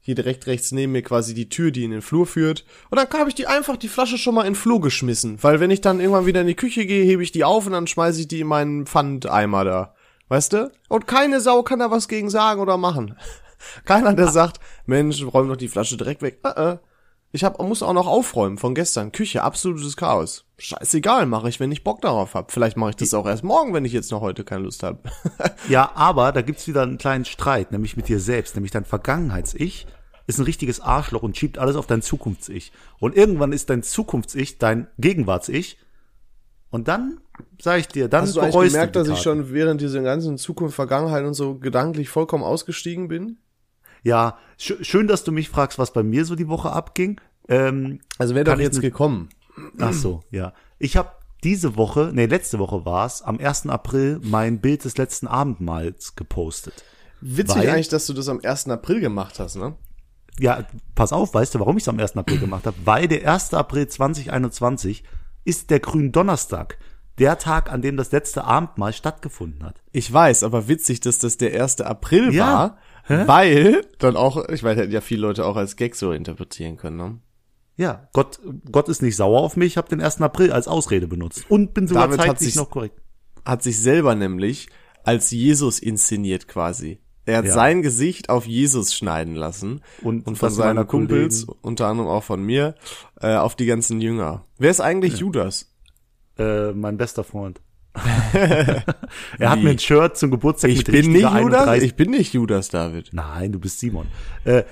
hier 0.04 0.16
direkt 0.16 0.46
rechts 0.46 0.72
neben 0.72 0.92
mir 0.92 1.02
quasi 1.02 1.32
die 1.32 1.48
Tür, 1.48 1.70
die 1.70 1.84
in 1.84 1.92
den 1.92 2.02
Flur 2.02 2.26
führt. 2.26 2.64
Und 2.90 2.98
dann 2.98 3.08
habe 3.18 3.30
ich 3.30 3.36
die 3.36 3.46
einfach 3.46 3.76
die 3.76 3.88
Flasche 3.88 4.18
schon 4.18 4.34
mal 4.34 4.42
in 4.42 4.52
den 4.52 4.56
Flur 4.56 4.80
geschmissen, 4.80 5.38
weil 5.42 5.60
wenn 5.60 5.70
ich 5.70 5.80
dann 5.80 6.00
irgendwann 6.00 6.26
wieder 6.26 6.40
in 6.40 6.48
die 6.48 6.56
Küche 6.56 6.84
gehe, 6.84 7.04
hebe 7.04 7.22
ich 7.22 7.32
die 7.32 7.44
auf 7.44 7.66
und 7.66 7.72
dann 7.72 7.86
schmeiße 7.86 8.20
ich 8.20 8.28
die 8.28 8.40
in 8.40 8.48
meinen 8.48 8.86
Pfandeimer 8.86 9.64
da. 9.64 9.94
Weißt 10.28 10.52
du? 10.52 10.72
Und 10.88 11.06
keine 11.06 11.40
Sau 11.40 11.62
kann 11.62 11.78
da 11.78 11.90
was 11.90 12.08
gegen 12.08 12.30
sagen 12.30 12.60
oder 12.60 12.76
machen. 12.76 13.16
Keiner, 13.84 14.12
der 14.14 14.28
sagt, 14.28 14.58
Mensch, 14.86 15.22
räum 15.22 15.48
doch 15.48 15.56
die 15.56 15.68
Flasche 15.68 15.96
direkt 15.96 16.22
weg. 16.22 16.40
Äh, 16.44 16.72
äh. 16.72 16.78
Ich 17.34 17.44
hab, 17.44 17.58
muss 17.62 17.82
auch 17.82 17.94
noch 17.94 18.06
aufräumen 18.06 18.58
von 18.58 18.74
gestern. 18.74 19.10
Küche, 19.10 19.42
absolutes 19.42 19.96
Chaos. 19.96 20.44
Scheißegal, 20.58 21.24
mache 21.24 21.48
ich, 21.48 21.60
wenn 21.60 21.72
ich 21.72 21.82
Bock 21.82 22.02
darauf 22.02 22.34
hab. 22.34 22.52
Vielleicht 22.52 22.76
mache 22.76 22.90
ich 22.90 22.96
das 22.96 23.14
auch 23.14 23.26
erst 23.26 23.42
morgen, 23.42 23.72
wenn 23.72 23.86
ich 23.86 23.94
jetzt 23.94 24.10
noch 24.10 24.20
heute 24.20 24.44
keine 24.44 24.64
Lust 24.64 24.82
hab. 24.82 25.10
ja, 25.68 25.90
aber 25.94 26.32
da 26.32 26.42
gibt's 26.42 26.68
wieder 26.68 26.82
einen 26.82 26.98
kleinen 26.98 27.24
Streit, 27.24 27.72
nämlich 27.72 27.96
mit 27.96 28.08
dir 28.08 28.20
selbst, 28.20 28.54
nämlich 28.54 28.70
dein 28.70 28.84
Vergangenheits-Ich 28.84 29.86
ist 30.26 30.38
ein 30.38 30.44
richtiges 30.44 30.80
Arschloch 30.80 31.22
und 31.22 31.36
schiebt 31.36 31.58
alles 31.58 31.74
auf 31.74 31.86
dein 31.86 32.02
Zukunfts-Ich. 32.02 32.70
Und 33.00 33.16
irgendwann 33.16 33.52
ist 33.52 33.70
dein 33.70 33.82
Zukunfts-Ich 33.82 34.58
dein 34.58 34.88
Gegenwarts-Ich. 34.98 35.78
Und 36.70 36.88
dann, 36.88 37.20
sag 37.60 37.80
ich 37.80 37.88
dir, 37.88 38.08
dann 38.08 38.22
Hast 38.22 38.36
du 38.36 38.40
eigentlich 38.40 38.72
gemerkt, 38.72 38.96
dass 38.96 39.08
ich 39.08 39.18
schon 39.18 39.52
während 39.52 39.80
dieser 39.80 40.02
ganzen 40.02 40.38
Zukunft, 40.38 40.74
Vergangenheit 40.74 41.24
und 41.24 41.34
so 41.34 41.54
gedanklich 41.58 42.08
vollkommen 42.08 42.44
ausgestiegen 42.44 43.08
bin? 43.08 43.38
Ja, 44.02 44.38
sch 44.58 44.74
schön, 44.82 45.06
dass 45.06 45.24
du 45.24 45.32
mich 45.32 45.48
fragst, 45.48 45.78
was 45.78 45.92
bei 45.92 46.02
mir 46.02 46.24
so 46.24 46.34
die 46.34 46.48
Woche 46.48 46.70
abging. 46.70 47.20
Ähm, 47.48 48.00
also 48.18 48.34
wäre 48.34 48.44
doch 48.44 48.58
jetzt 48.58 48.80
gekommen. 48.80 49.28
Ach 49.78 49.92
so, 49.92 50.20
ja. 50.30 50.52
Ich 50.78 50.96
habe 50.96 51.10
diese 51.44 51.76
Woche, 51.76 52.10
nee, 52.14 52.26
letzte 52.26 52.58
Woche 52.58 52.84
war's, 52.84 53.22
am 53.22 53.38
1. 53.38 53.66
April 53.66 54.20
mein 54.22 54.60
Bild 54.60 54.84
des 54.84 54.96
letzten 54.96 55.26
Abendmahls 55.26 56.14
gepostet. 56.14 56.84
Witzig 57.20 57.56
Weil, 57.56 57.70
eigentlich, 57.70 57.88
dass 57.88 58.06
du 58.06 58.12
das 58.12 58.28
am 58.28 58.40
1. 58.42 58.68
April 58.68 59.00
gemacht 59.00 59.38
hast, 59.38 59.56
ne? 59.56 59.74
Ja, 60.38 60.66
pass 60.94 61.12
auf, 61.12 61.34
weißt 61.34 61.54
du, 61.54 61.60
warum 61.60 61.76
ich 61.76 61.84
es 61.84 61.88
am 61.88 61.98
1. 61.98 62.16
April 62.16 62.38
gemacht 62.38 62.66
habe? 62.66 62.76
Weil 62.84 63.06
der 63.06 63.30
1. 63.30 63.54
April 63.54 63.86
2021 63.86 65.04
ist 65.44 65.70
der 65.70 65.80
Gründonnerstag. 65.80 66.78
Der 67.18 67.38
Tag, 67.38 67.70
an 67.70 67.82
dem 67.82 67.96
das 67.96 68.10
letzte 68.10 68.44
Abendmahl 68.44 68.92
stattgefunden 68.92 69.62
hat. 69.64 69.82
Ich 69.92 70.10
weiß, 70.10 70.44
aber 70.44 70.68
witzig, 70.68 71.00
dass 71.00 71.18
das 71.18 71.36
der 71.36 71.60
1. 71.60 71.82
April 71.82 72.32
ja. 72.32 72.46
war, 72.46 72.78
Hä? 73.04 73.26
Weil 73.26 73.82
dann 73.98 74.16
auch, 74.16 74.48
ich 74.48 74.62
meine, 74.62 74.80
hätten 74.80 74.92
ja 74.92 75.00
viele 75.00 75.22
Leute 75.22 75.44
auch 75.44 75.56
als 75.56 75.76
Gag 75.76 75.94
so 75.96 76.12
interpretieren 76.12 76.76
können, 76.76 76.96
ne? 76.96 77.18
Ja, 77.76 78.08
Gott, 78.12 78.38
Gott 78.70 78.88
ist 78.88 79.02
nicht 79.02 79.16
sauer 79.16 79.40
auf 79.40 79.56
mich, 79.56 79.68
ich 79.68 79.76
habe 79.76 79.88
den 79.88 80.00
1. 80.00 80.20
April 80.20 80.52
als 80.52 80.68
Ausrede 80.68 81.08
benutzt 81.08 81.46
und 81.48 81.74
bin 81.74 81.88
sogar 81.88 82.04
David 82.04 82.18
zeitlich 82.18 82.30
hat 82.30 82.38
sich, 82.38 82.56
noch 82.56 82.70
korrekt. 82.70 83.00
Hat 83.44 83.62
sich 83.62 83.80
selber 83.80 84.14
nämlich 84.14 84.68
als 85.04 85.30
Jesus 85.30 85.78
inszeniert 85.78 86.48
quasi. 86.48 87.00
Er 87.24 87.38
hat 87.38 87.46
ja. 87.46 87.52
sein 87.52 87.82
Gesicht 87.82 88.30
auf 88.30 88.46
Jesus 88.46 88.94
schneiden 88.94 89.34
lassen 89.36 89.80
und, 90.02 90.26
und 90.26 90.36
von 90.36 90.50
seinen 90.50 90.86
Kumpels, 90.86 91.46
Kollegen. 91.46 91.60
unter 91.62 91.86
anderem 91.86 92.10
auch 92.10 92.24
von 92.24 92.42
mir, 92.42 92.74
äh, 93.20 93.36
auf 93.36 93.54
die 93.54 93.66
ganzen 93.66 94.00
Jünger. 94.00 94.44
Wer 94.58 94.70
ist 94.70 94.80
eigentlich 94.80 95.14
ja. 95.14 95.20
Judas? 95.20 95.72
Äh, 96.36 96.72
mein 96.72 96.96
bester 96.96 97.22
Freund. 97.24 97.60
er 99.38 99.50
hat 99.50 99.62
mir 99.62 99.70
ein 99.70 99.78
Shirt 99.78 100.16
zum 100.16 100.30
Geburtstag 100.30 100.70
ich 100.70 100.78
mit 100.78 100.86
bin 100.86 101.12
nicht 101.12 101.22
Judas, 101.22 101.66
31. 101.66 101.84
Ich 101.84 101.94
bin 101.94 102.10
nicht 102.10 102.32
Judas, 102.32 102.68
David. 102.70 103.10
Nein, 103.12 103.52
du 103.52 103.58
bist 103.58 103.80
Simon. 103.80 104.06
Äh, 104.44 104.64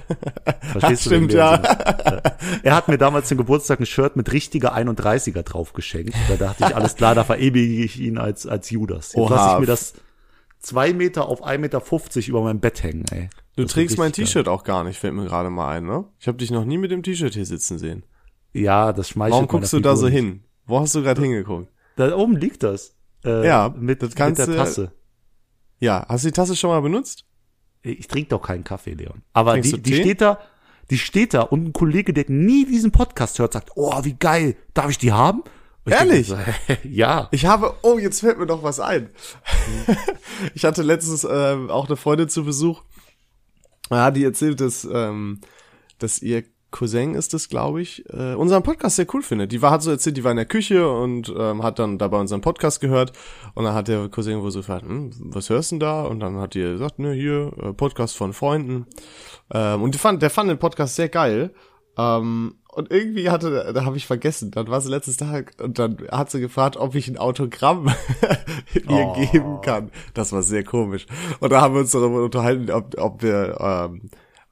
verstehst 0.72 1.06
du? 1.06 1.10
Stimmt, 1.10 1.32
ja. 1.32 1.54
er 2.64 2.74
hat 2.74 2.88
mir 2.88 2.98
damals 2.98 3.28
zum 3.28 3.38
Geburtstag 3.38 3.78
ein 3.78 3.86
Shirt 3.86 4.16
mit 4.16 4.32
richtiger 4.32 4.76
31er 4.76 5.42
drauf 5.42 5.74
geschenkt. 5.74 6.12
Da 6.28 6.34
dachte 6.34 6.64
ich, 6.66 6.74
alles 6.74 6.96
klar, 6.96 7.14
da 7.14 7.22
verewige 7.22 7.84
ich 7.84 8.00
ihn 8.00 8.18
als, 8.18 8.48
als 8.48 8.68
Judas. 8.70 9.12
Jetzt 9.12 9.30
lasse 9.30 9.54
ich 9.54 9.60
mir 9.60 9.66
das 9.66 9.92
zwei 10.58 10.92
Meter 10.92 11.28
auf 11.28 11.46
1,50 11.46 11.58
Meter 11.58 12.28
über 12.28 12.42
mein 12.42 12.58
Bett 12.58 12.82
hängen, 12.82 13.04
ey. 13.12 13.28
Du 13.54 13.62
das 13.62 13.72
trägst 13.72 13.96
mein 13.96 14.12
T-Shirt 14.12 14.48
auch 14.48 14.64
gar 14.64 14.82
nicht, 14.82 14.98
fällt 14.98 15.14
mir 15.14 15.24
gerade 15.24 15.50
mal 15.50 15.76
ein, 15.76 15.84
ne? 15.84 16.04
Ich 16.18 16.26
habe 16.26 16.38
dich 16.38 16.50
noch 16.50 16.64
nie 16.64 16.78
mit 16.78 16.90
dem 16.90 17.04
T-Shirt 17.04 17.34
hier 17.34 17.46
sitzen 17.46 17.78
sehen. 17.78 18.02
Ja, 18.52 18.92
das 18.92 19.10
schmeichelt 19.10 19.34
Warum 19.34 19.46
guckst 19.46 19.72
du 19.72 19.78
da 19.78 19.94
so 19.94 20.08
hin? 20.08 20.42
Wo 20.66 20.80
hast 20.80 20.96
du 20.96 21.02
gerade 21.02 21.22
hingeguckt? 21.22 21.68
Da 21.94 22.16
oben 22.16 22.36
liegt 22.36 22.64
das. 22.64 22.96
Äh, 23.24 23.46
ja, 23.46 23.74
mit, 23.76 24.02
das 24.02 24.10
mit 24.10 24.38
der 24.38 24.46
Tasse. 24.46 24.92
Ja, 25.78 26.04
hast 26.08 26.24
du 26.24 26.28
die 26.28 26.32
Tasse 26.32 26.56
schon 26.56 26.70
mal 26.70 26.80
benutzt? 26.80 27.24
Ich 27.82 28.06
trinke 28.06 28.30
doch 28.30 28.42
keinen 28.42 28.64
Kaffee, 28.64 28.92
Leon. 28.92 29.22
Aber 29.32 29.58
die, 29.58 29.80
die 29.80 29.94
steht 29.94 30.20
da, 30.20 30.38
die 30.90 30.98
steht 30.98 31.34
da 31.34 31.42
und 31.42 31.64
ein 31.64 31.72
Kollege, 31.72 32.12
der 32.12 32.24
nie 32.28 32.66
diesen 32.66 32.92
Podcast 32.92 33.38
hört, 33.38 33.54
sagt, 33.54 33.70
oh, 33.76 34.04
wie 34.04 34.14
geil, 34.14 34.56
darf 34.74 34.90
ich 34.90 34.98
die 34.98 35.12
haben? 35.12 35.42
Und 35.84 35.92
Ehrlich? 35.92 36.28
So, 36.28 36.36
ja. 36.84 37.28
Ich 37.30 37.46
habe, 37.46 37.74
oh, 37.82 37.98
jetzt 37.98 38.20
fällt 38.20 38.38
mir 38.38 38.46
noch 38.46 38.62
was 38.62 38.80
ein. 38.80 39.08
ich 40.54 40.64
hatte 40.64 40.82
letztens 40.82 41.24
äh, 41.24 41.56
auch 41.68 41.86
eine 41.86 41.96
Freundin 41.96 42.28
zu 42.28 42.44
Besuch. 42.44 42.82
Hat 43.90 44.16
die 44.16 44.24
erzählt, 44.24 44.60
dass, 44.60 44.84
ähm, 44.84 45.40
dass 45.98 46.20
ihr 46.20 46.44
Cousin 46.70 47.14
ist 47.14 47.34
es, 47.34 47.48
glaube 47.48 47.82
ich, 47.82 48.04
äh, 48.12 48.34
unseren 48.34 48.62
Podcast 48.62 48.96
sehr 48.96 49.06
cool 49.12 49.22
findet. 49.22 49.52
Die 49.52 49.62
war, 49.62 49.70
hat 49.70 49.82
so 49.82 49.90
erzählt, 49.90 50.16
die 50.16 50.24
war 50.24 50.30
in 50.30 50.36
der 50.36 50.46
Küche 50.46 50.90
und 50.90 51.32
ähm, 51.36 51.62
hat 51.62 51.78
dann 51.78 51.98
dabei 51.98 52.18
unseren 52.18 52.40
Podcast 52.40 52.80
gehört 52.80 53.12
und 53.54 53.64
dann 53.64 53.74
hat 53.74 53.88
der 53.88 54.08
Cousin 54.08 54.42
wohl 54.42 54.50
so 54.50 54.60
gefragt, 54.60 54.84
hm, 54.84 55.10
was 55.18 55.50
hörst 55.50 55.72
du 55.72 55.76
denn 55.76 55.80
da? 55.80 56.02
Und 56.02 56.20
dann 56.20 56.36
hat 56.36 56.54
die 56.54 56.60
gesagt, 56.60 56.98
ne, 56.98 57.12
hier, 57.12 57.52
äh, 57.60 57.72
Podcast 57.72 58.16
von 58.16 58.32
Freunden. 58.32 58.86
Ähm, 59.52 59.82
und 59.82 59.94
die 59.94 59.98
fand, 59.98 60.22
der 60.22 60.30
fand 60.30 60.50
den 60.50 60.58
Podcast 60.58 60.96
sehr 60.96 61.08
geil. 61.08 61.52
Ähm, 61.98 62.54
und 62.72 62.90
irgendwie 62.92 63.30
hatte, 63.30 63.72
da 63.74 63.84
habe 63.84 63.96
ich 63.96 64.06
vergessen, 64.06 64.52
dann 64.52 64.68
war 64.68 64.80
sie 64.80 64.90
letztes 64.90 65.16
Tag 65.16 65.54
und 65.60 65.78
dann 65.80 65.98
hat 66.12 66.30
sie 66.30 66.40
gefragt, 66.40 66.76
ob 66.76 66.94
ich 66.94 67.08
ein 67.08 67.18
Autogramm 67.18 67.88
ihr 68.74 68.84
oh. 68.88 69.12
geben 69.14 69.60
kann. 69.60 69.90
Das 70.14 70.32
war 70.32 70.42
sehr 70.42 70.62
komisch. 70.62 71.06
Und 71.40 71.50
da 71.50 71.60
haben 71.60 71.74
wir 71.74 71.80
uns 71.80 71.90
darüber 71.90 72.22
unterhalten, 72.22 72.70
ob, 72.70 72.96
ob 72.96 73.22
wir 73.22 73.58
ähm, 73.60 74.10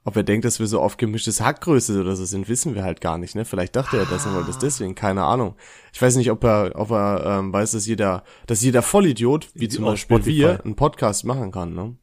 ob 0.09 0.17
er 0.17 0.23
denkt, 0.23 0.47
dass 0.47 0.59
wir 0.59 0.67
so 0.67 0.81
auf 0.81 0.97
gemischtes 0.97 1.43
Hackgröße 1.43 2.01
oder 2.01 2.17
so 2.17 2.25
sind, 2.25 2.49
wissen 2.49 2.75
wir 2.75 2.83
halt 2.83 3.03
gar 3.03 3.19
nicht, 3.19 3.35
ne? 3.35 3.45
Vielleicht 3.45 3.77
dachte 3.77 3.99
er 3.99 4.07
das 4.07 4.25
und 4.25 4.33
wollte 4.33 4.47
das 4.47 4.59
deswegen, 4.59 4.95
keine 4.95 5.25
Ahnung. 5.25 5.55
Ich 5.93 6.01
weiß 6.01 6.17
nicht, 6.17 6.31
ob 6.31 6.43
er, 6.45 6.73
ob 6.77 6.91
er 6.91 7.41
ähm, 7.41 7.53
weiß, 7.53 7.73
dass 7.73 7.87
jeder, 7.87 8.25
dass 8.47 8.63
jeder 8.63 8.81
Vollidiot, 8.81 9.51
wie 9.53 9.69
zum 9.69 9.85
Beispiel 9.85 10.25
wir, 10.25 10.65
einen 10.65 10.77
Podcast 10.77 11.27
machen 11.27 11.53
kann, 11.53 11.75
ne? 11.75 11.95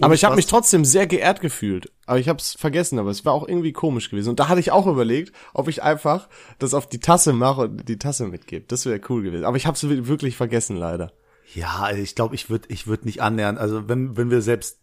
aber 0.00 0.14
ich 0.14 0.22
habe 0.22 0.36
mich 0.36 0.46
trotzdem 0.46 0.84
sehr 0.84 1.08
geehrt 1.08 1.40
gefühlt. 1.40 1.90
Aber 2.06 2.20
ich 2.20 2.28
habe 2.28 2.38
es 2.38 2.52
vergessen, 2.52 3.00
aber 3.00 3.10
es 3.10 3.24
war 3.24 3.32
auch 3.32 3.46
irgendwie 3.46 3.72
komisch 3.72 4.08
gewesen. 4.08 4.30
Und 4.30 4.38
da 4.38 4.48
hatte 4.48 4.60
ich 4.60 4.70
auch 4.70 4.86
überlegt, 4.86 5.32
ob 5.52 5.66
ich 5.66 5.82
einfach 5.82 6.28
das 6.60 6.74
auf 6.74 6.88
die 6.88 7.00
Tasse 7.00 7.32
mache 7.32 7.62
und 7.62 7.88
die 7.88 7.98
Tasse 7.98 8.26
mitgebe. 8.26 8.64
Das 8.68 8.86
wäre 8.86 9.00
cool 9.08 9.22
gewesen. 9.22 9.44
Aber 9.44 9.56
ich 9.56 9.66
habe 9.66 9.76
es 9.76 9.82
wirklich 9.82 10.36
vergessen, 10.36 10.76
leider. 10.76 11.12
Ja, 11.54 11.90
ich 11.90 12.14
glaube, 12.14 12.36
ich 12.36 12.48
würde 12.48 12.68
ich 12.70 12.86
würd 12.86 13.04
nicht 13.04 13.20
annähern. 13.20 13.58
Also 13.58 13.88
wenn, 13.88 14.16
wenn 14.16 14.30
wir 14.30 14.42
selbst 14.42 14.78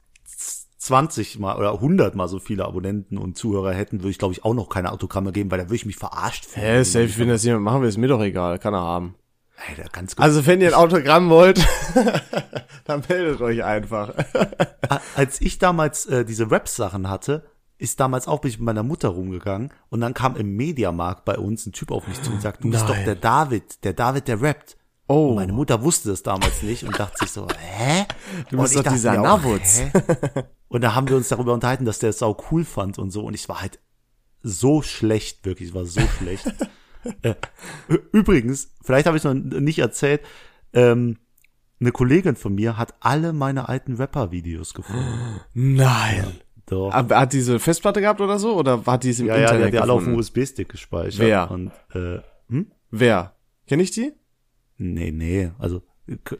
20 0.79 1.39
mal 1.39 1.57
oder 1.57 1.73
100 1.73 2.15
mal 2.15 2.27
so 2.27 2.39
viele 2.39 2.65
Abonnenten 2.65 3.17
und 3.17 3.37
Zuhörer 3.37 3.73
hätten, 3.73 3.99
würde 3.99 4.11
ich 4.11 4.17
glaube 4.17 4.33
ich 4.33 4.45
auch 4.45 4.53
noch 4.53 4.69
keine 4.69 4.91
Autogramme 4.91 5.31
geben, 5.31 5.51
weil 5.51 5.59
da 5.59 5.65
würde 5.65 5.75
ich 5.75 5.85
mich 5.85 5.97
verarscht 5.97 6.45
fühlen. 6.45 6.65
Hä, 6.65 6.83
safe, 6.83 7.17
wenn 7.17 7.27
das 7.27 7.43
jemand 7.43 7.65
machen 7.65 7.81
will, 7.81 7.89
ist 7.89 7.97
mir 7.97 8.07
doch 8.07 8.21
egal, 8.21 8.59
kann 8.59 8.73
er 8.73 8.81
haben. 8.81 9.15
Alter, 9.67 9.89
ganz 9.91 10.15
gut. 10.15 10.23
Also 10.23 10.45
wenn 10.45 10.61
ihr 10.61 10.69
ein 10.69 10.73
Autogramm 10.73 11.29
wollt, 11.29 11.59
dann 12.85 13.03
meldet 13.09 13.41
euch 13.41 13.63
einfach. 13.63 14.13
Als 15.15 15.41
ich 15.41 15.59
damals 15.59 16.05
äh, 16.05 16.23
diese 16.23 16.49
Rap-Sachen 16.49 17.09
hatte, 17.09 17.43
ist 17.77 17.99
damals 17.99 18.27
auch 18.27 18.39
bin 18.39 18.49
ich 18.49 18.59
mit 18.59 18.65
meiner 18.65 18.83
Mutter 18.83 19.09
rumgegangen 19.09 19.71
und 19.89 20.01
dann 20.01 20.13
kam 20.13 20.35
im 20.37 20.55
Mediamarkt 20.55 21.25
bei 21.25 21.37
uns 21.37 21.65
ein 21.65 21.73
Typ 21.73 21.91
auf 21.91 22.07
mich 22.07 22.21
zu 22.21 22.31
und 22.31 22.41
sagt, 22.41 22.63
du 22.63 22.69
bist 22.69 22.87
Nein. 22.87 22.97
doch 22.97 23.03
der 23.03 23.15
David, 23.15 23.83
der 23.83 23.93
David, 23.93 24.27
der 24.27 24.41
rappt. 24.41 24.77
Oh. 25.07 25.29
Und 25.29 25.35
meine 25.35 25.53
Mutter 25.53 25.81
wusste 25.81 26.09
das 26.09 26.23
damals 26.23 26.61
nicht 26.61 26.83
und 26.83 26.99
dachte 26.99 27.17
sich 27.19 27.31
so, 27.31 27.47
hä? 27.57 28.05
Du 28.49 28.57
bist 28.57 28.75
doch 28.75 28.83
dieser 28.83 29.21
Navutz. 29.21 29.81
Und 30.69 30.81
da 30.83 30.95
haben 30.95 31.09
wir 31.09 31.15
uns 31.15 31.29
darüber 31.29 31.53
unterhalten, 31.53 31.85
dass 31.85 31.99
der 31.99 32.11
es 32.11 32.19
sau 32.19 32.37
cool 32.51 32.63
fand 32.63 32.99
und 32.99 33.09
so. 33.09 33.23
Und 33.25 33.33
ich 33.33 33.49
war 33.49 33.59
halt 33.59 33.79
so 34.43 34.81
schlecht, 34.83 35.43
wirklich, 35.45 35.69
ich 35.69 35.75
war 35.75 35.85
so 35.85 36.01
schlecht. 36.19 36.45
äh, 37.23 37.33
übrigens, 38.11 38.71
vielleicht 38.83 39.07
habe 39.07 39.17
ich 39.17 39.25
es 39.25 39.33
noch 39.33 39.33
nicht 39.33 39.79
erzählt, 39.79 40.21
ähm, 40.73 41.17
eine 41.79 41.91
Kollegin 41.91 42.35
von 42.35 42.53
mir 42.53 42.77
hat 42.77 42.93
alle 42.99 43.33
meine 43.33 43.67
alten 43.67 43.95
Rapper-Videos 43.95 44.73
gefunden. 44.73 45.39
Nein. 45.53 46.17
Ja, 46.17 46.31
doch. 46.67 46.93
Hat 46.93 47.33
diese 47.33 47.57
Festplatte 47.57 48.01
gehabt 48.01 48.21
oder 48.21 48.37
so? 48.37 48.55
Oder 48.55 48.83
hat 48.85 49.03
die 49.03 49.09
es 49.09 49.19
im 49.19 49.25
ja, 49.25 49.35
Internet 49.35 49.51
Ja, 49.51 49.57
die 49.57 49.63
hat 49.65 49.73
die 49.73 49.79
alle 49.79 49.93
auf 49.93 50.03
dem 50.03 50.15
USB-Stick 50.15 50.69
gespeichert. 50.69 51.19
Wer? 51.19 51.49
Und, 51.49 51.71
äh, 51.95 52.19
hm? 52.47 52.71
Wer? 52.91 53.35
Kenn 53.65 53.79
ich 53.79 53.91
die? 53.91 54.13
Nee, 54.77 55.11
nee, 55.11 55.51
also 55.57 55.81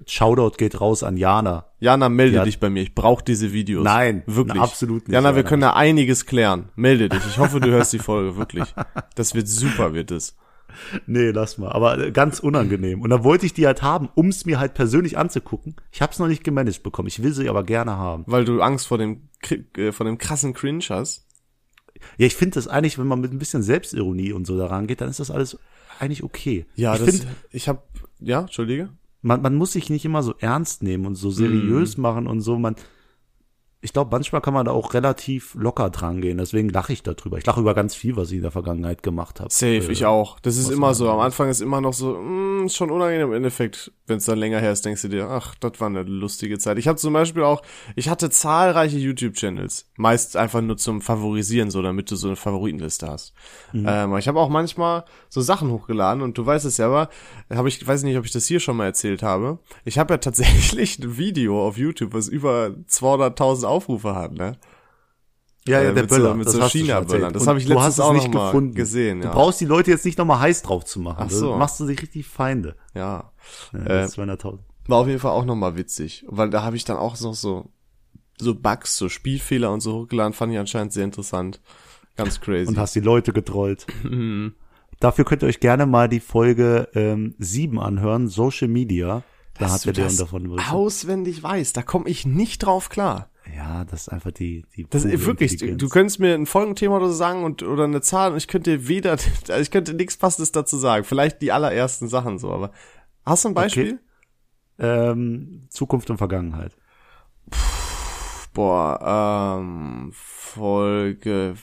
Shoutout 0.06 0.58
geht 0.58 0.82
raus 0.82 1.04
an 1.04 1.18
Jana. 1.18 1.66
Jana, 1.80 2.10
melde 2.10 2.44
dich 2.44 2.60
bei 2.60 2.70
mir. 2.70 2.82
Ich 2.82 2.96
brauche 2.96 3.24
diese 3.24 3.54
Videos. 3.54 3.84
Nein, 3.84 4.24
wirklich. 4.26 4.56
Na, 4.56 4.64
absolut 4.64 5.08
nicht. 5.08 5.14
Jana, 5.14 5.36
wir 5.36 5.44
können 5.44 5.62
da 5.62 5.74
einiges 5.74 6.26
klären. 6.26 6.70
Melde 6.76 7.10
dich. 7.10 7.26
Ich 7.28 7.38
hoffe, 7.38 7.60
du 7.60 7.70
hörst 7.70 7.94
die 7.94 8.00
Folge, 8.00 8.36
wirklich. 8.38 8.74
Das 9.16 9.36
wird 9.36 9.48
super, 9.48 9.94
wird 9.94 10.12
es. 10.12 10.36
Nee, 11.08 11.32
lass 11.32 11.58
mal. 11.58 11.72
Aber 11.72 12.12
ganz 12.12 12.40
unangenehm. 12.40 13.02
Und 13.02 13.10
dann 13.10 13.24
wollte 13.24 13.46
ich 13.46 13.54
die 13.54 13.66
halt 13.66 13.82
haben, 13.82 14.10
um 14.16 14.28
es 14.30 14.46
mir 14.46 14.60
halt 14.60 14.74
persönlich 14.74 15.18
anzugucken. 15.18 15.76
Ich 15.92 16.02
habe 16.02 16.12
es 16.12 16.20
noch 16.20 16.28
nicht 16.28 16.44
gemanagt 16.44 16.84
bekommen. 16.84 17.08
Ich 17.08 17.22
will 17.24 17.34
sie 17.34 17.50
aber 17.50 17.64
gerne 17.64 17.98
haben. 17.98 18.24
Weil 18.28 18.46
du 18.46 18.62
Angst 18.62 18.88
vor 18.88 18.98
dem, 18.98 19.30
äh, 19.78 19.92
vor 19.92 20.06
dem 20.06 20.18
krassen 20.18 20.54
Cringe 20.54 20.84
hast? 20.90 21.26
Ja, 22.18 22.28
ich 22.28 22.36
finde 22.36 22.56
das 22.56 22.68
eigentlich, 22.68 22.98
wenn 22.98 23.08
man 23.08 23.20
mit 23.20 23.34
ein 23.34 23.40
bisschen 23.40 23.64
Selbstironie 23.64 24.32
und 24.32 24.48
so 24.48 24.58
daran 24.58 24.88
geht, 24.88 25.02
dann 25.02 25.10
ist 25.10 25.20
das 25.20 25.32
alles 25.32 25.60
eigentlich 26.00 26.24
okay. 26.24 26.66
Ja, 26.76 26.96
ich 26.96 27.04
das, 27.04 27.28
ich 27.52 27.68
habe, 27.68 27.84
ja, 28.20 28.42
entschuldige. 28.42 28.90
Man, 29.22 29.42
man 29.42 29.56
muss 29.56 29.74
sich 29.74 29.90
nicht 29.90 30.06
immer 30.06 30.24
so 30.24 30.34
ernst 30.40 30.84
nehmen 30.84 31.06
und 31.06 31.16
so 31.16 31.30
seriös 31.32 31.98
Mhm. 31.98 32.02
machen 32.04 32.28
und 32.28 32.42
so. 32.42 32.58
Man, 32.58 32.76
ich 33.82 33.94
glaube, 33.94 34.12
manchmal 34.12 34.42
kann 34.42 34.54
man 34.54 34.66
da 34.66 34.72
auch 34.72 34.94
relativ 34.94 35.56
locker 35.56 35.90
dran 35.90 36.20
gehen. 36.20 36.38
Deswegen 36.38 36.68
lache 36.70 36.92
ich 36.92 37.02
darüber. 37.02 37.38
Ich 37.38 37.46
lache 37.46 37.62
über 37.62 37.74
ganz 37.74 37.96
viel, 37.96 38.18
was 38.18 38.30
ich 38.30 38.38
in 38.38 38.42
der 38.42 38.52
Vergangenheit 38.52 39.04
gemacht 39.04 39.40
habe. 39.40 39.50
Safe, 39.52 39.78
Äh, 39.78 39.92
ich 39.92 40.06
auch. 40.06 40.40
Das 40.42 40.58
ist 40.58 40.70
immer 40.70 40.94
so. 40.94 41.10
Am. 41.10 41.20
Anfang 41.20 41.48
ist 41.50 41.62
immer 41.62 41.80
noch 41.80 41.94
so, 41.94 42.18
mh, 42.18 42.66
ist 42.66 42.76
schon 42.76 42.92
unangenehm 42.92 43.30
im 43.30 43.34
Endeffekt. 43.34 43.94
Wenn 44.06 44.18
es 44.18 44.26
dann 44.26 44.38
länger 44.40 44.60
her 44.60 44.72
ist, 44.74 44.84
denkst 44.84 45.04
du 45.04 45.08
dir, 45.08 45.30
ach, 45.30 45.56
das 45.56 45.74
war 45.80 45.88
eine 45.88 46.04
lustige 46.04 46.58
Zeit. 46.58 46.78
Ich 46.78 46.88
habe 46.88 46.98
zum 46.98 47.14
Beispiel 47.14 47.44
auch, 47.44 47.62
ich 47.96 48.10
hatte 48.10 48.30
zahlreiche 48.30 48.98
YouTube-Channels. 48.98 49.86
Meist 49.96 50.36
einfach 50.36 50.62
nur 50.62 50.78
zum 50.78 51.00
Favorisieren, 51.02 51.72
so 51.72 51.82
damit 51.82 52.12
du 52.12 52.16
so 52.16 52.28
eine 52.28 52.36
Favoritenliste 52.36 53.08
hast. 53.08 53.34
Mhm. 53.72 53.86
Ähm, 53.88 54.18
ich 54.18 54.28
habe 54.28 54.40
auch 54.40 54.50
manchmal 54.50 55.06
so 55.30 55.40
Sachen 55.42 55.72
hochgeladen 55.72 56.22
und 56.24 56.38
du 56.38 56.46
weißt 56.46 56.66
es 56.66 56.78
ja, 56.78 56.88
aber 56.88 57.10
habe 57.54 57.70
ich, 57.70 57.86
weiß 57.88 58.04
nicht, 58.04 58.18
ob 58.18 58.26
ich 58.26 58.32
das 58.32 58.46
hier 58.46 58.60
schon 58.60 58.76
mal 58.78 58.86
erzählt 58.86 59.24
habe. 59.24 59.60
Ich 59.86 59.98
habe 60.00 60.16
ja 60.16 60.18
tatsächlich 60.18 61.00
ein 61.00 61.18
Video 61.18 61.66
auf 61.66 61.78
YouTube, 61.78 62.14
was 62.14 62.28
über 62.28 62.72
200.000 62.90 63.69
Aufrufe 63.70 64.16
hat, 64.16 64.34
ne? 64.34 64.58
Ja, 65.68 65.82
ja, 65.82 65.90
Äh, 65.90 65.94
der 65.94 66.04
mit 66.04 66.10
so- 66.10 66.16
Böller. 66.18 66.34
mit 66.36 66.48
das 66.48 66.54
so 66.54 66.60
du 66.60 66.70
China-Böllern. 66.70 67.34
Das 67.34 67.44
Und 67.44 67.48
hab 67.50 67.58
ich 67.58 67.64
du 67.66 67.70
letztens 67.70 67.86
hast 67.88 67.94
es 67.96 68.00
auch 68.00 68.14
nicht 68.14 68.32
gefunden. 68.32 68.74
gesehen, 68.76 69.22
Du 69.22 69.28
ja. 69.28 69.34
brauchst 69.34 69.60
die 69.62 69.66
Leute 69.66 69.92
jetzt 69.92 70.06
nicht 70.06 70.18
nochmal 70.18 70.40
heiß 70.40 70.62
drauf 70.64 70.86
zu 70.86 71.00
machen. 71.00 71.26
Ach 71.28 71.30
so. 71.30 71.52
Da 71.52 71.58
machst 71.58 71.80
du 71.80 71.86
sich 71.86 72.02
richtig 72.02 72.26
Feinde. 72.28 72.76
Ja. 72.96 73.32
Ja, 73.74 73.80
Äh, 73.80 73.84
das 73.88 74.10
ist 74.12 74.14
200.000. 74.18 74.60
War 74.88 74.98
auf 75.00 75.08
jeden 75.08 75.20
Fall 75.20 75.32
auch 75.32 75.46
nochmal 75.46 75.76
witzig, 75.78 76.26
weil 76.28 76.50
da 76.50 76.64
habe 76.64 76.76
ich 76.76 76.86
dann 76.86 76.98
auch 76.98 77.20
noch 77.22 77.36
so 77.36 77.70
so 78.42 78.56
Bugs, 78.56 78.96
so 78.96 79.10
Spielfehler 79.10 79.70
und 79.72 79.82
so 79.82 79.94
hochgeladen, 79.96 80.32
fand 80.34 80.54
ich 80.54 80.58
anscheinend 80.60 80.94
sehr 80.94 81.04
interessant. 81.04 81.60
Ganz 82.16 82.40
crazy. 82.40 82.70
Und 82.70 82.78
hast 82.78 82.96
die 82.96 83.02
Leute 83.02 83.34
getrollt. 83.34 83.86
Dafür 85.02 85.26
könnt 85.26 85.44
ihr 85.44 85.48
euch 85.50 85.60
gerne 85.60 85.86
mal 85.86 86.08
die 86.10 86.20
Folge 86.22 86.88
ähm, 86.94 87.36
7 87.38 87.80
anhören, 87.80 88.28
Social 88.28 88.68
Media. 88.70 89.24
Da 89.56 89.66
Dass 89.66 89.74
hat 89.74 89.86
du 89.86 89.92
der 89.94 90.06
Leon 90.06 90.18
davon 90.18 90.44
berichtet. 90.50 90.74
auswendig 90.74 91.44
weiß, 91.44 91.74
da 91.74 91.82
komme 91.82 92.08
ich 92.10 92.26
nicht 92.26 92.60
drauf 92.60 92.90
klar. 92.90 93.30
Ja, 93.56 93.86
das 93.86 94.02
ist 94.02 94.10
einfach 94.10 94.32
die, 94.32 94.66
die 94.76 94.86
Das 94.90 95.06
ist 95.06 95.26
wirklich, 95.26 95.58
du 95.58 95.90
könntest 95.90 96.20
mir 96.20 96.34
ein 96.34 96.46
Folgenthema 96.46 96.98
oder 96.98 97.08
so 97.08 97.14
sagen 97.14 97.44
und 97.44 97.64
oder 97.64 97.84
eine 97.84 98.02
Zahl 98.02 98.32
und 98.32 98.38
ich 98.38 98.48
könnte 98.48 98.88
weder, 98.88 99.12
also 99.48 99.62
ich 99.62 99.72
könnte 99.72 99.94
nichts 99.94 100.18
passendes 100.18 100.52
dazu 100.52 100.78
sagen. 100.78 101.04
Vielleicht 101.04 101.42
die 101.42 101.52
allerersten 101.52 102.08
Sachen 102.08 102.40
so, 102.40 102.52
aber 102.52 102.72
hast 103.26 103.46
du 103.46 103.50
ein 103.50 103.54
Beispiel? 103.54 104.00
ähm, 104.80 105.68
Zukunft 105.70 106.10
und 106.10 106.18
Vergangenheit. 106.18 106.76
Boah, 108.54 109.60
ähm, 109.60 110.12
Folge 110.14 111.56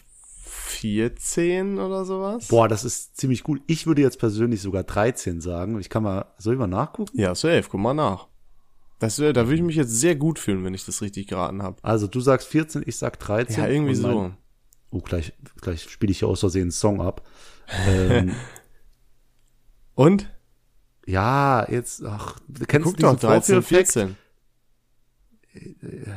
14 0.76 1.78
oder 1.78 2.04
sowas? 2.04 2.48
Boah, 2.48 2.68
das 2.68 2.84
ist 2.84 3.16
ziemlich 3.16 3.42
gut. 3.42 3.62
Ich 3.66 3.86
würde 3.86 4.02
jetzt 4.02 4.18
persönlich 4.18 4.60
sogar 4.60 4.84
13 4.84 5.40
sagen. 5.40 5.78
Ich 5.80 5.88
kann 5.88 6.02
mal, 6.02 6.26
soll 6.38 6.54
ich 6.54 6.58
mal 6.58 6.66
nachgucken? 6.66 7.18
Ja, 7.18 7.34
safe, 7.34 7.64
guck 7.68 7.80
mal 7.80 7.94
nach. 7.94 8.28
Das 8.98 9.18
wär, 9.18 9.32
da 9.32 9.44
würde 9.46 9.56
ich 9.56 9.62
mich 9.62 9.76
jetzt 9.76 9.90
sehr 9.90 10.16
gut 10.16 10.38
fühlen, 10.38 10.64
wenn 10.64 10.72
ich 10.74 10.86
das 10.86 11.02
richtig 11.02 11.26
geraten 11.26 11.62
habe. 11.62 11.76
Also 11.82 12.06
du 12.06 12.20
sagst 12.20 12.48
14, 12.48 12.82
ich 12.86 12.96
sag 12.96 13.18
13. 13.18 13.62
Ja, 13.62 13.68
irgendwie 13.68 13.90
Und 13.92 13.96
so. 13.96 14.08
mein- 14.08 14.36
Oh, 14.90 15.00
gleich, 15.00 15.32
gleich 15.60 15.82
spiele 15.90 16.12
ich 16.12 16.20
hier 16.20 16.28
aus 16.28 16.40
Versehen 16.40 16.62
einen 16.62 16.70
Song 16.70 17.00
ab. 17.02 17.26
ähm, 17.88 18.32
Und? 19.94 20.30
ja, 21.06 21.68
jetzt, 21.70 22.02
ach, 22.04 22.38
du 22.48 22.64
kennst 22.66 22.84
Guck 22.86 22.96
doch, 22.98 23.14
diesen 23.16 23.28
13, 23.28 23.62
Vorführeffekt? 23.62 23.92
14. 23.92 24.16
Äh, 25.52 26.10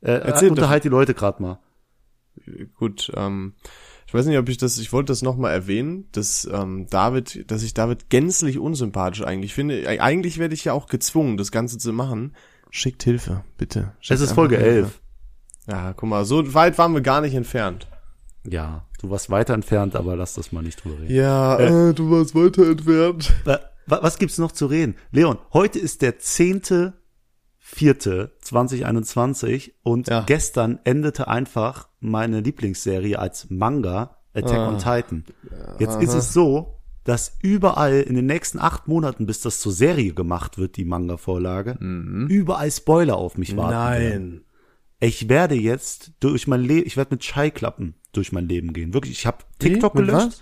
Erzähl 0.00 0.48
äh, 0.48 0.50
unterhalt 0.50 0.84
die 0.84 0.88
Leute 0.88 1.14
gerade 1.14 1.42
mal. 1.42 1.58
Gut, 2.74 3.10
ähm, 3.14 3.54
ich 4.12 4.18
weiß 4.18 4.26
nicht, 4.26 4.36
ob 4.36 4.46
ich 4.50 4.58
das, 4.58 4.76
ich 4.76 4.92
wollte 4.92 5.10
das 5.10 5.22
nochmal 5.22 5.52
erwähnen, 5.52 6.06
dass 6.12 6.46
ähm, 6.52 6.86
David, 6.90 7.50
dass 7.50 7.62
ich 7.62 7.72
David 7.72 8.10
gänzlich 8.10 8.58
unsympathisch 8.58 9.22
eigentlich 9.24 9.54
finde. 9.54 9.88
Eig- 9.88 10.00
Eigentlich 10.00 10.36
werde 10.38 10.52
ich 10.54 10.64
ja 10.66 10.74
auch 10.74 10.86
gezwungen, 10.86 11.38
das 11.38 11.50
Ganze 11.50 11.78
zu 11.78 11.94
machen. 11.94 12.34
Schickt 12.68 13.02
Hilfe, 13.04 13.42
bitte. 13.56 13.92
Schickt 14.00 14.20
Es 14.20 14.20
ist 14.20 14.32
Folge 14.32 14.58
Hilfe. 14.58 14.70
11. 14.80 15.00
Ja, 15.68 15.92
guck 15.94 16.10
mal, 16.10 16.26
so 16.26 16.52
weit 16.52 16.76
waren 16.76 16.92
wir 16.92 17.00
gar 17.00 17.22
nicht 17.22 17.34
entfernt. 17.34 17.86
Ja, 18.46 18.84
du 19.00 19.08
warst 19.08 19.30
weiter 19.30 19.54
entfernt, 19.54 19.96
aber 19.96 20.14
lass 20.14 20.34
das 20.34 20.52
mal 20.52 20.62
nicht 20.62 20.84
drüber 20.84 21.00
reden. 21.00 21.14
Ja, 21.14 21.58
äh, 21.58 21.94
du 21.94 22.10
warst 22.10 22.34
weiter 22.34 22.68
entfernt. 22.68 23.32
Wa- 23.44 23.60
wa- 23.86 24.00
Was 24.02 24.18
gibt's 24.18 24.36
noch 24.36 24.52
zu 24.52 24.66
reden? 24.66 24.94
Leon, 25.10 25.38
heute 25.54 25.78
ist 25.78 26.02
der 26.02 26.18
zehnte 26.18 26.92
vierte 27.74 28.32
2021 28.40 29.74
und 29.82 30.08
Ja. 30.08 30.22
gestern 30.26 30.78
endete 30.84 31.28
einfach 31.28 31.88
meine 32.00 32.40
Lieblingsserie 32.40 33.18
als 33.18 33.48
Manga 33.50 34.18
Attack 34.34 34.58
Ah. 34.58 34.68
on 34.68 34.78
Titan. 34.78 35.24
Jetzt 35.78 36.00
ist 36.00 36.14
es 36.14 36.32
so, 36.32 36.78
dass 37.04 37.36
überall 37.42 38.00
in 38.00 38.14
den 38.14 38.26
nächsten 38.26 38.58
acht 38.58 38.88
Monaten, 38.88 39.26
bis 39.26 39.40
das 39.40 39.60
zur 39.60 39.72
Serie 39.72 40.14
gemacht 40.14 40.56
wird, 40.58 40.76
die 40.76 40.84
Manga-Vorlage, 40.84 41.76
überall 42.28 42.70
Spoiler 42.70 43.16
auf 43.16 43.36
mich 43.36 43.56
warten. 43.56 43.72
werden. 44.02 44.30
Nein. 44.30 44.44
Ich 45.00 45.28
werde 45.28 45.54
jetzt 45.56 46.12
durch 46.20 46.46
mein 46.46 46.62
Leben, 46.62 46.86
ich 46.86 46.96
werde 46.96 47.14
mit 47.14 47.24
Scheiklappen 47.24 47.94
durch 48.12 48.32
mein 48.32 48.48
Leben 48.48 48.72
gehen. 48.72 48.94
Wirklich, 48.94 49.12
ich 49.18 49.26
habe 49.26 49.38
Wie? 49.58 49.70
TikTok 49.70 49.94
Mit 49.96 50.06
gelöscht. 50.06 50.40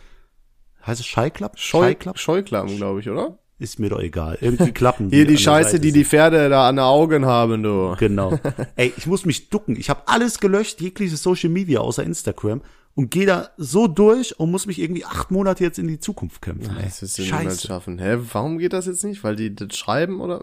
Heißt 0.86 1.00
es 1.00 1.06
Scheiklappen? 1.06 1.58
Scheu 1.58 1.80
Scheiklappen? 1.88 2.18
Scheuklappen, 2.18 2.76
glaube 2.76 3.00
ich, 3.00 3.08
oder? 3.10 3.38
Ist 3.60 3.78
mir 3.78 3.90
doch 3.90 4.00
egal. 4.00 4.38
Irgendwie 4.40 4.72
klappen 4.72 5.10
Hier 5.10 5.26
die 5.26 5.32
an 5.32 5.36
der 5.36 5.42
Scheiße, 5.42 5.70
Seite 5.72 5.80
die 5.80 5.92
die 5.92 6.04
Pferde 6.06 6.48
da 6.48 6.66
an 6.66 6.76
den 6.76 6.84
Augen 6.84 7.26
haben, 7.26 7.62
du. 7.62 7.94
Genau. 7.98 8.38
Ey, 8.76 8.92
ich 8.96 9.06
muss 9.06 9.26
mich 9.26 9.50
ducken. 9.50 9.76
Ich 9.76 9.90
habe 9.90 10.02
alles 10.06 10.40
gelöscht, 10.40 10.80
jegliche 10.80 11.16
Social 11.16 11.50
Media 11.50 11.80
außer 11.80 12.02
Instagram 12.02 12.62
und 12.94 13.10
gehe 13.10 13.26
da 13.26 13.50
so 13.58 13.86
durch 13.86 14.40
und 14.40 14.50
muss 14.50 14.66
mich 14.66 14.80
irgendwie 14.80 15.04
acht 15.04 15.30
Monate 15.30 15.62
jetzt 15.62 15.78
in 15.78 15.88
die 15.88 16.00
Zukunft 16.00 16.40
kämpfen. 16.40 16.74
Ey. 16.78 16.84
Das 16.84 17.02
wirst 17.02 17.18
du 17.18 17.22
niemals 17.22 17.62
schaffen. 17.62 17.98
Hä, 17.98 18.16
warum 18.32 18.56
geht 18.58 18.72
das 18.72 18.86
jetzt 18.86 19.04
nicht? 19.04 19.22
Weil 19.22 19.36
die 19.36 19.54
das 19.54 19.76
schreiben 19.76 20.22
oder? 20.22 20.42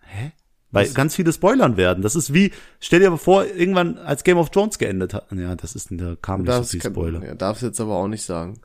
Hä? 0.00 0.32
Weil 0.70 0.88
ganz 0.90 1.14
viele 1.14 1.32
spoilern 1.32 1.76
werden. 1.76 2.02
Das 2.02 2.16
ist 2.16 2.32
wie, 2.32 2.52
stell 2.80 3.00
dir 3.00 3.16
vor, 3.16 3.44
irgendwann 3.44 3.98
als 3.98 4.24
Game 4.24 4.38
of 4.38 4.50
Thrones 4.50 4.78
geendet 4.78 5.14
hat. 5.14 5.30
Ja, 5.32 5.54
das 5.54 5.74
ist, 5.76 5.88
da 5.90 6.16
kam 6.20 6.42
nicht 6.42 6.52
so 6.52 6.62
viel 6.64 6.80
kann, 6.80 6.92
Spoiler. 6.92 7.24
ja, 7.24 7.34
darf's 7.34 7.60
jetzt 7.60 7.80
aber 7.80 7.94
auch 7.94 8.08
nicht 8.08 8.24
sagen. 8.24 8.60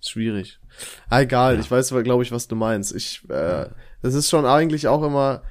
Schwierig. 0.00 0.58
Ah, 1.08 1.20
egal, 1.20 1.60
ich 1.60 1.70
weiß 1.70 1.92
aber, 1.92 2.02
glaube 2.02 2.22
ich, 2.22 2.32
was 2.32 2.48
du 2.48 2.56
meinst. 2.56 2.94
Ich, 2.94 3.22
äh, 3.28 3.66
das 4.02 4.14
ist 4.14 4.30
schon 4.30 4.46
eigentlich 4.46 4.88
auch 4.88 5.02
immer, 5.02 5.42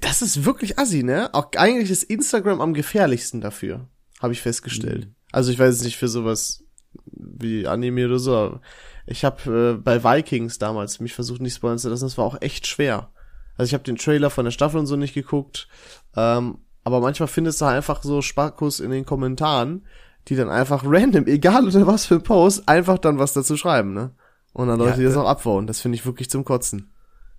das 0.00 0.22
ist 0.22 0.44
wirklich 0.44 0.78
assi, 0.78 1.02
ne? 1.02 1.30
Auch 1.32 1.50
eigentlich 1.56 1.90
ist 1.90 2.04
Instagram 2.04 2.60
am 2.60 2.74
gefährlichsten 2.74 3.40
dafür, 3.40 3.88
habe 4.20 4.32
ich 4.32 4.42
festgestellt. 4.42 5.06
Mhm. 5.06 5.14
Also 5.32 5.50
ich 5.50 5.58
weiß 5.58 5.82
nicht 5.82 5.96
für 5.96 6.08
sowas 6.08 6.64
wie 7.12 7.66
Anime 7.66 8.06
oder 8.06 8.18
so. 8.18 8.36
aber 8.36 8.60
Ich 9.06 9.24
habe 9.24 9.74
äh, 9.74 9.82
bei 9.82 10.02
Vikings 10.02 10.58
damals 10.58 11.00
mich 11.00 11.14
versucht, 11.14 11.40
nicht 11.40 11.54
spoilern 11.54 11.78
zu 11.78 11.88
lassen. 11.88 12.04
Das 12.04 12.18
war 12.18 12.24
auch 12.24 12.40
echt 12.40 12.66
schwer. 12.66 13.10
Also 13.56 13.70
ich 13.70 13.74
habe 13.74 13.84
den 13.84 13.96
Trailer 13.96 14.30
von 14.30 14.44
der 14.44 14.52
Staffel 14.52 14.78
und 14.78 14.86
so 14.86 14.96
nicht 14.96 15.14
geguckt. 15.14 15.68
Ähm, 16.16 16.58
aber 16.82 17.00
manchmal 17.00 17.28
findest 17.28 17.60
du 17.60 17.64
einfach 17.64 18.02
so 18.02 18.20
Sparkus 18.22 18.80
in 18.80 18.90
den 18.90 19.06
Kommentaren, 19.06 19.86
die 20.28 20.36
dann 20.36 20.50
einfach 20.50 20.82
random, 20.84 21.26
egal 21.26 21.64
unter 21.64 21.86
was 21.86 22.06
für 22.06 22.20
Post, 22.20 22.68
einfach 22.68 22.98
dann 22.98 23.18
was 23.18 23.32
dazu 23.32 23.56
schreiben, 23.56 23.92
ne? 23.92 24.12
Und 24.54 24.68
dann 24.68 24.78
Leute, 24.78 24.92
Ja, 24.92 24.96
die 24.96 25.04
das 25.04 25.16
äh, 25.16 25.18
auch 25.18 25.28
abbauen. 25.28 25.66
Das 25.66 25.80
finde 25.80 25.96
ich 25.96 26.06
wirklich 26.06 26.30
zum 26.30 26.44
Kotzen. 26.44 26.90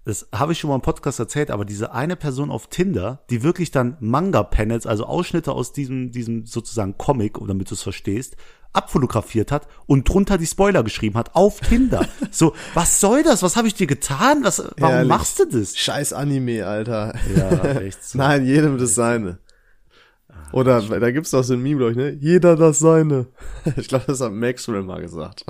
Das 0.04 0.28
habe 0.32 0.52
ich 0.52 0.60
schon 0.60 0.70
mal 0.70 0.76
im 0.76 0.82
Podcast 0.82 1.18
erzählt, 1.18 1.50
aber 1.50 1.66
diese 1.66 1.92
eine 1.92 2.16
Person 2.16 2.52
auf 2.52 2.68
Tinder, 2.68 3.24
die 3.32 3.42
wirklich 3.42 3.72
dann 3.72 3.98
Manga-Panels, 4.00 4.86
also 4.86 5.06
Ausschnitte 5.06 5.52
aus 5.52 5.74
diesem, 5.74 6.12
diesem 6.12 6.46
sozusagen 6.46 6.96
Comic, 7.00 7.40
damit 7.48 7.72
du 7.72 7.74
es 7.74 7.82
verstehst, 7.82 8.36
abfotografiert 8.72 9.52
hat 9.52 9.68
und 9.88 10.08
drunter 10.08 10.38
die 10.38 10.46
Spoiler 10.46 10.84
geschrieben 10.84 11.18
hat 11.18 11.34
auf 11.34 11.60
Tinder. 11.60 12.08
so, 12.32 12.54
was 12.76 13.00
soll 13.00 13.24
das? 13.24 13.42
Was 13.42 13.56
habe 13.56 13.68
ich 13.68 13.74
dir 13.74 13.88
getan? 13.88 14.44
Was, 14.44 14.60
warum 14.78 14.96
Ehrlich. 14.96 15.10
machst 15.10 15.40
du 15.40 15.46
das? 15.46 15.76
Scheiß 15.76 16.14
Anime, 16.14 16.68
Alter. 16.68 17.16
Ja, 17.36 17.64
echt 17.80 18.04
so. 18.04 18.18
Nein, 18.20 18.46
jedem 18.46 18.78
das 18.78 18.94
seine. 18.94 19.40
Oder 20.56 20.82
da 20.82 21.12
gibt's 21.12 21.32
doch 21.32 21.44
so 21.44 21.54
ein 21.54 21.62
Meme, 21.62 21.80
glaube 21.80 21.92
ich, 21.92 21.98
ne? 21.98 22.18
Jeder 22.22 22.56
das 22.56 22.80
seine. 22.80 23.28
Ich 23.76 23.90
glaube, 23.90 24.06
das 24.08 24.22
hat 24.22 24.32
Maxwell 24.32 24.84
mal 24.84 25.02
gesagt. 25.02 25.44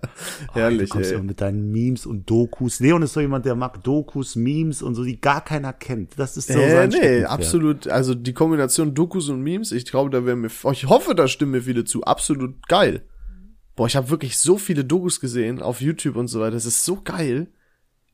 Herrlich, 0.52 0.90
du 0.90 0.96
kommst 0.96 1.10
ey. 1.10 1.16
immer 1.16 1.24
mit 1.24 1.40
deinen 1.40 1.72
Memes 1.72 2.04
und 2.04 2.28
Dokus. 2.28 2.78
Leon 2.78 3.00
ist 3.00 3.14
so 3.14 3.20
jemand, 3.20 3.46
der 3.46 3.54
mag 3.54 3.82
Dokus, 3.82 4.36
Memes 4.36 4.82
und 4.82 4.96
so, 4.96 5.02
die 5.02 5.18
gar 5.18 5.42
keiner 5.42 5.72
kennt. 5.72 6.18
Das 6.18 6.36
ist 6.36 6.48
so 6.48 6.58
Äh, 6.58 6.70
sein 6.70 6.90
nee, 6.90 7.24
absolut. 7.24 7.88
Also 7.88 8.14
die 8.14 8.34
Kombination 8.34 8.94
Dokus 8.94 9.30
und 9.30 9.40
Memes, 9.40 9.72
ich 9.72 9.86
glaube, 9.86 10.10
da 10.10 10.26
wären 10.26 10.42
mir, 10.42 10.50
oh, 10.64 10.72
ich 10.72 10.86
hoffe, 10.86 11.14
da 11.14 11.26
stimmen 11.26 11.52
mir 11.52 11.62
viele 11.62 11.84
zu. 11.84 12.02
Absolut 12.02 12.68
geil. 12.68 13.02
Boah, 13.76 13.86
ich 13.86 13.96
habe 13.96 14.10
wirklich 14.10 14.36
so 14.36 14.58
viele 14.58 14.84
Dokus 14.84 15.20
gesehen 15.20 15.62
auf 15.62 15.80
YouTube 15.80 16.16
und 16.16 16.28
so 16.28 16.38
weiter. 16.38 16.52
Das 16.52 16.66
ist 16.66 16.84
so 16.84 17.00
geil. 17.02 17.48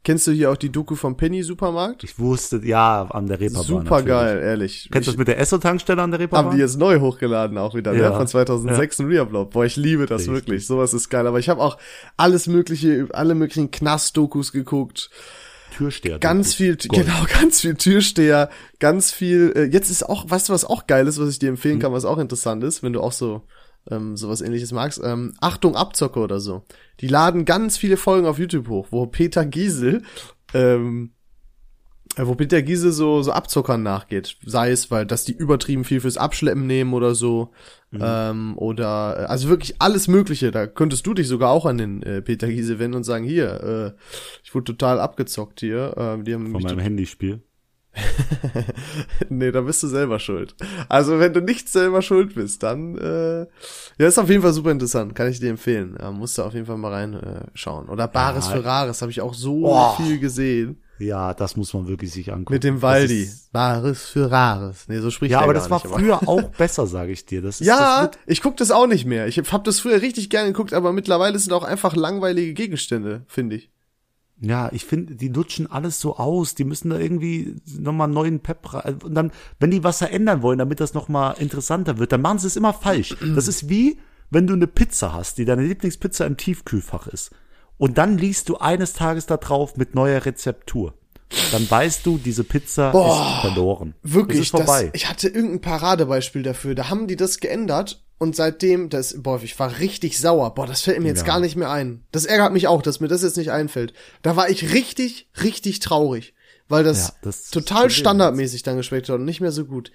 Kennst 0.07 0.25
du 0.29 0.31
hier 0.31 0.53
auch 0.53 0.57
die 0.57 0.71
Doku 0.71 0.95
vom 0.95 1.17
Penny 1.17 1.43
Supermarkt? 1.43 2.05
Ich 2.05 2.17
wusste, 2.17 2.61
ja, 2.63 3.09
an 3.11 3.27
der 3.27 3.41
Reeperbahn. 3.41 3.65
Super 3.65 4.03
geil, 4.05 4.39
ehrlich. 4.41 4.89
Kennst 4.93 5.09
du 5.09 5.11
das 5.11 5.19
mit 5.19 5.27
der 5.27 5.41
Esso-Tankstelle 5.41 6.01
an 6.01 6.13
der 6.13 6.21
Reeperbahn? 6.21 6.47
haben 6.47 6.55
die 6.57 6.63
jetzt 6.63 6.79
neu 6.79 7.01
hochgeladen 7.01 7.59
auch 7.59 7.75
wieder, 7.75 7.93
Ja. 7.93 8.11
ja. 8.11 8.17
von 8.17 8.29
2006 8.29 9.01
ein 9.01 9.07
Reupload. 9.07 9.51
Boah, 9.53 9.65
ich 9.65 9.75
liebe 9.75 10.07
das 10.07 10.21
Richtig. 10.21 10.33
wirklich. 10.35 10.67
Sowas 10.69 10.95
ist 10.95 11.09
geil. 11.09 11.27
Aber 11.27 11.41
ich 11.41 11.49
habe 11.49 11.61
auch 11.61 11.77
alles 12.17 12.47
mögliche, 12.47 13.09
alle 13.15 13.35
möglichen 13.35 13.73
Knast-Dokus 13.73 14.53
geguckt. 14.53 15.11
Türsteher. 15.77 16.21
Ganz 16.21 16.55
viel, 16.55 16.77
Gold. 16.77 17.05
genau, 17.05 17.25
ganz 17.41 17.63
viel 17.63 17.75
Türsteher, 17.75 18.49
ganz 18.79 19.11
viel, 19.11 19.55
äh, 19.57 19.65
jetzt 19.65 19.91
ist 19.91 20.09
auch, 20.09 20.31
weißt 20.31 20.51
du, 20.51 20.53
was 20.53 20.65
auch 20.65 20.87
geil 20.87 21.09
ist, 21.09 21.21
was 21.21 21.31
ich 21.31 21.41
dir 21.41 21.49
empfehlen 21.49 21.81
kann, 21.81 21.91
was 21.93 22.05
auch 22.05 22.19
interessant 22.19 22.63
ist, 22.63 22.85
wenn 22.85 22.93
du 22.93 23.01
auch 23.01 23.11
so 23.11 23.43
ähm, 23.91 24.16
sowas 24.16 24.41
ähnliches 24.41 24.72
magst, 24.72 25.01
ähm, 25.03 25.34
Achtung 25.41 25.76
Abzocke 25.76 26.20
oder 26.20 26.41
so. 26.41 26.62
Die 27.01 27.09
laden 27.09 27.45
ganz 27.45 27.76
viele 27.76 27.97
Folgen 27.97 28.26
auf 28.26 28.39
YouTube 28.39 28.68
hoch, 28.68 28.89
wo 28.91 29.07
Peter 29.07 29.45
Giesel, 29.45 30.03
ähm, 30.55 31.12
äh, 32.16 32.26
wo 32.26 32.34
Peter 32.34 32.62
Giesel 32.62 32.93
so, 32.93 33.22
so 33.22 33.32
Abzockern 33.32 33.82
nachgeht. 33.82 34.37
Sei 34.45 34.70
es, 34.70 34.91
weil, 34.91 35.07
dass 35.07 35.24
die 35.24 35.34
übertrieben 35.34 35.84
viel 35.84 36.01
fürs 36.01 36.16
Abschleppen 36.16 36.66
nehmen 36.66 36.95
oder 36.95 37.14
so. 37.14 37.53
Mhm. 37.91 38.01
Ähm, 38.03 38.59
oder, 38.59 39.16
äh, 39.18 39.24
also 39.24 39.49
wirklich 39.49 39.80
alles 39.80 40.09
Mögliche. 40.09 40.51
Da 40.51 40.66
könntest 40.66 41.07
du 41.07 41.14
dich 41.14 41.28
sogar 41.28 41.51
auch 41.51 41.66
an 41.66 41.78
den 41.78 42.03
äh, 42.03 42.22
Peter 42.22 42.49
Giesel 42.49 42.78
wenden 42.78 42.97
und 42.97 43.05
sagen, 43.05 43.24
hier, 43.24 43.95
äh, 43.97 44.01
ich 44.43 44.55
wurde 44.55 44.64
total 44.64 45.01
abgezockt 45.01 45.61
hier. 45.61 45.97
Äh, 45.97 46.22
die 46.22 46.34
haben 46.34 46.51
Von 46.51 46.62
meinem 46.62 46.78
Handyspiel. 46.78 47.43
nee, 49.29 49.51
da 49.51 49.61
bist 49.61 49.83
du 49.83 49.89
selber 49.89 50.19
schuld. 50.19 50.55
Also 50.89 51.19
wenn 51.19 51.33
du 51.33 51.41
nicht 51.41 51.69
selber 51.69 52.03
schuld 52.03 52.35
bist, 52.35 52.63
dann 52.63 52.97
äh, 52.99 53.41
ja, 53.99 54.07
ist 54.07 54.19
auf 54.19 54.29
jeden 54.29 54.43
Fall 54.43 54.53
super 54.53 54.71
interessant, 54.71 55.15
kann 55.15 55.31
ich 55.31 55.41
dir 55.41 55.51
empfehlen. 55.51 55.97
Ja, 55.99 56.11
musst 56.11 56.39
du 56.39 56.43
auf 56.43 56.55
jeden 56.55 56.67
Fall 56.67 56.77
mal 56.77 56.93
reinschauen. 56.93 57.89
Äh, 57.89 57.91
Oder 57.91 58.09
Bares 58.09 58.47
ja. 58.47 58.53
Ferraris 58.53 59.03
habe 59.03 59.11
ich 59.11 59.21
auch 59.21 59.35
so 59.35 59.67
oh. 59.67 59.97
viel 59.97 60.19
gesehen. 60.19 60.83
Ja, 60.99 61.35
das 61.35 61.57
muss 61.57 61.75
man 61.75 61.89
wirklich 61.89 62.11
sich 62.13 62.33
angucken. 62.33 62.55
Mit 62.55 62.65
dem 62.65 62.81
Waldi. 62.81 63.31
Bares 63.53 64.07
für 64.07 64.31
Rares. 64.31 64.87
Nee, 64.89 65.01
so 65.01 65.11
spricht 65.11 65.33
Ja, 65.33 65.41
aber 65.41 65.53
das 65.53 65.69
war 65.69 65.83
nicht, 65.85 65.95
früher 65.95 66.21
auch 66.29 66.43
besser, 66.51 66.87
sage 66.87 67.13
ich 67.13 67.27
dir. 67.27 67.43
Das 67.43 67.61
ist, 67.61 67.67
ja, 67.67 68.07
das 68.07 68.17
ich 68.27 68.41
guck 68.41 68.57
das 68.57 68.71
auch 68.71 68.87
nicht 68.87 69.05
mehr. 69.05 69.27
Ich 69.27 69.39
hab 69.39 69.65
das 69.65 69.81
früher 69.81 70.01
richtig 70.01 70.31
gerne 70.31 70.53
geguckt, 70.53 70.73
aber 70.73 70.93
mittlerweile 70.93 71.39
sind 71.39 71.53
auch 71.53 71.65
einfach 71.65 71.95
langweilige 71.95 72.55
Gegenstände, 72.55 73.25
finde 73.27 73.57
ich. 73.57 73.71
Ja, 74.41 74.70
ich 74.72 74.84
finde, 74.84 75.14
die 75.14 75.28
lutschen 75.28 75.70
alles 75.70 76.01
so 76.01 76.16
aus. 76.16 76.55
Die 76.55 76.64
müssen 76.64 76.91
da 76.91 76.99
irgendwie 76.99 77.57
nochmal 77.78 78.09
neuen 78.09 78.41
Pep 78.41 78.74
rein. 78.74 78.99
Und 79.03 79.14
dann, 79.14 79.32
wenn 79.59 79.70
die 79.70 79.82
was 79.82 79.99
verändern 79.99 80.43
wollen, 80.43 80.59
damit 80.59 80.80
das 80.80 80.93
nochmal 80.93 81.37
interessanter 81.39 81.99
wird, 81.99 82.12
dann 82.12 82.20
machen 82.20 82.39
sie 82.39 82.47
es 82.47 82.57
immer 82.57 82.74
falsch. 82.74 83.16
Das 83.34 83.49
ist 83.49 83.68
wie, 83.70 83.99
wenn 84.30 84.47
du 84.47 84.55
eine 84.55 84.66
Pizza 84.66 85.14
hast, 85.14 85.39
die 85.39 85.47
deine 85.47 85.64
Lieblingspizza 85.64 86.26
im 86.26 86.37
Tiefkühlfach 86.37 87.07
ist. 87.07 87.30
Und 87.78 87.99
dann 87.99 88.18
liest 88.18 88.49
du 88.49 88.59
eines 88.59 88.93
Tages 88.93 89.26
da 89.26 89.37
drauf 89.39 89.76
mit 89.76 89.95
neuer 89.95 90.24
Rezeptur. 90.24 90.95
Dann 91.53 91.68
weißt 91.68 92.07
du, 92.07 92.18
diese 92.18 92.45
Pizza 92.45 92.93
Boah, 92.93 93.37
ist 93.37 93.41
verloren. 93.41 93.95
Wirklich, 94.03 94.41
ist 94.41 94.51
vorbei. 94.51 94.84
Das, 94.84 94.95
ich 94.95 95.09
hatte 95.09 95.28
irgendein 95.28 95.61
Paradebeispiel 95.61 96.43
dafür. 96.43 96.74
Da 96.74 96.89
haben 96.89 97.07
die 97.09 97.16
das 97.16 97.41
geändert 97.41 98.06
und 98.19 98.35
seitdem, 98.35 98.89
das, 98.89 99.23
boah, 99.23 99.43
ich 99.43 99.59
war 99.59 99.79
richtig 99.79 100.19
sauer. 100.19 100.55
Boah, 100.55 100.67
das 100.67 100.83
fällt 100.83 101.01
mir 101.01 101.09
jetzt 101.09 101.21
ja. 101.21 101.27
gar 101.27 101.41
nicht 101.41 101.57
mehr 101.57 101.71
ein. 101.71 102.05
Das 102.12 102.25
ärgert 102.25 102.53
mich 102.53 102.67
auch, 102.67 102.81
dass 102.81 103.01
mir 103.01 103.09
das 103.09 103.23
jetzt 103.23 103.37
nicht 103.37 103.51
einfällt. 103.51 103.93
Da 104.23 104.37
war 104.37 104.49
ich 104.49 104.73
richtig, 104.73 105.29
richtig 105.43 105.81
traurig. 105.81 106.35
Weil 106.69 106.83
das, 106.83 107.09
ja, 107.09 107.14
das 107.23 107.51
total 107.51 107.91
standardmäßig 107.91 108.62
dann 108.62 108.77
geschmeckt 108.77 109.09
hat 109.09 109.17
und 109.17 109.25
nicht 109.25 109.41
mehr 109.41 109.53
so 109.53 109.67
gut. 109.67 109.93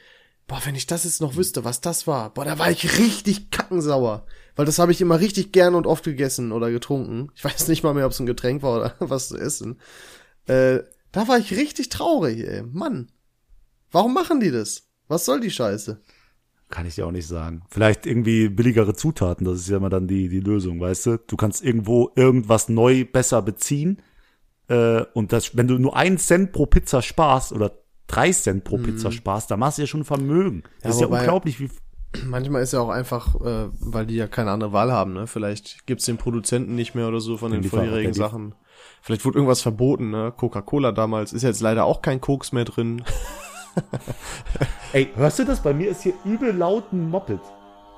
Boah, 0.47 0.61
wenn 0.65 0.75
ich 0.75 0.85
das 0.85 1.03
jetzt 1.03 1.21
noch 1.21 1.35
wüsste, 1.35 1.63
was 1.63 1.81
das 1.81 2.07
war. 2.07 2.33
Boah, 2.33 2.45
da 2.45 2.59
war 2.59 2.69
ich 2.69 2.99
richtig 2.99 3.49
kackensauer. 3.49 4.25
Weil 4.55 4.65
das 4.65 4.79
habe 4.79 4.91
ich 4.91 5.01
immer 5.01 5.19
richtig 5.19 5.51
gern 5.51 5.75
und 5.75 5.87
oft 5.87 6.03
gegessen 6.03 6.51
oder 6.51 6.71
getrunken. 6.71 7.31
Ich 7.35 7.43
weiß 7.43 7.67
nicht 7.67 7.83
mal 7.83 7.93
mehr, 7.93 8.05
ob 8.05 8.11
es 8.11 8.19
ein 8.19 8.25
Getränk 8.25 8.61
war 8.61 8.77
oder 8.77 8.95
was 8.99 9.29
zu 9.29 9.37
essen. 9.37 9.79
Äh, 10.45 10.79
da 11.11 11.27
war 11.27 11.39
ich 11.39 11.51
richtig 11.51 11.89
traurig, 11.89 12.39
ey. 12.47 12.63
Mann. 12.63 13.11
Warum 13.91 14.13
machen 14.13 14.39
die 14.39 14.51
das? 14.51 14.83
Was 15.07 15.25
soll 15.25 15.41
die 15.41 15.51
Scheiße? 15.51 15.99
Kann 16.71 16.85
ich 16.85 16.95
dir 16.95 17.05
auch 17.05 17.11
nicht 17.11 17.27
sagen. 17.27 17.63
Vielleicht 17.69 18.05
irgendwie 18.05 18.47
billigere 18.47 18.95
Zutaten, 18.95 19.45
das 19.45 19.59
ist 19.59 19.69
ja 19.69 19.77
immer 19.77 19.89
dann 19.89 20.07
die, 20.07 20.29
die 20.29 20.39
Lösung, 20.39 20.79
weißt 20.79 21.05
du? 21.05 21.17
Du 21.27 21.35
kannst 21.35 21.63
irgendwo 21.63 22.11
irgendwas 22.15 22.69
neu 22.69 23.05
besser 23.05 23.41
beziehen. 23.41 24.01
Äh, 24.69 25.03
und 25.13 25.33
das, 25.33 25.57
wenn 25.57 25.67
du 25.67 25.77
nur 25.77 25.97
einen 25.97 26.17
Cent 26.17 26.53
pro 26.53 26.65
Pizza 26.65 27.01
sparst 27.01 27.51
oder 27.51 27.73
drei 28.07 28.31
Cent 28.31 28.63
pro 28.63 28.77
mhm. 28.77 28.83
Pizza 28.83 29.11
sparst, 29.11 29.51
dann 29.51 29.59
machst 29.59 29.77
du 29.77 29.83
ja 29.83 29.87
schon 29.87 30.05
Vermögen. 30.05 30.63
Das 30.81 30.99
ja, 30.99 31.07
ist 31.07 31.11
ja 31.11 31.19
unglaublich, 31.19 31.59
wie. 31.59 31.69
Manchmal 32.25 32.61
ist 32.61 32.73
ja 32.73 32.79
auch 32.79 32.89
einfach, 32.89 33.35
äh, 33.41 33.67
weil 33.79 34.05
die 34.05 34.15
ja 34.15 34.27
keine 34.27 34.51
andere 34.51 34.73
Wahl 34.73 34.91
haben, 34.91 35.13
ne? 35.13 35.27
Vielleicht 35.27 35.85
gibt's 35.87 36.05
den 36.05 36.17
Produzenten 36.17 36.75
nicht 36.75 36.95
mehr 36.95 37.07
oder 37.07 37.21
so 37.21 37.37
von 37.37 37.51
den, 37.51 37.61
den 37.61 37.69
vorherigen 37.69 38.13
Sachen. 38.13 38.55
Vielleicht 39.01 39.25
wurde 39.25 39.37
irgendwas 39.37 39.61
verboten, 39.61 40.09
ne? 40.09 40.33
Coca-Cola 40.35 40.91
damals 40.91 41.33
ist 41.33 41.43
jetzt 41.43 41.61
leider 41.61 41.85
auch 41.85 42.01
kein 42.01 42.21
Koks 42.21 42.51
mehr 42.51 42.65
drin. 42.65 43.03
Ey, 44.93 45.11
hörst 45.15 45.39
du 45.39 45.45
das? 45.45 45.61
Bei 45.61 45.73
mir 45.73 45.89
ist 45.89 46.03
hier 46.03 46.13
übel 46.25 46.55
laut 46.55 46.91
ein 46.91 47.09
Moped. 47.09 47.39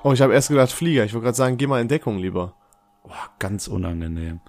Oh, 0.02 0.12
ich 0.12 0.20
habe 0.20 0.34
erst 0.34 0.48
gedacht 0.48 0.72
Flieger. 0.72 1.04
Ich 1.04 1.14
wollte 1.14 1.24
gerade 1.24 1.36
sagen, 1.36 1.56
geh 1.56 1.66
mal 1.66 1.80
in 1.80 1.88
Deckung 1.88 2.18
lieber. 2.18 2.54
Oh, 3.04 3.10
ganz 3.38 3.68
unangenehm. 3.68 4.40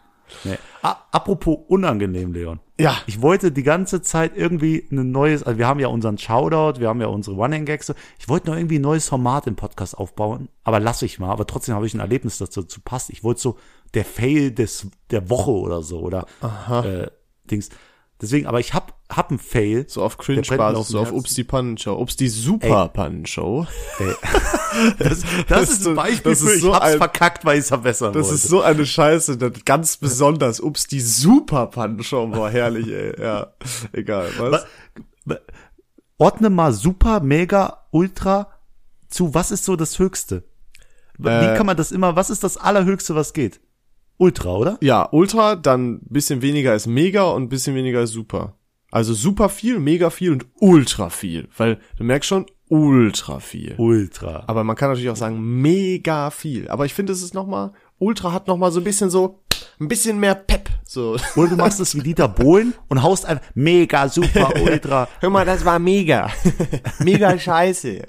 Nee. 0.43 0.57
Ah, 0.82 0.97
apropos 1.11 1.59
unangenehm, 1.67 2.34
Leon. 2.34 2.59
Ja. 2.80 2.97
Ich 3.05 3.21
wollte 3.21 3.51
die 3.51 3.63
ganze 3.63 4.01
Zeit 4.01 4.36
irgendwie 4.36 4.88
ein 4.91 5.11
neues, 5.11 5.43
also 5.43 5.57
wir 5.57 5.67
haben 5.67 5.80
ja 5.80 5.88
unseren 5.88 6.17
Shoutout, 6.17 6.80
wir 6.80 6.89
haben 6.89 6.99
ja 6.99 7.07
unsere 7.07 7.36
Running-Gags. 7.36 7.93
Ich 8.19 8.28
wollte 8.28 8.49
noch 8.49 8.57
irgendwie 8.57 8.80
ein 8.80 8.82
neues 8.82 9.07
Format 9.07 9.47
im 9.47 9.55
Podcast 9.55 9.97
aufbauen, 9.97 10.49
aber 10.63 10.80
lass 10.80 11.01
ich 11.01 11.19
mal. 11.19 11.32
Aber 11.32 11.47
trotzdem 11.47 11.76
habe 11.76 11.86
ich 11.86 11.93
ein 11.93 11.99
Erlebnis, 11.99 12.38
das 12.38 12.49
dazu 12.49 12.82
passt. 12.82 13.09
Ich 13.09 13.23
wollte 13.23 13.41
so 13.41 13.57
der 13.93 14.05
Fail 14.05 14.51
des, 14.51 14.88
der 15.11 15.30
Woche 15.30 15.51
oder 15.51 15.82
so, 15.84 15.99
oder 15.99 16.26
Aha. 16.41 16.86
Äh, 16.86 17.11
Dings. 17.49 17.69
Deswegen, 18.22 18.47
aber 18.47 18.61
ich 18.61 18.74
hab, 18.74 18.97
hab 19.09 19.30
einen 19.30 19.39
Fail. 19.39 19.86
So 19.89 20.01
auf 20.01 20.18
Cringe-Basis, 20.18 20.88
so 20.88 20.99
auf 20.99 21.11
Ups 21.11 21.34
die 21.34 21.43
Pannenshow. 21.43 21.99
Ups 21.99 22.16
die 22.16 22.30
Super-Pannenshow. 22.30 23.68
das, 24.99 25.24
das 25.49 25.70
ist 25.70 25.88
ein 25.88 25.95
Beispiel 25.95 26.32
das 26.32 26.41
ist 26.41 26.53
für, 26.53 26.59
so 26.59 26.70
ich 26.70 26.76
hab's 26.76 26.86
ein, 26.86 26.97
verkackt, 26.97 27.43
weil 27.43 27.59
ich's 27.59 27.68
verbessern 27.68 28.13
Das 28.13 28.28
wollte. 28.28 28.36
ist 28.36 28.47
so 28.47 28.61
eine 28.61 28.86
Scheiße, 28.86 29.38
das 29.38 29.66
ganz 29.66 29.97
besonders. 29.97 30.61
Ups 30.61 30.88
die 30.88 31.01
Super-Pannenshow 31.01 32.32
war 32.32 32.49
herrlich, 32.49 32.88
ey. 32.88 33.22
Ja, 33.22 33.53
egal, 33.91 34.30
was? 34.38 34.66
Ordne 36.18 36.49
mal 36.49 36.72
Super, 36.72 37.20
Mega, 37.20 37.86
Ultra 37.91 38.47
zu, 39.09 39.34
was 39.34 39.51
ist 39.51 39.66
so 39.66 39.76
das 39.76 39.99
Höchste? 39.99 40.43
Wie 41.18 41.28
äh, 41.28 41.55
kann 41.57 41.66
man 41.66 41.78
das 41.78 41.91
immer, 41.91 42.16
was 42.16 42.30
ist 42.30 42.43
das 42.43 42.57
Allerhöchste, 42.57 43.16
was 43.16 43.34
geht? 43.34 43.59
Ultra, 44.18 44.55
oder? 44.55 44.78
Ja, 44.82 45.07
Ultra, 45.11 45.55
dann 45.55 45.99
bisschen 46.09 46.41
weniger 46.41 46.72
als 46.72 46.88
Mega 46.88 47.24
und 47.24 47.49
bisschen 47.49 47.76
weniger 47.76 47.99
als 47.99 48.11
Super. 48.11 48.55
Also 48.91 49.13
super 49.13 49.49
viel, 49.49 49.80
mega 49.80 50.09
viel 50.09 50.32
und 50.32 50.45
ultra 50.61 51.09
viel. 51.09 51.49
Weil 51.57 51.80
du 51.97 52.05
merkst 52.05 52.30
schon, 52.30 52.45
ultra 52.70 53.41
viel. 53.41 53.76
Ultra. 53.78 54.43
Aber 54.47 54.63
man 54.63 54.78
kann 54.78 54.89
natürlich 54.89 55.09
auch 55.09 55.18
sagen, 55.18 55.61
mega 55.61 56.30
viel. 56.30 56.70
Aber 56.70 56.86
ich 56.86 56.93
finde, 56.93 57.11
es 57.11 57.22
ist 57.22 57.34
nochmal, 57.34 57.74
Ultra 57.97 58.32
hat 58.32 58.47
nochmal 58.47 58.72
so 58.72 58.80
ein 58.80 58.86
bisschen 58.86 59.09
so, 59.09 59.43
ein 59.80 59.88
bisschen 59.88 60.20
mehr 60.20 60.36
Pep. 60.36 60.70
So. 60.86 61.18
Oder 61.36 61.49
du 61.49 61.55
machst 61.57 61.80
es 61.80 61.95
wie 61.95 62.01
Dieter 62.03 62.28
Bohlen 62.28 62.74
und 62.88 63.03
haust 63.03 63.26
einfach 63.26 63.43
mega, 63.53 64.07
super, 64.07 64.53
ultra. 64.61 65.07
Hör 65.20 65.30
mal, 65.30 65.45
das 65.45 65.66
war 65.66 65.80
mega. 65.80 66.30
mega 66.99 67.38
scheiße. 67.38 68.01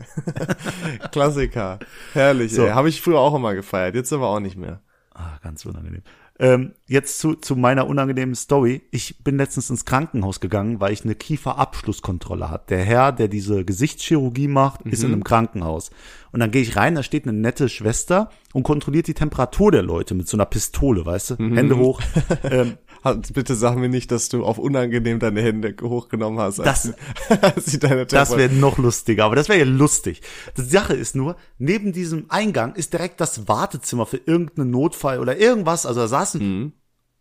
Klassiker. 1.10 1.78
Herrlich, 2.12 2.52
so. 2.52 2.64
ey. 2.64 2.70
Habe 2.70 2.88
ich 2.88 3.00
früher 3.00 3.18
auch 3.18 3.34
immer 3.34 3.54
gefeiert. 3.54 3.94
Jetzt 3.94 4.12
aber 4.12 4.28
auch 4.28 4.40
nicht 4.40 4.56
mehr. 4.56 4.82
Ah, 5.18 5.38
ganz 5.42 5.64
unangenehm. 5.64 6.02
Ähm, 6.38 6.72
jetzt 6.86 7.20
zu, 7.20 7.34
zu 7.36 7.56
meiner 7.56 7.86
unangenehmen 7.86 8.34
Story. 8.34 8.82
Ich 8.90 9.24
bin 9.24 9.38
letztens 9.38 9.70
ins 9.70 9.86
Krankenhaus 9.86 10.40
gegangen, 10.40 10.78
weil 10.78 10.92
ich 10.92 11.04
eine 11.04 11.14
Kieferabschlusskontrolle 11.14 12.50
hatte. 12.50 12.74
Der 12.74 12.84
Herr, 12.84 13.12
der 13.12 13.28
diese 13.28 13.64
Geschichtschirurgie 13.64 14.48
macht, 14.48 14.84
mhm. 14.84 14.92
ist 14.92 15.02
in 15.02 15.14
einem 15.14 15.24
Krankenhaus. 15.24 15.90
Und 16.32 16.40
dann 16.40 16.50
gehe 16.50 16.60
ich 16.60 16.76
rein, 16.76 16.94
da 16.94 17.02
steht 17.02 17.26
eine 17.26 17.32
nette 17.32 17.70
Schwester 17.70 18.28
und 18.52 18.64
kontrolliert 18.64 19.06
die 19.06 19.14
Temperatur 19.14 19.72
der 19.72 19.82
Leute 19.82 20.14
mit 20.14 20.28
so 20.28 20.36
einer 20.36 20.44
Pistole, 20.44 21.06
weißt 21.06 21.30
du? 21.30 21.42
Mhm. 21.42 21.56
Hände 21.56 21.78
hoch. 21.78 22.02
ähm, 22.44 22.74
Bitte 23.14 23.54
sag 23.54 23.76
mir 23.76 23.88
nicht, 23.88 24.10
dass 24.10 24.28
du 24.28 24.44
auf 24.44 24.58
unangenehm 24.58 25.18
deine 25.18 25.42
Hände 25.42 25.74
hochgenommen 25.82 26.38
hast. 26.38 26.58
Das, 26.58 26.92
das 28.08 28.36
wäre 28.36 28.52
noch 28.52 28.78
lustiger, 28.78 29.24
aber 29.24 29.36
das 29.36 29.48
wäre 29.48 29.58
ja 29.60 29.64
lustig. 29.64 30.22
Die 30.56 30.62
Sache 30.62 30.94
ist 30.94 31.14
nur, 31.14 31.36
neben 31.58 31.92
diesem 31.92 32.26
Eingang 32.28 32.74
ist 32.74 32.92
direkt 32.92 33.20
das 33.20 33.48
Wartezimmer 33.48 34.06
für 34.06 34.20
irgendeinen 34.24 34.70
Notfall 34.70 35.20
oder 35.20 35.38
irgendwas. 35.38 35.86
Also 35.86 36.00
da 36.00 36.08
saßen 36.08 36.40
mhm. 36.40 36.72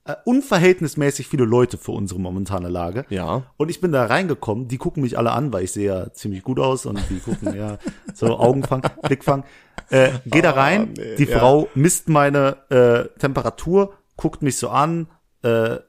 äh, 0.05 0.15
unverhältnismäßig 0.25 1.27
viele 1.27 1.45
Leute 1.45 1.77
für 1.77 1.91
unsere 1.91 2.19
momentane 2.19 2.69
Lage. 2.69 3.05
Ja. 3.09 3.43
Und 3.57 3.69
ich 3.69 3.81
bin 3.81 3.91
da 3.91 4.05
reingekommen, 4.05 4.67
die 4.67 4.77
gucken 4.77 5.03
mich 5.03 5.17
alle 5.17 5.31
an, 5.31 5.53
weil 5.53 5.63
ich 5.63 5.71
sehe 5.71 5.87
ja 5.87 6.13
ziemlich 6.13 6.43
gut 6.43 6.59
aus 6.59 6.85
und 6.85 6.99
die 7.09 7.19
gucken 7.19 7.55
ja 7.55 7.77
so 8.13 8.37
Augenfang, 8.37 8.81
Blickfang. 9.03 9.43
Äh, 9.89 10.11
geh 10.25 10.41
da 10.41 10.51
ah, 10.51 10.61
rein, 10.61 10.89
oh, 10.89 10.93
nee, 10.97 11.15
die 11.17 11.25
ja. 11.25 11.37
Frau 11.37 11.69
misst 11.75 12.09
meine 12.09 12.57
äh, 12.69 13.19
Temperatur, 13.19 13.93
guckt 14.17 14.41
mich 14.41 14.57
so 14.57 14.69
an, 14.69 15.07
äh, 15.45 15.79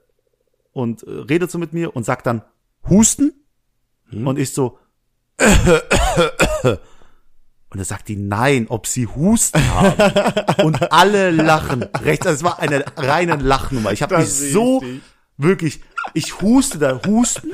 und 0.72 1.02
äh, 1.02 1.11
redet 1.11 1.50
so 1.50 1.59
mit 1.59 1.72
mir 1.72 1.96
und 1.96 2.04
sagt 2.04 2.26
dann 2.26 2.42
Husten 2.88 3.32
hm? 4.11 4.26
und 4.26 4.38
ich 4.38 4.52
so 4.52 4.78
und 7.70 7.78
er 7.78 7.84
sagt 7.84 8.09
die 8.09 8.16
nein, 8.16 8.66
ob 8.68 8.86
sie 8.86 9.07
Husten 9.07 9.61
haben 9.74 10.64
und 10.64 10.92
alle 10.92 11.30
lachen 11.30 11.82
rechts. 11.82 12.26
Also 12.26 12.36
es 12.38 12.42
war 12.42 12.59
eine 12.59 12.84
reine 12.96 13.36
Lachnummer. 13.36 13.92
Ich 13.92 14.02
habe 14.02 14.16
mich 14.16 14.32
so 14.32 14.82
wirklich 15.36 15.80
ich 16.14 16.40
huste 16.40 16.78
da, 16.78 17.00
husten. 17.07 17.50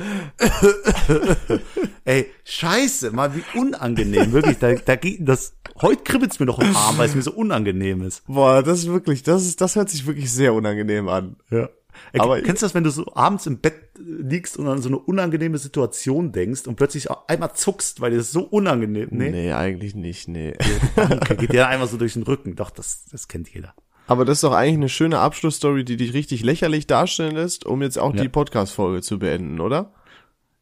Ey, 2.05 2.31
scheiße, 2.43 3.11
mal 3.11 3.35
wie 3.35 3.43
unangenehm, 3.57 4.31
wirklich. 4.31 4.59
Da, 4.59 4.73
da 4.73 4.95
geht 4.95 5.27
das. 5.27 5.55
Heute 5.81 6.03
kribbelt's 6.03 6.39
mir 6.39 6.45
noch 6.45 6.59
im 6.59 6.75
Arm, 6.75 6.97
weil 6.97 7.09
es 7.09 7.15
mir 7.15 7.21
so 7.21 7.31
unangenehm 7.31 8.03
ist. 8.03 8.25
Boah, 8.27 8.61
das 8.61 8.79
ist 8.79 8.87
wirklich, 8.87 9.23
das 9.23 9.45
ist, 9.45 9.59
das 9.59 9.75
hört 9.75 9.89
sich 9.89 10.05
wirklich 10.05 10.31
sehr 10.31 10.53
unangenehm 10.53 11.09
an. 11.09 11.37
Ja. 11.49 11.69
Ey, 12.11 12.19
Aber- 12.21 12.41
kennst 12.41 12.61
du 12.61 12.65
das, 12.65 12.73
wenn 12.75 12.83
du 12.83 12.89
so 12.91 13.05
abends 13.15 13.45
im 13.45 13.59
Bett 13.59 13.75
liegst 13.97 14.57
und 14.57 14.67
an 14.67 14.81
so 14.81 14.89
eine 14.89 14.97
unangenehme 14.99 15.57
Situation 15.57 16.31
denkst 16.31 16.67
und 16.67 16.75
plötzlich 16.75 17.09
auch 17.09 17.27
einmal 17.27 17.53
zuckst, 17.53 18.01
weil 18.01 18.11
dir 18.11 18.17
das 18.17 18.31
so 18.31 18.41
unangenehm, 18.43 19.09
nee, 19.11 19.29
Nee, 19.29 19.51
eigentlich 19.53 19.95
nicht, 19.95 20.27
nee. 20.27 20.53
Danke, 20.95 21.35
geht 21.35 21.53
dir 21.53 21.67
einmal 21.67 21.87
so 21.87 21.97
durch 21.97 22.13
den 22.13 22.23
Rücken. 22.23 22.55
Doch, 22.55 22.69
das, 22.71 23.05
das 23.11 23.27
kennt 23.27 23.49
jeder. 23.53 23.73
Aber 24.07 24.25
das 24.25 24.37
ist 24.39 24.43
doch 24.43 24.53
eigentlich 24.53 24.75
eine 24.75 24.89
schöne 24.89 25.19
Abschlussstory, 25.19 25.85
die 25.85 25.95
dich 25.97 26.13
richtig 26.13 26.43
lächerlich 26.43 26.87
darstellen 26.87 27.35
lässt, 27.35 27.65
um 27.65 27.81
jetzt 27.81 27.97
auch 27.97 28.13
Ja. 28.13 28.21
die 28.23 28.29
Podcast-Folge 28.29 29.01
zu 29.01 29.17
beenden, 29.19 29.59
oder? 29.61 29.93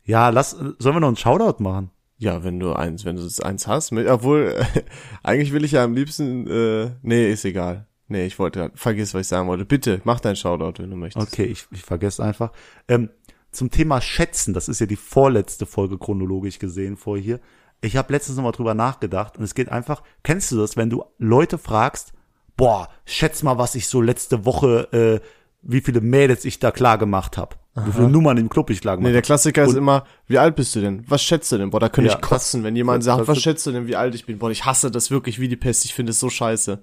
Ja, 0.03 0.29
lass, 0.29 0.51
sollen 0.51 0.77
wir 0.95 0.99
noch 0.99 1.07
einen 1.07 1.17
Shoutout 1.17 1.61
machen? 1.63 1.89
Ja, 2.17 2.43
wenn 2.43 2.59
du 2.59 2.73
eins, 2.73 3.03
wenn 3.03 3.15
du 3.15 3.23
jetzt 3.23 3.43
eins 3.43 3.65
hast, 3.65 3.91
mit, 3.91 4.07
obwohl, 4.07 4.55
eigentlich 5.23 5.53
will 5.53 5.63
ich 5.63 5.71
ja 5.71 5.83
am 5.83 5.95
liebsten, 5.95 6.45
äh, 6.47 6.91
nee, 7.01 7.31
ist 7.31 7.45
egal. 7.45 7.87
Nee, 8.11 8.25
ich 8.25 8.37
wollte, 8.39 8.71
vergiss, 8.75 9.13
was 9.13 9.21
ich 9.21 9.27
sagen 9.27 9.47
wollte. 9.47 9.63
Bitte, 9.65 10.01
mach 10.03 10.19
dein 10.19 10.35
Shoutout, 10.35 10.81
wenn 10.83 10.89
du 10.89 10.97
möchtest. 10.97 11.25
Okay, 11.31 11.45
ich, 11.45 11.65
ich 11.71 11.81
vergesse 11.81 12.21
einfach. 12.23 12.51
Ähm, 12.87 13.09
zum 13.51 13.71
Thema 13.71 14.01
Schätzen, 14.01 14.53
das 14.53 14.67
ist 14.67 14.79
ja 14.81 14.85
die 14.85 14.95
vorletzte 14.97 15.65
Folge 15.65 15.97
chronologisch 15.97 16.59
gesehen 16.59 16.97
vor 16.97 17.17
hier. 17.17 17.39
Ich 17.81 17.95
habe 17.97 18.11
letztens 18.13 18.35
noch 18.37 18.43
mal 18.43 18.51
drüber 18.51 18.73
nachgedacht 18.73 19.37
und 19.37 19.43
es 19.43 19.55
geht 19.55 19.69
einfach, 19.69 20.03
kennst 20.23 20.51
du 20.51 20.57
das, 20.57 20.77
wenn 20.77 20.89
du 20.89 21.03
Leute 21.17 21.57
fragst, 21.57 22.13
boah, 22.57 22.89
schätz 23.05 23.43
mal, 23.43 23.57
was 23.57 23.75
ich 23.75 23.87
so 23.87 24.01
letzte 24.01 24.45
Woche, 24.45 24.91
äh, 24.91 25.25
wie 25.61 25.81
viele 25.81 26.01
Mädels 26.01 26.43
ich 26.45 26.59
da 26.59 26.71
klar 26.71 26.97
gemacht 26.97 27.37
habe. 27.37 27.55
Wie 27.85 27.91
viele 27.93 28.09
Nummern 28.09 28.35
im 28.37 28.49
Club 28.49 28.69
ich 28.69 28.81
klar 28.81 28.97
gemacht 28.97 29.07
Nee, 29.07 29.13
der. 29.13 29.21
Klassiker 29.21 29.63
ist 29.63 29.75
immer, 29.75 30.03
wie 30.27 30.37
alt 30.37 30.57
bist 30.57 30.75
du 30.75 30.81
denn? 30.81 31.05
Was 31.07 31.23
schätzt 31.23 31.49
du 31.53 31.57
denn? 31.57 31.69
Boah, 31.69 31.79
da 31.79 31.87
könnte 31.87 32.09
Ja, 32.11 32.17
ich 32.17 32.21
kotzen, 32.21 32.63
wenn 32.65 32.75
jemand 32.75 32.97
das- 32.99 33.05
sagt, 33.05 33.21
das- 33.21 33.27
was 33.29 33.39
schätzt 33.41 33.65
du 33.65 33.71
denn, 33.71 33.87
wie 33.87 33.95
alt 33.95 34.13
ich 34.13 34.25
bin? 34.25 34.37
Boah, 34.37 34.51
ich 34.51 34.65
hasse 34.65 34.91
das 34.91 35.09
wirklich 35.09 35.39
wie 35.39 35.47
die 35.47 35.55
Pest, 35.55 35.85
ich 35.85 35.93
finde 35.93 36.11
es 36.11 36.19
so 36.19 36.29
scheiße. 36.29 36.81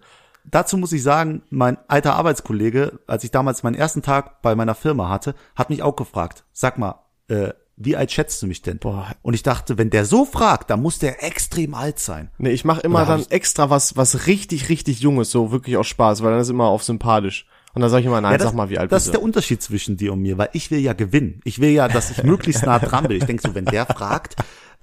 Dazu 0.51 0.77
muss 0.77 0.93
ich 0.93 1.03
sagen, 1.03 1.43
mein 1.51 1.79
alter 1.89 2.15
Arbeitskollege, 2.15 3.01
als 3.07 3.25
ich 3.25 3.31
damals 3.31 3.63
meinen 3.63 3.75
ersten 3.75 4.03
Tag 4.03 4.43
bei 4.43 4.55
meiner 4.55 4.75
Firma 4.75 5.09
hatte, 5.09 5.35
hat 5.55 5.71
mich 5.71 5.83
auch 5.83 5.97
gefragt, 5.97 6.45
sag 6.53 6.79
mal, 6.79 7.05
äh, 7.29 7.51
wie 7.77 7.97
alt 7.97 8.11
schätzt 8.11 8.43
du 8.43 8.47
mich 8.47 8.63
denn? 8.63 8.79
Boah. 8.79 9.13
Und 9.23 9.35
ich 9.35 9.43
dachte, 9.45 9.79
wenn 9.79 9.91
der 9.91 10.05
so 10.05 10.25
fragt, 10.25 10.71
dann 10.71 10.83
muss 10.83 10.99
der 10.99 11.23
extrem 11.25 11.75
alt 11.75 12.01
sein. 12.01 12.31
Nee, 12.39 12.51
ich 12.51 12.65
mache 12.65 12.81
immer 12.81 13.03
Oder 13.03 13.19
dann 13.19 13.27
extra 13.31 13.71
was, 13.71 13.97
was 13.97 14.27
richtig, 14.27 14.69
richtig 14.69 15.01
Junges, 15.01 15.31
so 15.31 15.53
wirklich 15.53 15.77
aus 15.77 15.87
Spaß, 15.87 16.23
weil 16.23 16.33
dann 16.33 16.41
ist 16.41 16.49
immer 16.49 16.67
auf 16.67 16.83
sympathisch. 16.83 17.47
Und 17.75 17.83
dann 17.83 17.91
sag 17.91 18.01
ich 18.01 18.07
immer, 18.07 18.21
nein, 18.21 18.33
Ja, 18.33 18.39
das, 18.39 18.49
sag 18.49 18.55
mal, 18.57 18.71
wie 18.71 18.79
alt 18.79 18.91
das 18.91 19.07
ist 19.07 19.13
der? 19.13 19.23
Unterschied 19.23 19.63
zwischen 19.63 19.97
dir 19.97 20.13
und 20.13 20.21
mir, 20.21 20.39
weil 20.39 20.49
ich 20.55 20.73
will 20.73 20.81
ja 20.81 20.95
gewinnen. 20.95 21.41
Ich 21.45 21.61
will 21.61 21.71
ja, 21.71 21.87
dass 21.87 22.11
ich 22.11 22.23
möglichst 22.25 22.65
nah 22.65 22.81
dran 22.81 23.07
bin. 23.07 23.19
Ich 23.19 23.25
denk 23.25 23.41
so, 23.41 23.55
wenn 23.55 23.67
der 23.67 23.87
fragt, 23.87 24.35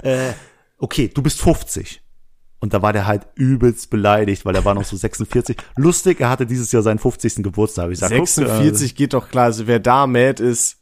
äh, 0.01 0.31
okay, 0.77 1.11
du 1.13 1.21
bist 1.21 1.41
50. 1.41 2.01
Und 2.65 2.73
da 2.73 2.81
war 2.81 2.93
der 2.93 3.05
halt 3.05 3.27
übelst 3.35 3.91
beleidigt, 3.91 4.43
weil 4.43 4.55
er 4.55 4.65
war 4.65 4.73
noch 4.73 4.85
so 4.85 4.95
46. 4.97 5.55
Lustig, 5.77 6.19
er 6.19 6.31
hatte 6.31 6.47
dieses 6.47 6.71
Jahr 6.71 6.81
seinen 6.81 6.97
50. 6.97 7.43
Geburtstag. 7.43 7.91
Ich 7.91 7.99
sag, 7.99 8.09
guck, 8.09 8.27
46 8.27 8.95
geht 8.95 9.13
doch 9.13 9.29
klar, 9.29 9.45
also 9.45 9.67
wer 9.67 9.77
da 9.79 10.07
mad 10.07 10.41
ist, 10.43 10.79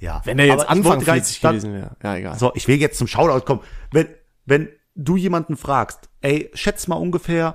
äh, 0.00 0.04
ja. 0.04 0.20
wenn 0.26 0.38
er 0.38 0.44
jetzt 0.44 0.68
Anfang 0.68 0.84
wollte 0.84 1.06
gar 1.06 1.14
nicht- 1.14 1.24
40 1.24 1.40
dann- 1.40 1.52
gewesen 1.56 1.72
wäre. 1.72 1.96
Ja, 2.02 2.16
egal. 2.16 2.38
So, 2.38 2.52
ich 2.54 2.68
will 2.68 2.76
jetzt 2.78 2.98
zum 2.98 3.06
Shoutout 3.06 3.46
kommen. 3.46 3.60
Wenn, 3.90 4.08
wenn 4.44 4.68
du 4.94 5.16
jemanden 5.16 5.56
fragst, 5.56 6.10
ey, 6.20 6.50
schätz 6.52 6.88
mal 6.88 6.96
ungefähr, 6.96 7.54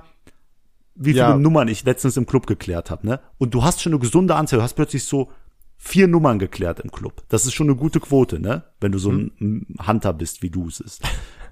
wie 0.96 1.10
viele 1.12 1.18
Ja. 1.20 1.36
Nummern 1.36 1.68
ich 1.68 1.84
letztens 1.84 2.16
im 2.16 2.26
Club 2.26 2.48
geklärt 2.48 2.90
habe, 2.90 3.06
ne? 3.06 3.20
Und 3.38 3.54
du 3.54 3.62
hast 3.62 3.80
schon 3.80 3.92
eine 3.92 4.00
gesunde 4.00 4.34
Anzahl, 4.34 4.58
du 4.58 4.64
hast 4.64 4.74
plötzlich 4.74 5.04
so 5.04 5.30
vier 5.76 6.08
Nummern 6.08 6.40
geklärt 6.40 6.80
im 6.80 6.90
Club. 6.90 7.22
Das 7.28 7.46
ist 7.46 7.54
schon 7.54 7.68
eine 7.68 7.76
gute 7.76 8.00
Quote, 8.00 8.40
ne? 8.40 8.64
Wenn 8.80 8.90
du 8.90 8.98
so 8.98 9.12
ein 9.12 9.30
Hm. 9.38 9.66
ein 9.78 9.86
Hunter 9.86 10.12
bist, 10.12 10.42
wie 10.42 10.50
du 10.50 10.66
es 10.66 10.80
ist. 10.80 11.02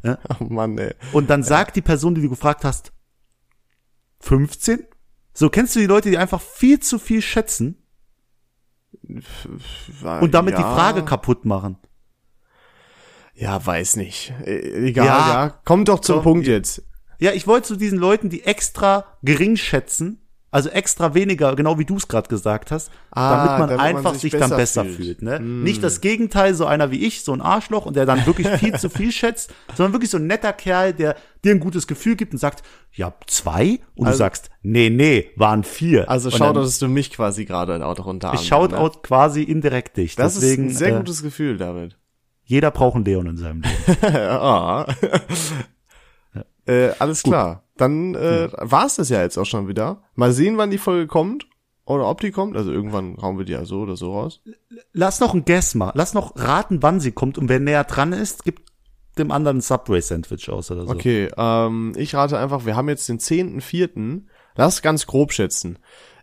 Oh 0.40 0.44
Mann, 0.44 0.78
ey. 0.78 0.94
Und 1.12 1.28
dann 1.30 1.42
sagt 1.42 1.76
die 1.76 1.82
Person, 1.82 2.14
die 2.14 2.22
du 2.22 2.28
gefragt 2.28 2.64
hast, 2.64 2.92
15? 4.20 4.86
So 5.32 5.50
kennst 5.50 5.76
du 5.76 5.80
die 5.80 5.86
Leute, 5.86 6.10
die 6.10 6.18
einfach 6.18 6.40
viel 6.40 6.80
zu 6.80 6.98
viel 6.98 7.22
schätzen 7.22 7.82
und 10.20 10.34
damit 10.34 10.52
ja, 10.52 10.58
die 10.58 10.64
Frage 10.64 11.04
kaputt 11.04 11.44
machen. 11.44 11.78
Ja, 13.34 13.64
weiß 13.64 13.96
nicht. 13.96 14.32
Äh, 14.44 14.88
Egal, 14.88 15.06
Ja. 15.06 15.28
ja. 15.44 15.48
Kommt 15.64 15.88
doch 15.88 16.00
zum 16.00 16.16
Komm, 16.16 16.24
Punkt 16.24 16.46
jetzt. 16.48 16.82
Ja, 17.20 17.32
ich 17.32 17.46
wollte 17.46 17.68
zu 17.68 17.76
diesen 17.76 17.98
Leuten, 17.98 18.30
die 18.30 18.44
extra 18.44 19.04
gering 19.22 19.56
schätzen, 19.56 20.27
also 20.50 20.70
extra 20.70 21.12
weniger, 21.14 21.54
genau 21.56 21.78
wie 21.78 21.84
du 21.84 21.96
es 21.96 22.08
gerade 22.08 22.28
gesagt 22.28 22.70
hast, 22.70 22.90
Ah, 23.10 23.36
damit 23.36 23.50
man 23.50 23.60
damit 23.68 23.76
man 23.76 23.86
einfach 23.96 24.12
sich 24.14 24.22
sich, 24.22 24.30
dann 24.32 24.48
besser 24.48 24.56
besser 24.56 24.84
fühlt. 24.84 25.18
fühlt. 25.18 25.22
ne? 25.22 25.40
Nicht 25.40 25.82
das 25.82 26.00
Gegenteil, 26.00 26.54
so 26.54 26.64
einer 26.64 26.90
wie 26.90 27.04
ich, 27.06 27.22
so 27.22 27.32
ein 27.34 27.42
Arschloch 27.42 27.84
und 27.84 27.96
der 27.96 28.06
dann 28.06 28.24
wirklich 28.24 28.48
viel 28.48 28.72
zu 28.78 28.88
viel 28.88 29.12
schätzt, 29.12 29.52
sondern 29.76 29.92
wirklich 29.92 30.10
so 30.10 30.16
ein 30.16 30.26
netter 30.26 30.54
Kerl, 30.54 30.94
der 30.94 31.16
dir 31.44 31.52
ein 31.52 31.60
gutes 31.60 31.86
Gefühl 31.86 32.16
gibt 32.16 32.32
und 32.32 32.38
sagt, 32.38 32.62
ja, 32.92 33.12
zwei? 33.26 33.80
Und 33.94 34.06
Also- 34.06 34.16
du 34.16 34.18
sagst, 34.24 34.50
nee, 34.62 34.88
nee, 34.88 35.30
waren 35.36 35.64
vier. 35.64 36.08
Also 36.08 36.30
dass 36.30 36.78
du 36.78 36.88
mich 36.88 37.10
quasi 37.10 37.44
gerade 37.44 37.84
auch 37.84 37.98
unter 38.06 38.32
ich 38.32 38.46
schaut 38.46 38.72
out 38.72 39.02
quasi 39.02 39.42
indirekt 39.42 39.98
dich. 39.98 40.16
Das 40.16 40.34
Deswegen, 40.34 40.68
ist 40.68 40.76
ein 40.76 40.78
sehr 40.78 40.94
äh, 40.94 40.96
gutes 40.98 41.22
Gefühl, 41.22 41.58
David. 41.58 41.98
jeder 42.44 42.70
braucht 42.70 42.96
einen 42.96 43.04
Leon 43.04 43.26
in 43.26 43.36
seinem 43.36 43.60
Leben. 44.06 44.16
ah. 44.16 44.86
äh, 46.66 46.90
alles 46.98 47.22
klar. 47.22 47.64
Dann 47.78 48.14
äh, 48.14 48.48
war's 48.52 48.96
das 48.96 49.08
ja 49.08 49.22
jetzt 49.22 49.38
auch 49.38 49.46
schon 49.46 49.68
wieder. 49.68 50.02
Mal 50.14 50.32
sehen, 50.32 50.58
wann 50.58 50.70
die 50.70 50.78
Folge 50.78 51.06
kommt. 51.06 51.46
Oder 51.86 52.06
ob 52.06 52.20
die 52.20 52.32
kommt. 52.32 52.54
Also 52.54 52.70
irgendwann 52.70 53.16
hauen 53.22 53.38
wir 53.38 53.46
die 53.46 53.52
ja 53.52 53.64
so 53.64 53.80
oder 53.80 53.96
so 53.96 54.12
raus. 54.12 54.42
Lass 54.92 55.20
noch 55.20 55.32
ein 55.32 55.46
Guess 55.46 55.74
mal. 55.74 55.92
Lass 55.94 56.12
noch 56.12 56.36
raten, 56.36 56.82
wann 56.82 57.00
sie 57.00 57.12
kommt 57.12 57.38
und 57.38 57.48
wer 57.48 57.60
näher 57.60 57.84
dran 57.84 58.12
ist, 58.12 58.44
gibt 58.44 58.68
dem 59.16 59.30
anderen 59.30 59.58
ein 59.58 59.60
Subway-Sandwich 59.62 60.50
aus 60.50 60.70
oder 60.70 60.84
so. 60.84 60.92
Okay, 60.92 61.30
ähm, 61.36 61.92
ich 61.96 62.14
rate 62.14 62.38
einfach, 62.38 62.66
wir 62.66 62.76
haben 62.76 62.88
jetzt 62.88 63.08
den 63.08 63.18
10.4. 63.18 64.22
Lass 64.54 64.82
ganz 64.82 65.06
grob 65.06 65.32
schätzen. 65.32 65.78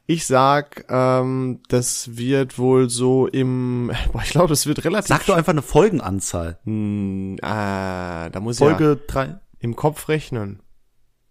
Ich 0.08 0.28
sag, 0.28 0.86
ähm, 0.89 1.62
das 1.68 2.16
wird 2.16 2.60
wohl 2.60 2.89
so 2.89 3.26
im, 3.28 3.91
boah, 4.14 4.22
ich 4.24 4.30
glaube, 4.30 4.49
das 4.49 4.68
wird 4.68 4.84
relativ. 4.86 5.08
Sag 5.08 5.26
doch 5.26 5.36
einfach 5.36 5.53
eine 5.53 5.64
Folgenanzahl. 5.64 6.60
Hm, 6.66 7.38
äh, 7.38 7.39
da 7.41 8.39
muss 8.39 8.58
ich 8.58 8.62
ja 8.62 8.68
Folge 8.68 9.01
drei. 9.08 9.39
im 9.60 9.76
Kopf 9.76 10.10
rechnen. 10.10 10.60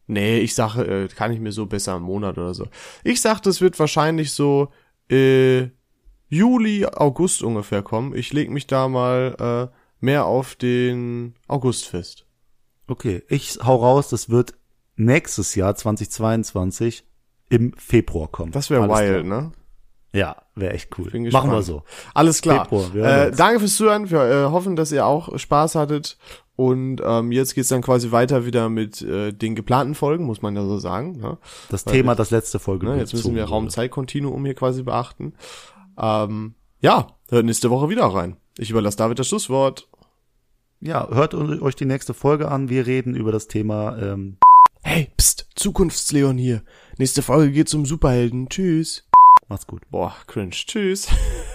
Nee, 0.07 0.39
ich 0.39 0.55
sage, 0.55 0.83
äh, 0.85 1.09
kann 1.09 1.33
ich 1.33 1.41
mir 1.41 1.53
so 1.53 1.67
besser 1.67 1.97
im 1.97 2.03
Monat 2.03 2.37
oder 2.37 2.55
so. 2.55 2.67
Ich 3.03 3.21
sag, 3.21 3.41
das 3.41 3.61
wird 3.61 3.79
wahrscheinlich 3.79 4.33
so 4.33 4.69
äh, 5.11 5.69
Juli, 6.29 6.87
August 6.87 7.43
ungefähr 7.43 7.83
kommen. 7.83 8.15
Ich 8.15 8.33
leg 8.33 8.51
mich 8.51 8.67
da 8.67 8.89
mal 8.89 9.71
äh, 9.73 10.05
mehr 10.05 10.27
auf 10.27 10.55
den 10.55 11.35
August 11.49 11.87
fest. 11.87 12.27
Okay, 12.87 13.23
ich 13.29 13.59
hau 13.65 13.77
raus, 13.77 14.09
das 14.09 14.29
wird 14.29 14.55
nächstes 14.97 15.55
Jahr 15.55 15.75
2022 15.75 17.05
im 17.49 17.73
Februar 17.77 18.29
kommen. 18.29 18.53
Das 18.53 18.69
wäre 18.69 18.89
wild, 18.89 19.25
klar. 19.25 19.43
ne? 19.43 19.53
Ja, 20.13 20.44
wäre 20.55 20.73
echt 20.73 20.91
cool. 20.99 21.11
Machen 21.31 21.51
wir 21.51 21.63
so. 21.63 21.83
Alles 22.13 22.43
klar. 22.43 22.65
Februar, 22.65 22.95
äh, 22.95 23.31
danke 23.33 23.61
fürs 23.61 23.77
Zuhören. 23.77 24.11
Wir 24.11 24.23
äh, 24.23 24.45
hoffen, 24.51 24.77
dass 24.77 24.93
ihr 24.93 25.07
auch 25.07 25.39
Spaß 25.39 25.75
hattet. 25.75 26.19
Und 26.57 27.03
ähm, 27.05 27.33
jetzt 27.33 27.55
geht's 27.55 27.69
dann 27.69 27.83
quasi 27.83 28.13
weiter 28.13 28.47
wieder 28.47 28.69
mit 28.69 29.03
äh, 29.03 29.33
den 29.33 29.57
geplanten 29.57 29.95
Folgen, 29.95 30.25
muss 30.25 30.41
man 30.41 30.55
ja 30.55 30.63
so 30.63 30.79
sagen. 30.79 31.19
Ne? 31.19 31.39
Das 31.69 31.85
Weil 31.85 31.95
Thema, 31.95 32.15
das 32.15 32.31
letzte 32.31 32.61
Folge. 32.61 32.87
Ne, 32.87 32.99
jetzt 32.99 33.13
müssen 33.13 33.35
wir. 33.35 33.45
Raum-Zeit-Kontinuum 33.45 34.45
hier 34.45 34.55
quasi 34.55 34.85
beachten. 34.85 35.35
Ähm, 35.99 36.55
ja, 36.81 37.09
hört 37.29 37.45
nächste 37.45 37.71
Woche 37.71 37.89
wieder 37.89 38.05
rein. 38.05 38.37
Ich 38.57 38.71
überlasse 38.71 38.99
David 38.99 39.19
das 39.19 39.27
Schlusswort. 39.27 39.89
Ja, 40.81 41.09
hört 41.11 41.35
euch 41.35 41.75
die 41.75 41.87
nächste 41.87 42.15
Folge 42.15 42.49
an. 42.51 42.69
Wir 42.69 42.87
reden 42.87 43.17
über 43.17 43.33
das 43.33 43.49
Thema 43.49 43.99
ähm, 43.99 44.37
Hey, 44.83 45.11
pst, 45.17 45.49
Zukunftsleon 45.57 46.37
hier. 46.37 46.63
Nächste 46.99 47.23
Folge 47.23 47.53
geht's 47.53 47.75
um 47.75 47.87
Superhelden. 47.87 48.49
Tschüss. 48.51 49.09
Macht's 49.49 49.67
gut. 49.67 49.83
Boah, 49.91 50.15
cringe. 50.27 50.51
Tschüss. 50.51 51.09